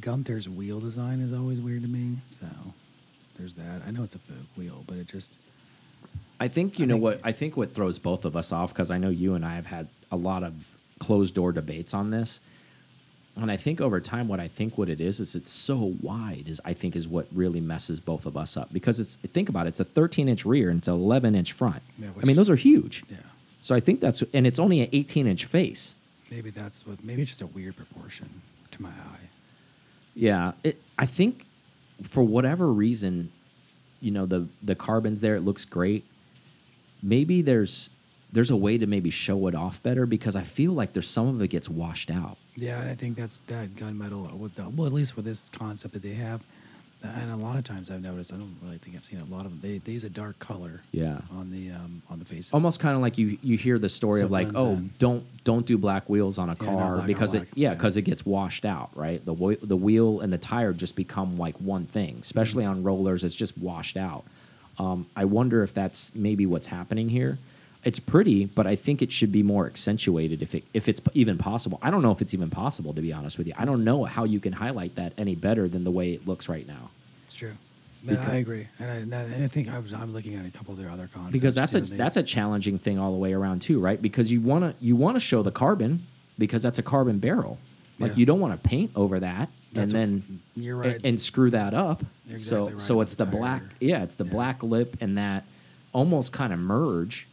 Gunther's 0.00 0.48
wheel 0.48 0.80
design 0.80 1.20
is 1.20 1.32
always 1.32 1.60
weird 1.60 1.82
to 1.82 1.88
me. 1.88 2.18
So 2.28 2.46
there's 3.36 3.54
that. 3.54 3.82
I 3.86 3.90
know 3.90 4.02
it's 4.04 4.14
a 4.14 4.18
Vogue 4.18 4.46
wheel, 4.56 4.84
but 4.86 4.96
it 4.96 5.06
just 5.08 5.36
I 6.38 6.48
think 6.48 6.78
you 6.78 6.84
I 6.84 6.88
know 6.88 6.94
think- 6.94 7.02
what 7.04 7.20
I 7.24 7.32
think 7.32 7.56
what 7.56 7.72
throws 7.72 7.98
both 7.98 8.24
of 8.24 8.36
us 8.36 8.52
off 8.52 8.72
because 8.72 8.90
I 8.90 8.98
know 8.98 9.08
you 9.10 9.34
and 9.34 9.44
I 9.44 9.54
have 9.54 9.66
had 9.66 9.88
a 10.12 10.16
lot 10.16 10.42
of 10.42 10.52
closed 10.98 11.34
door 11.34 11.52
debates 11.52 11.94
on 11.94 12.10
this. 12.10 12.40
And 13.38 13.50
I 13.50 13.58
think 13.58 13.82
over 13.82 14.00
time, 14.00 14.28
what 14.28 14.40
I 14.40 14.48
think 14.48 14.78
what 14.78 14.88
it 14.88 14.98
is 14.98 15.20
is 15.20 15.36
it's 15.36 15.50
so 15.50 15.94
wide 16.00 16.44
is 16.46 16.58
I 16.64 16.72
think 16.72 16.96
is 16.96 17.06
what 17.06 17.26
really 17.34 17.60
messes 17.60 18.00
both 18.00 18.24
of 18.24 18.34
us 18.34 18.56
up 18.56 18.72
because 18.72 18.98
it's 18.98 19.16
think 19.16 19.50
about 19.50 19.66
it, 19.66 19.70
it's 19.70 19.80
a 19.80 19.84
13 19.84 20.28
inch 20.28 20.46
rear 20.46 20.70
and 20.70 20.78
it's 20.78 20.88
an 20.88 20.94
11 20.94 21.34
inch 21.34 21.52
front. 21.52 21.82
Yeah, 21.98 22.08
I 22.20 22.24
mean, 22.24 22.36
those 22.36 22.48
are 22.48 22.56
huge. 22.56 23.04
Yeah. 23.10 23.16
So 23.60 23.74
I 23.74 23.80
think 23.80 24.00
that's 24.00 24.22
and 24.32 24.46
it's 24.46 24.58
only 24.58 24.80
an 24.80 24.88
18 24.92 25.26
inch 25.26 25.44
face. 25.44 25.96
Maybe 26.30 26.50
that's 26.50 26.86
what. 26.86 27.04
Maybe 27.04 27.22
it's 27.22 27.30
just 27.30 27.42
a 27.42 27.46
weird 27.46 27.76
proportion 27.76 28.40
to 28.70 28.82
my 28.82 28.88
eye. 28.88 29.25
Yeah, 30.16 30.52
it, 30.64 30.82
I 30.98 31.04
think 31.06 31.46
for 32.02 32.24
whatever 32.24 32.72
reason, 32.72 33.30
you 34.00 34.10
know 34.10 34.26
the 34.26 34.48
the 34.62 34.74
carbons 34.74 35.20
there. 35.20 35.36
It 35.36 35.42
looks 35.42 35.64
great. 35.64 36.04
Maybe 37.02 37.42
there's 37.42 37.90
there's 38.32 38.50
a 38.50 38.56
way 38.56 38.78
to 38.78 38.86
maybe 38.86 39.10
show 39.10 39.46
it 39.46 39.54
off 39.54 39.82
better 39.82 40.06
because 40.06 40.34
I 40.34 40.42
feel 40.42 40.72
like 40.72 40.94
there's 40.94 41.08
some 41.08 41.28
of 41.28 41.40
it 41.42 41.48
gets 41.48 41.68
washed 41.68 42.10
out. 42.10 42.38
Yeah, 42.56 42.80
and 42.80 42.90
I 42.90 42.94
think 42.94 43.16
that's 43.16 43.38
that 43.46 43.76
gunmetal 43.76 44.32
uh, 44.32 44.36
with 44.36 44.54
the 44.54 44.70
well, 44.70 44.86
at 44.86 44.92
least 44.92 45.16
with 45.16 45.26
this 45.26 45.50
concept 45.50 45.92
that 45.94 46.02
they 46.02 46.14
have, 46.14 46.40
and 47.02 47.30
a 47.30 47.36
lot 47.36 47.56
of 47.56 47.64
times 47.64 47.90
I've 47.90 48.02
noticed. 48.02 48.32
I 48.32 48.36
don't 48.36 48.56
really 48.62 48.78
think 48.78 48.96
I've 48.96 49.04
seen 49.04 49.20
a 49.20 49.24
lot 49.24 49.44
of 49.46 49.52
them. 49.52 49.60
They, 49.62 49.78
they 49.78 49.92
use 49.92 50.04
a 50.04 50.10
dark 50.10 50.38
color. 50.38 50.82
Yeah. 50.92 51.18
On 51.32 51.50
the 51.50 51.70
um 51.70 52.02
on 52.10 52.18
the 52.18 52.24
faces. 52.24 52.52
Almost 52.52 52.80
kind 52.80 52.96
of 52.96 53.02
like 53.02 53.18
you 53.18 53.38
you 53.42 53.56
hear 53.56 53.78
the 53.78 53.88
story 53.88 54.20
So 54.20 54.26
of 54.26 54.30
like, 54.30 54.48
oh, 54.54 54.72
in. 54.72 54.90
don't 54.98 55.24
don't 55.44 55.66
do 55.66 55.78
black 55.78 56.08
wheels 56.08 56.38
on 56.38 56.48
a 56.50 56.56
Yeah, 56.60 56.66
car 56.66 57.02
because 57.06 57.34
it 57.34 57.48
yeah 57.54 57.70
yeah. 57.70 57.74
because 57.74 57.96
it 57.96 58.02
gets 58.02 58.24
washed 58.26 58.64
out, 58.64 58.90
right? 58.94 59.24
The 59.24 59.58
the 59.62 59.76
wheel 59.76 60.20
and 60.20 60.32
the 60.32 60.38
tire 60.38 60.72
just 60.72 60.96
become 60.96 61.38
like 61.38 61.54
one 61.60 61.86
thing. 61.86 62.18
Especially 62.20 62.64
Mm-hmm. 62.64 62.70
on 62.78 62.82
rollers, 62.82 63.24
it's 63.24 63.34
just 63.34 63.56
washed 63.58 63.96
out. 63.96 64.24
Um, 64.78 65.06
I 65.16 65.24
wonder 65.24 65.62
if 65.62 65.72
that's 65.72 66.12
maybe 66.14 66.44
what's 66.46 66.66
happening 66.66 67.08
here. 67.08 67.38
It's 67.86 68.00
pretty, 68.00 68.46
but 68.46 68.66
I 68.66 68.74
think 68.74 69.00
it 69.00 69.12
should 69.12 69.30
be 69.30 69.44
more 69.44 69.66
accentuated 69.66 70.42
if 70.42 70.54
it 70.56 70.64
if 70.74 70.88
it's 70.88 71.00
even 71.14 71.38
possible. 71.38 71.78
I 71.80 71.90
don't 71.92 72.02
know 72.02 72.10
if 72.10 72.20
it's 72.20 72.34
even 72.34 72.50
possible 72.50 72.92
to 72.94 73.00
be 73.00 73.12
honest 73.12 73.38
with 73.38 73.46
you. 73.46 73.52
I 73.56 73.64
don't 73.64 73.84
know 73.84 74.02
how 74.04 74.24
you 74.24 74.40
can 74.40 74.52
highlight 74.52 74.96
that 74.96 75.12
any 75.16 75.36
better 75.36 75.68
than 75.68 75.84
the 75.84 75.92
way 75.92 76.12
it 76.12 76.26
looks 76.26 76.48
right 76.48 76.66
now. 76.66 76.90
It's 77.28 77.36
true. 77.36 77.52
Because- 78.04 78.28
I 78.28 78.36
agree, 78.36 78.68
and 78.80 78.90
I, 78.90 78.94
and 78.96 79.14
I- 79.44 79.48
think 79.48 79.68
I 79.68 79.78
was, 79.78 79.92
I'm 79.92 80.12
looking 80.12 80.34
at 80.34 80.46
a 80.46 80.50
couple 80.50 80.72
of 80.74 80.78
their 80.78 80.90
other 80.90 81.08
concepts 81.12 81.32
because 81.32 81.54
that's 81.54 81.74
a 81.76 81.80
too, 81.80 81.90
and 81.92 81.98
that's 82.00 82.16
a 82.16 82.22
challenging 82.22 82.78
thing 82.78 82.98
all 82.98 83.12
the 83.12 83.18
way 83.18 83.32
around 83.32 83.62
too, 83.62 83.78
right? 83.80 84.00
Because 84.02 84.30
you 84.32 84.40
want 84.40 84.64
to 84.64 84.84
you 84.84 84.96
want 84.96 85.14
to 85.14 85.20
show 85.20 85.42
the 85.44 85.52
carbon 85.52 86.04
because 86.38 86.62
that's 86.62 86.80
a 86.80 86.82
carbon 86.84 87.18
barrel. 87.20 87.58
Like 88.00 88.10
Yeah. 88.12 88.16
you 88.18 88.26
don't 88.26 88.40
want 88.40 88.60
to 88.62 88.68
paint 88.68 88.90
over 88.96 89.20
that 89.20 89.48
That's 89.72 89.92
and 89.94 90.16
what- 90.22 90.28
then 90.28 90.40
you're 90.56 90.76
right. 90.76 91.00
and, 91.04 91.18
screw 91.20 91.50
that 91.52 91.72
up. 91.72 92.04
You're 92.28 92.38
so 92.40 92.68
right 92.68 92.80
so 92.80 93.00
it's 93.00 93.14
the 93.14 93.24
the, 93.24 93.30
black 93.30 93.62
yeah, 93.80 94.02
it's 94.02 94.16
the 94.16 94.24
Yeah. 94.24 94.32
black 94.32 94.62
lip 94.64 94.96
and 95.00 95.16
that 95.18 95.44
almost 95.92 96.32
kind 96.32 96.52
of 96.52 96.58
merge. 96.58 97.26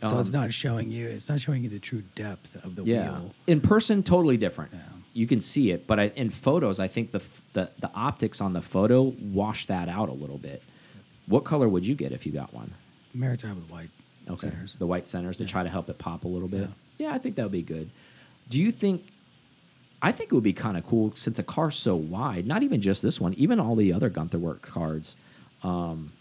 So 0.00 0.18
it's 0.20 0.34
um, 0.34 0.40
not 0.40 0.52
showing 0.52 0.90
you. 0.92 1.06
It's 1.08 1.28
not 1.28 1.40
showing 1.40 1.62
you 1.64 1.68
the 1.68 1.78
true 1.78 2.02
depth 2.14 2.62
of 2.64 2.76
the 2.76 2.84
Yeah. 2.84 3.18
wheel. 3.20 3.34
In 3.46 3.60
person 3.60 4.02
totally 4.02 4.36
different. 4.36 4.72
Yeah. 4.72 4.80
You 5.14 5.26
can 5.26 5.40
see 5.40 5.70
it, 5.72 5.86
but 5.86 5.98
I, 5.98 6.04
in 6.14 6.30
photos 6.30 6.78
I 6.78 6.86
think 6.86 7.10
the, 7.10 7.20
the 7.52 7.70
the 7.80 7.90
optics 7.94 8.40
on 8.40 8.52
the 8.52 8.62
photo 8.62 9.02
wash 9.20 9.66
that 9.66 9.88
out 9.88 10.08
a 10.08 10.12
little 10.12 10.38
bit. 10.38 10.62
What 11.26 11.44
color 11.44 11.68
would 11.68 11.86
you 11.86 11.94
get 11.96 12.12
if 12.12 12.24
you 12.26 12.32
got 12.32 12.54
one? 12.54 12.72
Maritime 13.12 13.56
with 13.56 13.68
white 13.70 13.90
Okay. 14.30 14.48
centers. 14.48 14.74
The 14.78 14.86
white 14.86 15.08
centers 15.08 15.36
to 15.38 15.44
Yeah. 15.44 15.48
try 15.48 15.62
to 15.64 15.68
help 15.68 15.88
it 15.90 15.98
pop 15.98 16.24
a 16.24 16.28
little 16.28 16.48
bit. 16.48 16.68
Yeah. 16.98 17.08
Yeah, 17.08 17.14
I 17.14 17.18
think 17.18 17.36
that 17.36 17.42
would 17.44 17.52
be 17.52 17.62
good. 17.62 17.90
Do 18.48 18.60
you 18.60 18.70
think? 18.70 19.04
I 20.00 20.12
think 20.12 20.30
it 20.30 20.34
would 20.34 20.44
be 20.44 20.52
kind 20.52 20.76
of 20.76 20.86
cool 20.86 21.12
since 21.16 21.40
a 21.40 21.42
car's 21.42 21.74
so 21.74 21.96
wide. 21.96 22.46
Not 22.46 22.62
even 22.62 22.80
just 22.80 23.02
this 23.02 23.20
one, 23.20 23.34
even 23.34 23.58
all 23.58 23.74
the 23.74 23.92
other 23.92 24.08
Gunther 24.08 24.38
Werk 24.38 24.62
cards. 24.62 25.16
Um, 25.64 26.12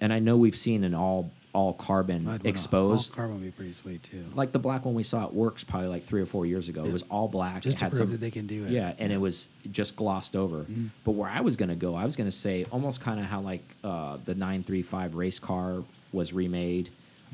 and 0.00 0.14
I 0.14 0.18
know 0.18 0.38
we've 0.38 0.56
seen 0.56 0.82
an 0.84 0.94
all 0.94 1.30
all 1.52 1.72
carbon 1.72 2.28
I'd 2.28 2.46
exposed, 2.46 3.10
All 3.10 3.16
carbon 3.16 3.36
would 3.36 3.44
be 3.44 3.50
pretty 3.50 3.72
sweet 3.72 4.02
too. 4.04 4.24
like 4.34 4.52
the 4.52 4.58
black 4.58 4.84
one 4.84 4.94
we 4.94 5.02
saw 5.02 5.24
at 5.24 5.34
Werks 5.34 5.64
probably 5.64 5.88
like 5.88 6.04
three 6.04 6.20
or 6.22 6.26
four 6.26 6.46
years 6.46 6.68
ago. 6.68 6.84
It 6.84 6.92
was 6.92 7.02
all 7.10 7.26
black. 7.28 7.62
just 7.62 7.78
to 7.78 7.86
prove 7.88 7.96
some- 7.98 8.10
that 8.12 8.20
they 8.20 8.30
can 8.30 8.46
do 8.46 8.64
it. 8.64 8.70
yeah, 8.70 8.92
and 8.98 9.12
it 9.12 9.20
was 9.20 9.48
just 9.72 9.96
glossed 9.96 10.36
over. 10.36 10.62
Mhm. 10.64 10.90
But 11.04 11.12
where 11.12 11.28
I 11.28 11.40
was 11.40 11.56
going 11.56 11.68
to 11.70 11.74
go, 11.74 11.94
I 11.94 12.04
was 12.04 12.14
going 12.16 12.28
to 12.30 12.36
say 12.36 12.66
almost 12.70 13.00
kind 13.00 13.18
of 13.18 13.26
how 13.26 13.40
like 13.40 13.62
uh, 13.82 14.18
the 14.24 14.34
935 14.34 15.14
race 15.16 15.38
car 15.38 15.82
was 16.12 16.32
remade 16.32 16.88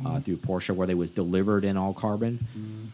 uh, 0.04 0.08
Mm-hmm. 0.08 0.18
through 0.20 0.36
Porsche, 0.38 0.74
where 0.74 0.86
they 0.86 0.94
was 0.94 1.10
delivered 1.10 1.64
in 1.64 1.76
all 1.76 1.94
carbon. 1.94 2.46
Mhm. 2.58 2.88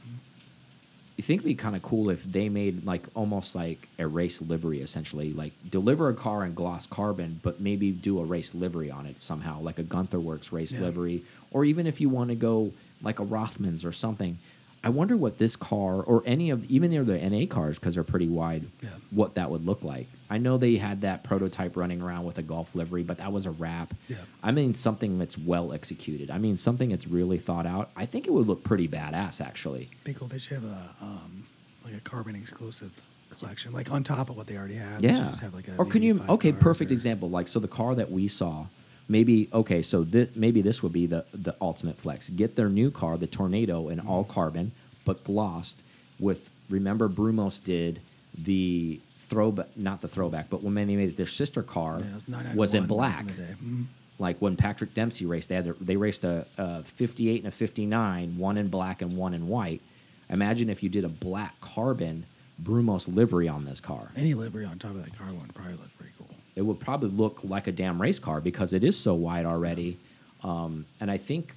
You 1.22 1.26
think 1.26 1.42
it'd 1.42 1.46
be 1.50 1.54
kind 1.54 1.76
of 1.76 1.82
cool 1.82 2.10
if 2.10 2.24
they 2.24 2.48
made 2.48 2.84
like 2.84 3.04
almost 3.14 3.54
like 3.54 3.86
a 3.96 4.08
race 4.08 4.42
livery, 4.42 4.80
essentially, 4.80 5.32
like 5.32 5.52
deliver 5.70 6.08
a 6.08 6.14
car 6.14 6.44
in 6.44 6.52
gloss 6.52 6.84
carbon, 6.84 7.38
but 7.44 7.60
maybe 7.60 7.92
do 7.92 8.18
a 8.18 8.24
race 8.24 8.56
livery 8.56 8.90
on 8.90 9.06
it 9.06 9.22
somehow, 9.22 9.60
like 9.60 9.78
a 9.78 9.84
Gunther 9.84 10.18
Werks 10.18 10.50
race 10.50 10.72
Yeah. 10.72 10.80
livery, 10.80 11.22
or 11.52 11.64
even 11.64 11.86
if 11.86 12.00
you 12.00 12.08
want 12.08 12.30
to 12.30 12.34
go 12.34 12.72
like 13.02 13.20
a 13.20 13.24
Rothmans 13.24 13.84
or 13.84 13.92
something. 13.92 14.38
I 14.84 14.88
wonder 14.88 15.16
what 15.16 15.38
this 15.38 15.54
car 15.54 16.02
or 16.02 16.22
any 16.26 16.50
of 16.50 16.64
even 16.70 16.90
the 17.06 17.18
NA 17.18 17.46
cars 17.46 17.78
because 17.78 17.94
they're 17.94 18.02
pretty 18.02 18.28
wide, 18.28 18.64
Yeah. 18.82 18.88
what 19.10 19.36
that 19.36 19.50
would 19.50 19.64
look 19.64 19.84
like. 19.84 20.08
I 20.28 20.38
know 20.38 20.58
they 20.58 20.76
had 20.76 21.02
that 21.02 21.22
prototype 21.22 21.76
running 21.76 22.02
around 22.02 22.24
with 22.24 22.38
a 22.38 22.42
golf 22.42 22.74
livery, 22.74 23.02
but 23.04 23.18
that 23.18 23.32
was 23.32 23.46
a 23.46 23.52
wrap. 23.52 23.94
Yeah. 24.08 24.16
I 24.42 24.50
mean 24.50 24.74
something 24.74 25.18
that's 25.18 25.38
well 25.38 25.72
executed. 25.72 26.30
I 26.30 26.38
mean 26.38 26.56
something 26.56 26.88
that's 26.90 27.06
really 27.06 27.38
thought 27.38 27.66
out. 27.66 27.90
I 27.96 28.06
think 28.06 28.26
it 28.26 28.32
would 28.32 28.46
look 28.48 28.64
pretty 28.64 28.88
badass 28.88 29.40
actually. 29.40 29.88
Be 30.04 30.14
cool. 30.14 30.26
They 30.28 30.38
should 30.38 30.54
have 30.62 30.64
a 30.64 30.94
um, 31.00 31.44
like 31.84 31.94
a 31.94 32.00
carbon 32.00 32.34
exclusive 32.34 32.90
collection, 33.38 33.72
like 33.72 33.92
on 33.92 34.02
top 34.02 34.30
of 34.30 34.36
what 34.36 34.46
they 34.48 34.56
already 34.56 34.74
have. 34.74 35.00
They 35.00 35.08
Yeah. 35.08 35.28
just 35.30 35.42
have 35.42 35.54
like 35.54 35.68
a 35.68 35.76
or 35.76 35.84
can 35.86 36.02
you? 36.02 36.20
Okay, 36.28 36.50
perfect 36.52 36.90
or- 36.90 36.94
example. 36.94 37.30
Like 37.30 37.46
so, 37.46 37.60
the 37.60 37.68
car 37.68 37.94
that 37.94 38.10
we 38.10 38.26
saw, 38.26 38.66
maybe 39.08 39.48
okay. 39.52 39.82
So 39.82 40.02
this 40.04 40.30
maybe 40.34 40.62
this 40.62 40.82
would 40.82 40.92
be 40.92 41.06
the 41.06 41.24
the 41.34 41.54
ultimate 41.60 41.98
flex. 41.98 42.28
Get 42.30 42.56
their 42.56 42.68
new 42.68 42.90
car, 42.90 43.16
the 43.16 43.26
Tornado, 43.26 43.88
in 43.88 44.00
all 44.00 44.24
Mm-hmm. 44.24 44.32
carbon, 44.32 44.72
but 45.04 45.24
glossed 45.24 45.82
with. 46.18 46.50
Remember, 46.70 47.06
Brumos 47.08 47.62
did 47.62 48.00
the 48.38 48.98
throwback, 49.18 49.68
not 49.76 50.00
the 50.00 50.08
throwback, 50.08 50.48
but 50.48 50.62
when 50.62 50.74
they 50.74 50.84
made 50.84 51.10
it, 51.10 51.16
their 51.18 51.26
sister 51.26 51.62
car 51.62 52.00
Yeah, 52.00 52.54
was, 52.54 52.72
in 52.72 52.86
black. 52.86 53.20
in 53.20 53.26
day. 53.36 53.54
Mhm. 53.62 53.86
Like 54.18 54.38
when 54.40 54.56
Patrick 54.56 54.94
Dempsey 54.94 55.26
raced, 55.26 55.48
they 55.50 55.54
had 55.56 55.64
their, 55.66 55.74
they 55.80 55.96
raced 55.96 56.24
a, 56.24 56.46
a 56.56 56.82
58 56.84 57.38
and 57.38 57.48
a 57.48 57.50
59, 57.50 58.38
one 58.38 58.56
in 58.56 58.68
black 58.68 59.02
and 59.02 59.16
one 59.18 59.34
in 59.34 59.48
white. 59.48 59.82
Imagine 60.30 60.70
if 60.70 60.82
you 60.82 60.88
did 60.88 61.04
a 61.04 61.08
black 61.10 61.60
carbon 61.60 62.24
Brumos 62.62 63.12
livery 63.12 63.48
on 63.48 63.64
this 63.66 63.80
car. 63.80 64.12
Any 64.16 64.32
livery 64.34 64.64
on 64.64 64.78
top 64.78 64.92
of 64.92 65.04
that 65.04 65.18
car 65.18 65.32
would 65.32 65.52
probably 65.54 65.74
look 65.74 65.94
pretty. 65.98 66.11
It 66.56 66.62
would 66.62 66.80
probably 66.80 67.08
look 67.10 67.40
like 67.44 67.66
a 67.66 67.72
damn 67.72 68.00
race 68.00 68.18
car 68.18 68.40
because 68.40 68.72
it 68.72 68.84
is 68.84 68.98
so 68.98 69.14
wide 69.14 69.46
already. 69.46 69.98
Um, 70.42 70.86
and 71.00 71.10
I 71.10 71.16
think 71.16 71.54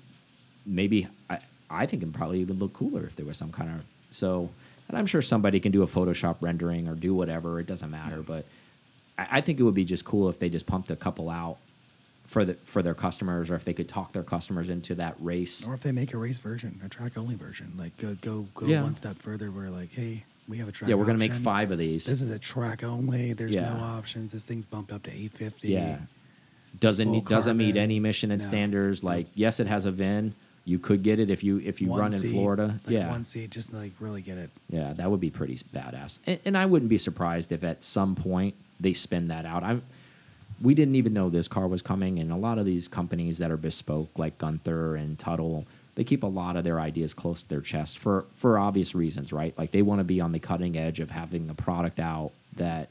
maybe 0.66 1.08
I, 1.30 1.40
I 1.70 1.86
think 1.86 2.04
it 2.04 2.14
probably 2.14 2.40
even 2.42 2.60
look 2.60 2.74
cooler 2.74 3.04
if 3.06 3.16
there 3.16 3.26
was 3.26 3.38
some 3.38 3.52
kind 3.52 3.70
of 3.72 3.82
so. 4.12 4.50
And 4.88 4.96
I'm 4.98 5.08
sure 5.08 5.22
somebody 5.24 5.60
can 5.60 5.72
do 5.72 5.82
a 5.82 5.88
Photoshop 5.88 6.36
rendering 6.42 6.88
or 6.88 6.94
do 6.94 7.16
whatever. 7.16 7.60
It 7.60 7.66
doesn't 7.66 7.90
matter, 7.90 8.22
but 8.22 8.46
I, 9.18 9.28
I 9.32 9.42
think 9.42 9.60
it 9.60 9.64
would 9.64 9.74
be 9.74 9.84
just 9.86 10.06
cool 10.06 10.30
if 10.30 10.38
they 10.38 10.48
just 10.50 10.68
pumped 10.68 10.92
a 10.92 10.96
couple 10.96 11.28
out 11.30 11.58
for 12.26 12.46
the 12.46 12.54
for 12.66 12.82
their 12.84 12.94
customers, 12.94 13.50
or 13.50 13.56
if 13.56 13.66
they 13.66 13.74
could 13.74 13.88
talk 13.90 14.12
their 14.14 14.24
customers 14.24 14.70
into 14.70 14.94
that 14.96 15.16
race. 15.20 15.66
Or 15.68 15.74
if 15.74 15.82
they 15.82 15.92
make 15.92 16.14
a 16.14 16.18
race 16.18 16.38
version, 16.38 16.80
a 16.86 16.90
track 16.90 17.18
only 17.18 17.36
version, 17.36 17.74
like 17.78 17.98
go 17.98 18.16
go 18.22 18.48
go 18.54 18.68
Yeah. 18.68 18.84
one 18.84 18.94
step 18.96 19.18
further, 19.22 19.50
where 19.52 19.70
like, 19.72 19.92
hey, 19.92 20.24
we 20.48 20.58
have 20.58 20.68
a 20.68 20.72
track. 20.72 20.90
yeah, 20.90 20.96
we're 20.96 21.06
gonna 21.06 21.18
make 21.18 21.34
five 21.34 21.72
of 21.72 21.78
these. 21.78 22.06
This 22.06 22.22
is 22.22 22.32
a 22.32 22.40
track 22.40 22.84
only. 22.84 23.34
There's 23.34 23.52
Yeah. 23.54 23.74
no 23.74 23.80
options. 23.84 24.32
This 24.32 24.44
thing's 24.46 24.66
bumped 24.66 24.92
up 24.92 25.04
to 25.04 25.12
850. 25.12 25.70
Yeah. 25.70 26.00
Doesn't 26.80 27.06
full 27.06 27.16
meet, 27.16 27.26
doesn't 27.26 27.58
meet 27.58 27.66
carbon. 27.76 27.82
any 27.84 28.00
mission 28.00 28.32
and 28.32 28.42
No. 28.42 28.48
standards. 28.48 29.04
Like 29.04 29.28
yes, 29.34 29.60
it 29.60 29.68
has 29.68 29.86
a 29.86 29.92
VIN. 29.92 30.36
You 30.68 30.80
could 30.80 31.04
get 31.04 31.20
it 31.20 31.30
if 31.30 31.44
you 31.44 31.60
if 31.60 31.80
you 31.82 31.90
One 31.90 32.02
run 32.02 32.14
in 32.14 32.20
seat, 32.20 32.32
Florida. 32.32 32.80
like 32.86 32.94
yeah, 32.94 33.10
one 33.10 33.24
seat, 33.24 33.52
just 33.52 33.72
like 33.74 33.94
really 34.00 34.22
get 34.22 34.38
it. 34.38 34.50
Yeah, 34.70 34.94
that 34.94 35.10
would 35.10 35.20
be 35.20 35.30
pretty 35.30 35.56
badass. 35.74 36.20
And, 36.26 36.40
and 36.44 36.58
I 36.58 36.66
wouldn't 36.66 36.90
be 36.90 36.98
surprised 36.98 37.52
if 37.52 37.64
at 37.64 37.84
some 37.84 38.16
point 38.16 38.56
they 38.80 38.94
spin 38.94 39.28
that 39.30 39.46
out. 39.46 39.64
I'm, 39.64 39.84
we 40.62 40.74
didn't 40.74 40.96
even 40.96 41.14
know 41.14 41.30
this 41.30 41.48
car 41.48 41.68
was 41.68 41.82
coming, 41.82 42.18
and 42.20 42.32
a 42.32 42.36
lot 42.36 42.58
of 42.58 42.66
these 42.66 42.88
companies 42.88 43.38
that 43.38 43.52
are 43.52 43.58
bespoke, 43.58 44.18
like 44.18 44.38
Gunther 44.38 44.96
and 44.96 45.18
Tuthill, 45.20 45.66
they 45.96 46.04
keep 46.04 46.24
a 46.24 46.28
lot 46.28 46.56
of 46.56 46.64
their 46.64 46.80
ideas 46.80 47.14
close 47.14 47.42
to 47.42 47.50
their 47.50 47.62
chest 47.62 47.98
for 47.98 48.26
for 48.34 48.60
obvious 48.60 48.94
reasons, 48.94 49.34
right? 49.34 49.58
Like 49.58 49.72
they 49.72 49.82
want 49.82 50.00
to 50.00 50.04
be 50.04 50.22
on 50.22 50.32
the 50.32 50.40
cutting 50.40 50.78
edge 50.78 51.00
of 51.00 51.12
having 51.12 51.50
a 51.50 51.54
product 51.54 52.00
out 52.00 52.32
that 52.58 52.90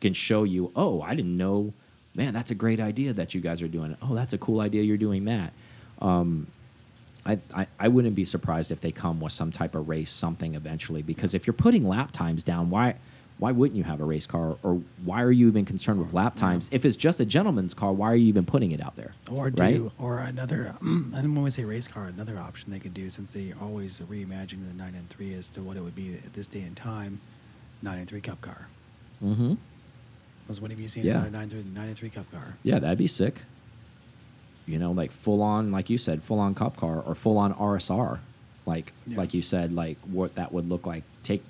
can 0.00 0.12
show 0.12 0.44
you, 0.44 0.70
oh, 0.76 1.00
I 1.00 1.14
didn't 1.14 1.36
know, 1.36 1.72
man, 2.14 2.34
that's 2.34 2.50
a 2.50 2.54
great 2.54 2.80
idea 2.80 3.12
that 3.14 3.34
you 3.34 3.40
guys 3.40 3.62
are 3.62 3.68
doing. 3.68 3.96
Oh, 4.02 4.14
that's 4.14 4.32
a 4.32 4.38
cool 4.38 4.60
idea 4.60 4.82
you're 4.82 4.96
doing 4.96 5.24
that. 5.24 5.52
Um, 6.00 6.46
I, 7.26 7.38
I, 7.54 7.66
I 7.80 7.88
wouldn't 7.88 8.14
be 8.14 8.26
surprised 8.26 8.70
if 8.70 8.80
they 8.82 8.92
come 8.92 9.20
with 9.20 9.32
some 9.32 9.50
type 9.50 9.74
of 9.74 9.88
race 9.88 10.10
something 10.10 10.54
eventually 10.54 11.00
because 11.00 11.32
if 11.34 11.46
you're 11.46 11.54
putting 11.54 11.88
lap 11.88 12.12
times 12.12 12.42
down 12.42 12.68
why 12.68 12.96
why 13.38 13.50
wouldn't 13.50 13.76
you 13.76 13.82
have 13.84 14.00
a 14.00 14.04
race 14.04 14.26
car 14.26 14.56
or 14.62 14.80
why 15.04 15.20
are 15.22 15.32
you 15.32 15.48
even 15.48 15.64
concerned 15.64 15.98
with 15.98 16.12
lap 16.14 16.36
times 16.36 16.68
if 16.72 16.84
it's 16.84 16.96
just 16.96 17.18
a 17.20 17.24
gentleman's 17.24 17.74
car 17.74 17.92
why 17.92 18.10
are 18.10 18.14
you 18.16 18.26
even 18.28 18.44
putting 18.44 18.70
it 18.72 18.80
out 18.80 18.94
there 18.96 19.12
Or 19.30 19.50
do 19.50 19.60
right 19.60 19.80
or 19.98 20.20
another. 20.20 20.74
and 20.80 21.12
when 21.12 21.42
we 21.42 21.50
say 21.50 21.64
race 21.64 21.88
car, 21.88 22.04
another 22.06 22.38
option 22.38 22.70
they 22.70 22.78
could 22.78 22.94
do 22.94 23.10
since 23.10 23.32
they 23.32 23.52
always 23.60 23.98
reimagining 24.00 24.68
the 24.68 24.74
9 24.74 24.94
and 24.94 25.08
3 25.10 25.34
as 25.34 25.50
to 25.50 25.62
what 25.62 25.76
it 25.76 25.82
would 25.82 25.96
be 25.96 26.14
at 26.24 26.32
this 26.34 26.46
day 26.46 26.62
and 26.62 26.76
time. 26.76 27.20
9 27.82 27.98
and 27.98 28.08
3 28.08 28.20
Cup 28.20 28.40
car. 28.40 28.68
mm-hmm 29.22 29.54
Was 30.48 30.60
when 30.60 30.70
have 30.70 30.78
you 30.80 30.88
seen 30.88 31.04
Yeah. 31.04 31.12
another 31.26 31.30
993 31.30 31.72
993 31.74 32.10
Cup 32.10 32.30
car? 32.30 32.56
yeah 32.62 32.78
that'd 32.78 32.98
be 32.98 33.08
sick 33.08 33.42
you 34.66 34.78
know 34.78 34.92
like 34.92 35.10
full 35.12 35.42
on 35.42 35.72
like 35.72 35.90
you 35.90 35.98
said 35.98 36.22
full 36.22 36.38
on 36.38 36.54
Cup 36.54 36.76
car 36.76 37.00
or 37.04 37.14
full 37.14 37.36
on 37.38 37.52
rsr 37.54 38.20
like 38.64 38.92
Yeah. 39.06 39.18
like 39.18 39.34
you 39.34 39.42
said 39.42 39.72
like 39.74 39.98
what 40.06 40.36
that 40.36 40.52
would 40.52 40.68
look 40.68 40.86
like 40.86 41.02
take 41.22 41.42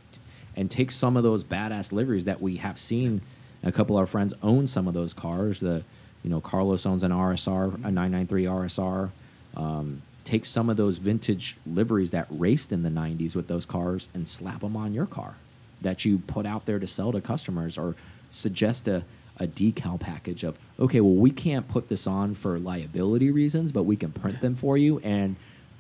and 0.57 0.71
take 0.71 0.91
some 0.91 1.17
of 1.17 1.23
those 1.23 1.45
badass 1.45 1.93
liveries 1.93 2.25
that 2.25 2.41
we 2.41 2.57
have 2.57 2.79
seen. 2.79 3.21
A 3.63 3.73
couple 3.73 3.97
of 3.97 4.01
our 4.01 4.07
friends 4.07 4.35
own 4.43 4.67
some 4.67 4.87
of 4.87 4.95
those 4.95 5.15
cars. 5.15 5.61
The 5.61 5.85
you 6.23 6.31
know 6.31 6.41
Carlos 6.41 6.87
owns 6.87 7.03
an 7.03 7.11
RSR, 7.11 7.75
a 7.75 7.91
993 7.91 8.45
RSR. 8.45 9.11
Um, 9.57 10.03
take 10.25 10.47
some 10.47 10.71
of 10.71 10.77
those 10.77 10.99
vintage 10.99 11.57
liveries 11.67 12.11
that 12.11 12.27
raced 12.31 12.73
in 12.73 12.83
the 12.83 12.89
90s 12.89 13.37
with 13.37 13.47
those 13.47 13.67
cars 13.67 14.09
and 14.15 14.27
slap 14.27 14.61
them 14.61 14.77
on 14.77 14.93
your 14.93 15.07
car 15.07 15.37
that 15.83 16.05
you 16.05 16.19
put 16.19 16.47
out 16.47 16.67
there 16.67 16.79
to 16.79 16.87
sell 16.87 17.13
to 17.13 17.21
customers 17.21 17.79
or 17.79 17.95
suggest 18.31 18.89
a, 18.89 19.05
a 19.39 19.47
decal 19.47 20.01
package 20.01 20.43
of 20.43 20.59
okay 20.81 21.01
well 21.01 21.15
we 21.15 21.31
can't 21.31 21.69
put 21.69 21.89
this 21.89 22.07
on 22.07 22.35
for 22.35 22.59
liability 22.59 23.31
reasons 23.31 23.71
but 23.71 23.85
we 23.85 23.97
can 23.97 24.11
print 24.11 24.41
them 24.41 24.55
for 24.55 24.77
you 24.77 24.99
and 25.01 25.37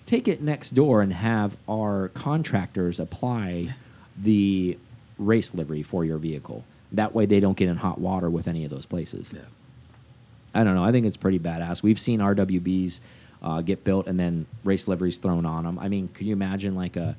take 0.07 0.29
it 0.29 0.43
next 0.43 0.75
door 0.75 1.01
and 1.01 1.13
have 1.13 1.57
our 1.69 2.09
contractors 2.09 3.01
apply 3.01 3.75
the 4.17 4.79
race 5.19 5.55
livery 5.55 5.83
for 5.83 6.05
your 6.05 6.19
vehicle 6.19 6.65
that 6.93 7.15
way 7.15 7.27
they 7.27 7.41
don't 7.41 7.57
get 7.57 7.69
in 7.69 7.77
hot 7.77 7.99
water 8.01 8.31
with 8.31 8.47
any 8.49 8.65
of 8.65 8.71
those 8.71 8.87
places 8.87 9.33
Yeah. 9.35 9.43
I 10.57 10.63
don't 10.63 10.77
know. 10.77 10.85
I 10.85 10.93
think 10.93 11.05
it's 11.05 11.17
pretty 11.17 11.41
badass. 11.41 11.83
We've 11.83 11.99
seen 11.99 12.21
RWBs 12.21 13.01
uh, 13.43 13.61
get 13.63 13.83
built 13.83 14.07
and 14.07 14.21
then 14.21 14.47
race 14.63 14.87
liveries 14.87 15.17
thrown 15.17 15.45
on 15.45 15.65
them. 15.65 15.81
I 15.81 15.89
mean, 15.89 16.07
can 16.15 16.29
you 16.29 16.33
imagine 16.33 16.77
like 16.77 16.97
a 16.97 17.17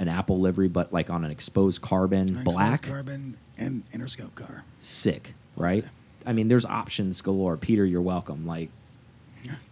an 0.00 0.08
Apple 0.08 0.40
livery, 0.40 0.66
but 0.66 0.92
like 0.92 1.08
on 1.08 1.24
an 1.24 1.30
exposed 1.30 1.80
carbon 1.82 2.30
Exposed 2.30 2.44
black? 2.56 2.82
carbon 2.82 3.36
and 3.56 3.84
interscope 3.92 4.34
car. 4.34 4.64
Sick, 4.80 5.34
right? 5.54 5.84
I 6.26 6.32
mean, 6.32 6.48
there's 6.48 6.64
options 6.66 7.22
galore. 7.22 7.56
Peter, 7.56 7.86
you're 7.86 8.02
welcome. 8.02 8.44
Like, 8.44 8.70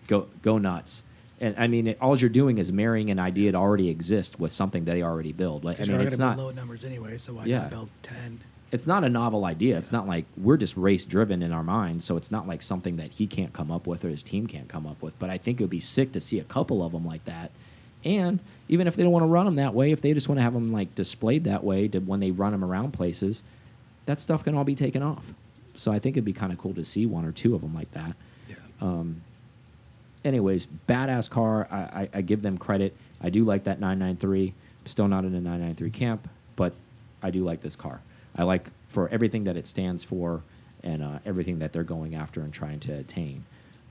go 0.06 0.28
go 0.42 0.58
nuts. 0.58 1.02
And 1.43 1.55
I 1.59 1.66
mean, 1.66 1.88
it, 1.88 1.99
all 2.01 2.16
you're 2.16 2.30
doing 2.30 2.57
is 2.59 2.72
marrying 2.72 3.11
an 3.11 3.18
idea 3.18 3.53
that 3.53 3.59
already 3.59 3.88
exists 3.90 4.38
with 4.38 4.53
something 4.53 4.84
that 4.84 4.93
they 4.93 5.03
already 5.03 5.32
build. 5.32 5.64
Like, 5.64 5.80
I 5.80 5.84
mean, 5.84 6.01
it's 6.01 6.16
not 6.16 6.38
low 6.38 6.51
numbers 6.53 6.84
anyway, 6.84 7.18
so 7.18 7.34
why 7.34 7.45
Yeah. 7.47 7.62
not 7.62 7.70
build 7.70 7.88
ten? 8.03 8.40
it's 8.70 8.86
not 8.86 9.05
a 9.05 9.09
novel 9.11 9.45
idea. 9.45 9.76
It's 9.76 9.93
not 9.93 10.07
like 10.07 10.24
we're 10.38 10.57
just 10.57 10.78
race 10.78 11.05
driven 11.05 11.43
in 11.43 11.53
our 11.53 11.62
minds, 11.62 12.07
so 12.07 12.16
it's 12.16 12.30
not 12.30 12.47
like 12.49 12.62
something 12.62 12.97
that 12.97 13.11
he 13.12 13.26
can't 13.26 13.53
come 13.53 13.70
up 13.70 13.86
with 13.86 14.03
or 14.03 14.09
his 14.09 14.22
team 14.22 14.47
can't 14.47 14.66
come 14.68 14.86
up 14.86 15.03
with. 15.03 15.18
But 15.18 15.28
I 15.28 15.36
think 15.36 15.61
it 15.61 15.64
would 15.64 15.68
be 15.70 15.78
sick 15.80 16.12
to 16.12 16.20
see 16.20 16.38
a 16.38 16.45
couple 16.45 16.82
of 16.82 16.93
them 16.93 17.05
like 17.05 17.22
that. 17.26 17.51
And 18.03 18.38
even 18.70 18.86
if 18.86 18.97
they 18.97 19.03
don't 19.03 19.12
want 19.12 19.24
to 19.24 19.28
run 19.28 19.45
them 19.45 19.57
that 19.57 19.74
way, 19.74 19.93
if 19.93 20.01
they 20.01 20.14
just 20.14 20.26
want 20.28 20.38
to 20.38 20.43
have 20.43 20.55
them 20.55 20.72
like 20.72 20.95
displayed 20.95 21.45
that 21.45 21.62
way 21.62 21.86
to 21.88 21.99
when 21.99 22.20
they 22.20 22.30
run 22.30 22.53
them 22.53 22.64
around 22.64 22.93
places, 22.93 23.45
that 24.07 24.20
stuff 24.20 24.43
can 24.43 24.55
all 24.55 24.64
be 24.64 24.74
taken 24.74 25.03
off. 25.03 25.34
So 25.74 25.93
I 25.93 25.99
think 25.99 26.16
it'd 26.16 26.24
be 26.24 26.32
kind 26.32 26.51
of 26.53 26.59
cool 26.59 26.72
to 26.74 26.84
see 26.84 27.05
one 27.05 27.24
or 27.26 27.32
two 27.32 27.55
of 27.55 27.61
them 27.61 27.74
like 27.74 27.90
that. 27.93 28.14
Yeah. 28.49 28.57
Um, 28.80 29.20
anyways, 30.24 30.66
badass 30.88 31.28
car. 31.28 31.66
I, 31.70 31.76
I, 31.76 32.08
I 32.14 32.20
give 32.22 32.42
them 32.42 32.58
credit. 32.58 32.96
I 33.20 33.30
do 33.30 33.44
like 33.44 33.64
that 33.64 33.80
993. 33.80 34.48
I'm 34.48 34.86
Still 34.86 35.08
not 35.08 35.24
in 35.24 35.34
a 35.34 35.40
993 35.40 35.90
camp, 35.90 36.28
but 36.56 36.72
I 37.22 37.30
do 37.30 37.44
like 37.44 37.60
this 37.60 37.76
car. 37.76 38.00
I 38.36 38.42
like 38.44 38.70
for 38.88 39.08
everything 39.10 39.44
that 39.44 39.56
it 39.56 39.66
stands 39.66 40.02
for 40.02 40.42
and 40.82 41.02
uh, 41.02 41.18
everything 41.24 41.60
that 41.60 41.72
they're 41.72 41.84
going 41.84 42.14
after 42.14 42.40
and 42.40 42.52
trying 42.52 42.80
to 42.80 42.92
attain. 42.92 43.44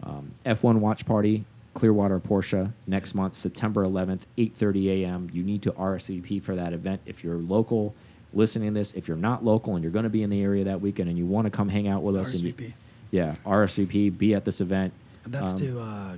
Um, 0.04 0.32
F1 0.46 0.80
Watch 0.80 1.06
Party, 1.06 1.46
Clearwater 1.74 2.20
Porsche, 2.20 2.74
next 2.88 3.16
month, 3.16 3.38
September 3.38 3.86
11th, 3.86 4.22
8:30 4.38 4.88
a.m. 5.04 5.30
You 5.32 5.44
need 5.44 5.62
to 5.62 5.72
RSVP 5.72 6.42
for 6.42 6.56
that 6.56 6.74
event 6.74 7.02
if 7.06 7.24
you're 7.24 7.36
local. 7.38 7.94
Listening 8.34 8.74
to 8.74 8.80
this, 8.80 8.94
if 8.94 9.08
you're 9.08 9.16
not 9.18 9.46
local 9.46 9.76
and 9.76 9.84
you're 9.84 9.92
going 9.92 10.04
to 10.04 10.10
be 10.10 10.24
in 10.24 10.30
the 10.30 10.42
area 10.42 10.64
that 10.66 10.82
weekend 10.82 11.08
and 11.10 11.18
you 11.18 11.26
want 11.26 11.46
to 11.46 11.52
come 11.52 11.70
hang 11.70 11.88
out 11.88 12.02
with 12.02 12.16
us, 12.18 12.34
you- 12.34 12.52
RSVP. 12.54 12.74
yeah, 13.12 13.36
RSVP, 13.46 14.18
be 14.18 14.34
at 14.34 14.44
this 14.44 14.60
event. 14.60 14.92
That's 15.26 15.52
Um, 15.52 15.58
to 15.58 15.80
uh, 15.80 16.18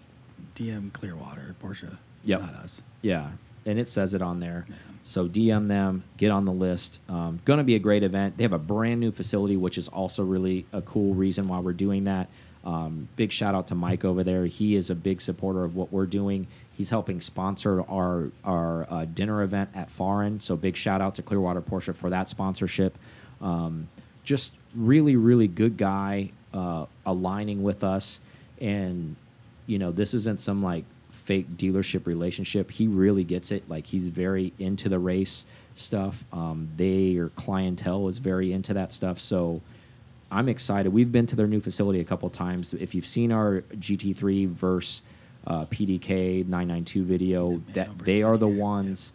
DM 0.56 0.94
Clearwater 0.94 1.56
Porsche. 1.62 1.98
Yep. 2.24 2.42
Not 2.42 2.54
us. 2.56 2.82
Yeah, 3.02 3.32
and 3.66 3.80
it 3.80 3.88
says 3.88 4.14
it 4.14 4.22
on 4.22 4.40
there. 4.40 4.66
Yeah. 4.70 4.76
So 5.04 5.28
DM 5.28 5.68
them, 5.68 6.04
get 6.16 6.32
on 6.32 6.46
the 6.46 6.54
list. 6.54 7.02
Um, 7.10 7.42
going 7.44 7.58
to 7.58 7.64
be 7.64 7.76
a 7.76 7.80
great 7.80 8.04
event. 8.04 8.38
They 8.38 8.44
have 8.44 8.54
a 8.54 8.60
brand 8.60 9.02
new 9.02 9.12
facility, 9.12 9.58
which 9.58 9.78
is 9.78 9.90
also 9.90 10.24
really 10.24 10.66
a 10.72 10.82
cool 10.82 11.14
reason 11.14 11.50
why 11.50 11.60
we're 11.60 11.74
doing 11.74 12.06
that. 12.06 12.30
Um, 12.64 13.10
big 13.18 13.34
shout 13.34 13.56
out 13.56 13.68
to 13.68 13.76
Mike 13.76 14.06
over 14.06 14.24
there. 14.24 14.46
He 14.46 14.76
is 14.76 14.90
a 14.90 14.96
big 14.96 15.20
supporter 15.20 15.66
of 15.66 15.76
what 15.76 15.92
we're 15.92 16.06
doing. 16.06 16.48
He's 16.72 16.90
helping 16.90 17.20
sponsor 17.20 17.82
our 17.90 18.32
our 18.46 18.88
uh, 18.90 19.06
dinner 19.06 19.44
event 19.44 19.72
at 19.76 19.92
Foreign. 19.92 20.40
So 20.40 20.56
big 20.56 20.78
shout 20.78 21.02
out 21.02 21.16
to 21.16 21.22
Clearwater 21.22 21.62
Porsche 21.62 21.94
for 21.94 22.10
that 22.10 22.30
sponsorship. 22.30 22.98
Um, 23.42 23.90
just 24.24 24.54
really, 24.74 25.18
really 25.18 25.50
good 25.50 25.76
guy, 25.76 26.32
uh, 26.54 26.86
aligning 27.06 27.62
with 27.62 27.84
us, 27.84 28.22
and 28.60 29.16
you 29.68 29.80
know 29.80 29.92
this 29.92 30.14
isn't 30.14 30.40
some 30.40 30.64
like 30.64 30.86
fake 31.12 31.58
dealership 31.58 32.06
relationship. 32.06 32.72
He 32.72 32.88
really 32.88 33.24
gets 33.24 33.52
it. 33.52 33.70
Like 33.70 33.88
he's 33.88 34.08
very 34.08 34.54
into 34.60 34.90
the 34.90 35.00
race 35.00 35.46
stuff. 35.76 36.26
Um, 36.34 36.70
they 36.76 37.16
or 37.16 37.30
clientele 37.30 38.08
is 38.08 38.18
very 38.18 38.52
into 38.52 38.74
that 38.74 38.92
stuff. 38.92 39.20
So 39.20 39.62
I'm 40.32 40.50
excited. 40.50 40.92
We've 40.92 41.12
been 41.12 41.26
to 41.28 41.36
their 41.36 41.48
new 41.48 41.62
facility 41.62 42.00
a 42.00 42.04
couple 42.04 42.30
times. 42.30 42.74
If 42.74 42.96
you've 42.96 43.06
seen 43.06 43.32
our 43.32 43.62
GT3 43.76 44.48
verse 44.50 45.02
uh, 45.46 45.66
PDK 45.66 46.46
992 46.48 47.04
video, 47.04 47.48
man, 47.50 47.66
that 47.74 48.00
they 48.00 48.24
are 48.24 48.38
the 48.38 48.46
Spinning, 48.46 48.58
yeah. 48.58 48.64
ones 48.64 49.14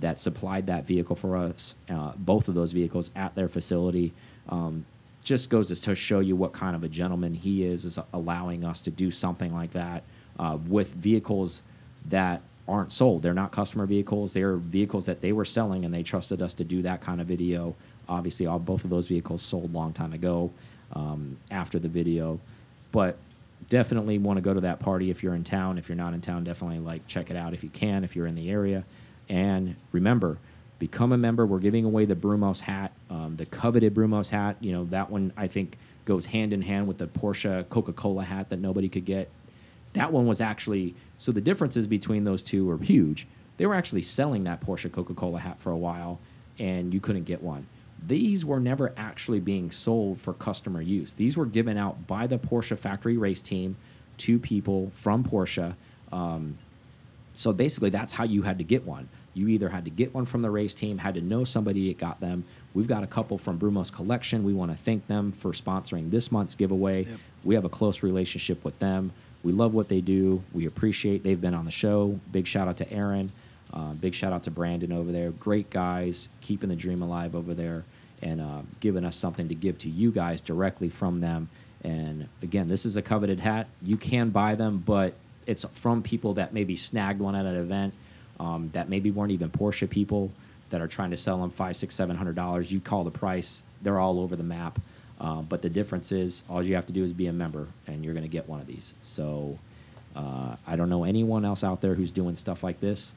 that 0.00 0.18
supplied 0.18 0.66
that 0.66 0.86
vehicle 0.86 1.16
for 1.16 1.36
us. 1.36 1.74
Uh, 1.88 2.12
both 2.16 2.48
of 2.48 2.54
those 2.54 2.72
vehicles 2.72 3.10
at 3.16 3.34
their 3.34 3.48
facility. 3.48 4.12
Um, 4.48 4.84
just 5.24 5.50
goes 5.50 5.78
to 5.80 5.94
show 5.94 6.20
you 6.20 6.36
what 6.36 6.52
kind 6.52 6.74
of 6.74 6.84
a 6.84 6.88
gentleman 6.88 7.34
he 7.34 7.64
is, 7.64 7.84
is 7.84 7.98
allowing 8.12 8.64
us 8.64 8.80
to 8.82 8.90
do 8.90 9.10
something 9.10 9.52
like 9.52 9.72
that 9.72 10.02
uh, 10.38 10.56
with 10.66 10.92
vehicles 10.94 11.62
that 12.06 12.40
aren't 12.68 12.92
sold. 12.92 13.22
They're 13.22 13.34
not 13.34 13.50
customer 13.50 13.86
vehicles. 13.86 14.32
They're 14.32 14.56
vehicles 14.56 15.06
that 15.06 15.20
they 15.20 15.32
were 15.32 15.44
selling, 15.44 15.84
and 15.84 15.92
they 15.92 16.02
trusted 16.02 16.42
us 16.42 16.54
to 16.54 16.64
do 16.64 16.82
that 16.82 17.00
kind 17.00 17.20
of 17.20 17.26
video. 17.26 17.74
Obviously, 18.08 18.46
all 18.46 18.58
both 18.58 18.84
of 18.84 18.90
those 18.90 19.06
vehicles 19.06 19.42
sold 19.42 19.72
long 19.72 19.92
time 19.92 20.12
ago 20.12 20.50
um, 20.92 21.36
after 21.50 21.78
the 21.78 21.88
video, 21.88 22.40
but 22.92 23.16
definitely 23.68 24.18
want 24.18 24.36
to 24.36 24.40
go 24.40 24.54
to 24.54 24.60
that 24.60 24.80
party 24.80 25.10
if 25.10 25.22
you're 25.22 25.34
in 25.34 25.44
town. 25.44 25.78
If 25.78 25.88
you're 25.88 25.96
not 25.96 26.14
in 26.14 26.20
town, 26.20 26.44
definitely 26.44 26.78
like 26.78 27.06
check 27.06 27.30
it 27.30 27.36
out 27.36 27.54
if 27.54 27.62
you 27.62 27.70
can. 27.70 28.04
If 28.04 28.14
you're 28.14 28.26
in 28.26 28.34
the 28.34 28.50
area, 28.50 28.84
and 29.28 29.76
remember, 29.92 30.38
become 30.78 31.12
a 31.12 31.18
member. 31.18 31.44
We're 31.46 31.58
giving 31.58 31.84
away 31.84 32.04
the 32.04 32.14
Brumos 32.14 32.60
hat, 32.60 32.92
um, 33.10 33.36
the 33.36 33.46
coveted 33.46 33.94
Brumos 33.94 34.30
hat. 34.30 34.56
You 34.60 34.72
know 34.72 34.84
that 34.86 35.10
one 35.10 35.32
I 35.36 35.46
think 35.46 35.78
goes 36.04 36.26
hand 36.26 36.52
in 36.52 36.62
hand 36.62 36.86
with 36.86 36.98
the 36.98 37.06
Porsche 37.06 37.68
Coca-Cola 37.68 38.24
hat 38.24 38.48
that 38.50 38.58
nobody 38.58 38.88
could 38.88 39.04
get. 39.04 39.28
That 39.92 40.12
one 40.12 40.26
was 40.26 40.40
actually 40.40 40.94
so 41.18 41.32
the 41.32 41.40
differences 41.40 41.86
between 41.86 42.24
those 42.24 42.42
two 42.42 42.70
are 42.70 42.78
huge. 42.78 43.26
They 43.56 43.66
were 43.66 43.74
actually 43.74 44.02
selling 44.02 44.44
that 44.44 44.60
Porsche 44.60 44.90
Coca-Cola 44.90 45.40
hat 45.40 45.58
for 45.58 45.70
a 45.70 45.76
while, 45.76 46.20
and 46.58 46.94
you 46.94 47.00
couldn't 47.00 47.24
get 47.24 47.42
one. 47.42 47.66
These 48.06 48.44
were 48.44 48.60
never 48.60 48.94
actually 48.96 49.40
being 49.40 49.72
sold 49.72 50.20
for 50.20 50.32
customer 50.32 50.80
use. 50.80 51.14
These 51.14 51.36
were 51.36 51.46
given 51.46 51.76
out 51.76 52.06
by 52.06 52.28
the 52.28 52.38
Porsche 52.38 52.78
factory 52.78 53.16
race 53.16 53.42
team 53.42 53.76
to 54.18 54.38
people 54.38 54.90
from 54.94 55.24
Porsche. 55.24 55.74
Um, 56.12 56.58
so 57.34 57.52
basically, 57.52 57.90
that's 57.90 58.12
how 58.12 58.24
you 58.24 58.42
had 58.42 58.58
to 58.58 58.64
get 58.64 58.84
one. 58.84 59.08
You 59.38 59.48
either 59.48 59.68
had 59.68 59.84
to 59.84 59.90
get 59.90 60.12
one 60.12 60.24
from 60.24 60.42
the 60.42 60.50
race 60.50 60.74
team, 60.74 60.98
had 60.98 61.14
to 61.14 61.20
know 61.20 61.44
somebody 61.44 61.88
that 61.88 61.98
got 61.98 62.20
them. 62.20 62.44
We've 62.74 62.88
got 62.88 63.04
a 63.04 63.06
couple 63.06 63.38
from 63.38 63.58
Brumos 63.58 63.92
Collection. 63.92 64.42
We 64.42 64.52
want 64.52 64.72
to 64.72 64.76
thank 64.76 65.06
them 65.06 65.30
for 65.30 65.52
sponsoring 65.52 66.10
this 66.10 66.32
month's 66.32 66.54
giveaway. 66.54 67.04
Yep. 67.04 67.20
We 67.44 67.54
have 67.54 67.64
a 67.64 67.68
close 67.68 68.02
relationship 68.02 68.64
with 68.64 68.78
them. 68.80 69.12
We 69.44 69.52
love 69.52 69.72
what 69.74 69.88
they 69.88 70.00
do. 70.00 70.42
We 70.52 70.66
appreciate 70.66 71.22
they've 71.22 71.40
been 71.40 71.54
on 71.54 71.64
the 71.64 71.70
show. 71.70 72.18
Big 72.32 72.46
shout 72.46 72.66
out 72.66 72.76
to 72.78 72.92
Aaron. 72.92 73.30
Uh, 73.72 73.92
big 73.92 74.14
shout 74.14 74.32
out 74.32 74.42
to 74.44 74.50
Brandon 74.50 74.92
over 74.92 75.12
there. 75.12 75.30
Great 75.30 75.70
guys, 75.70 76.28
keeping 76.40 76.68
the 76.68 76.76
dream 76.76 77.02
alive 77.02 77.36
over 77.36 77.54
there 77.54 77.84
and 78.22 78.40
uh, 78.40 78.62
giving 78.80 79.04
us 79.04 79.14
something 79.14 79.48
to 79.48 79.54
give 79.54 79.78
to 79.78 79.88
you 79.88 80.10
guys 80.10 80.40
directly 80.40 80.88
from 80.88 81.20
them. 81.20 81.48
And 81.84 82.28
again, 82.42 82.68
this 82.68 82.84
is 82.84 82.96
a 82.96 83.02
coveted 83.02 83.38
hat. 83.38 83.68
You 83.82 83.96
can 83.96 84.30
buy 84.30 84.56
them, 84.56 84.82
but 84.84 85.14
it's 85.46 85.64
from 85.72 86.02
people 86.02 86.34
that 86.34 86.52
maybe 86.52 86.74
snagged 86.74 87.20
one 87.20 87.36
at 87.36 87.46
an 87.46 87.54
event 87.54 87.94
um, 88.40 88.70
that 88.72 88.88
maybe 88.88 89.10
weren't 89.10 89.32
even 89.32 89.50
Porsche 89.50 89.88
people 89.88 90.30
that 90.70 90.80
are 90.80 90.88
trying 90.88 91.10
to 91.10 91.16
sell 91.16 91.38
them 91.38 91.50
five, 91.50 91.76
six, 91.76 91.94
seven 91.94 92.16
hundred 92.16 92.36
dollars. 92.36 92.70
You 92.70 92.80
call 92.80 93.04
the 93.04 93.10
price; 93.10 93.62
they're 93.82 93.98
all 93.98 94.20
over 94.20 94.36
the 94.36 94.42
map. 94.42 94.78
Um, 95.20 95.46
but 95.48 95.62
the 95.62 95.68
difference 95.70 96.12
is, 96.12 96.44
all 96.48 96.62
you 96.62 96.76
have 96.76 96.86
to 96.86 96.92
do 96.92 97.02
is 97.02 97.12
be 97.12 97.26
a 97.26 97.32
member, 97.32 97.66
and 97.88 98.04
you're 98.04 98.14
going 98.14 98.24
to 98.24 98.30
get 98.30 98.48
one 98.48 98.60
of 98.60 98.66
these. 98.66 98.94
So 99.02 99.58
uh, 100.14 100.54
I 100.66 100.76
don't 100.76 100.88
know 100.88 101.04
anyone 101.04 101.44
else 101.44 101.64
out 101.64 101.80
there 101.80 101.94
who's 101.94 102.12
doing 102.12 102.36
stuff 102.36 102.62
like 102.62 102.80
this, 102.80 103.14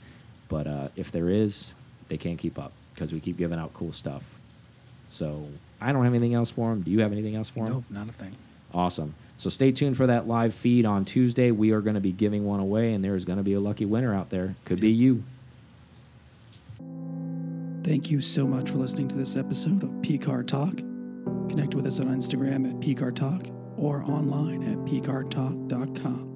but 0.50 0.66
uh, 0.66 0.88
if 0.96 1.12
there 1.12 1.30
is, 1.30 1.74
they 2.08 2.18
can't 2.18 2.40
keep 2.40 2.58
up 2.58 2.72
because 2.96 3.14
we 3.14 3.20
keep 3.20 3.38
giving 3.38 3.60
out 3.60 3.74
cool 3.74 3.92
stuff. 3.92 4.24
So 5.10 5.48
I 5.80 5.92
don't 5.92 6.04
have 6.04 6.14
anything 6.14 6.34
else 6.34 6.50
for 6.50 6.70
them. 6.70 6.82
Do 6.82 6.90
you 6.92 7.02
have 7.02 7.12
anything 7.12 7.36
else 7.36 7.50
for 7.50 7.66
them? 7.66 7.74
Nope, 7.74 7.84
not 7.90 8.10
a 8.10 8.14
thing. 8.14 8.36
Awesome. 8.74 9.14
So 9.42 9.50
stay 9.50 9.72
tuned 9.72 9.98
for 9.98 10.06
that 10.06 10.28
live 10.28 10.54
feed 10.54 10.86
on 10.86 11.04
Tuesday. 11.04 11.50
We 11.50 11.72
are 11.72 11.82
going 11.82 11.96
to 11.96 12.00
be 12.00 12.12
giving 12.12 12.46
one 12.46 12.60
away, 12.60 12.94
and 12.94 13.04
there's 13.04 13.26
going 13.26 13.38
to 13.38 13.44
be 13.44 13.54
a 13.54 13.60
lucky 13.60 13.86
winner 13.86 14.14
out 14.14 14.30
there. 14.30 14.54
Could 14.66 14.80
be 14.80 14.92
you. 14.92 15.24
Thank 17.84 18.12
you 18.12 18.22
so 18.22 18.46
much 18.46 18.70
for 18.70 18.78
listening 18.78 19.08
to 19.08 19.16
this 19.16 19.36
episode 19.36 19.82
of 19.82 19.90
PCAR 20.04 20.46
Talk. 20.46 20.78
Connect 21.50 21.74
with 21.74 21.88
us 21.88 22.00
on 22.00 22.06
Instagram 22.06 22.70
at 22.70 22.76
PCAR 22.82 23.16
Talk 23.16 23.48
or 23.78 24.04
online 24.04 24.62
at 24.62 24.78
PCARTalk.com. 24.86 26.31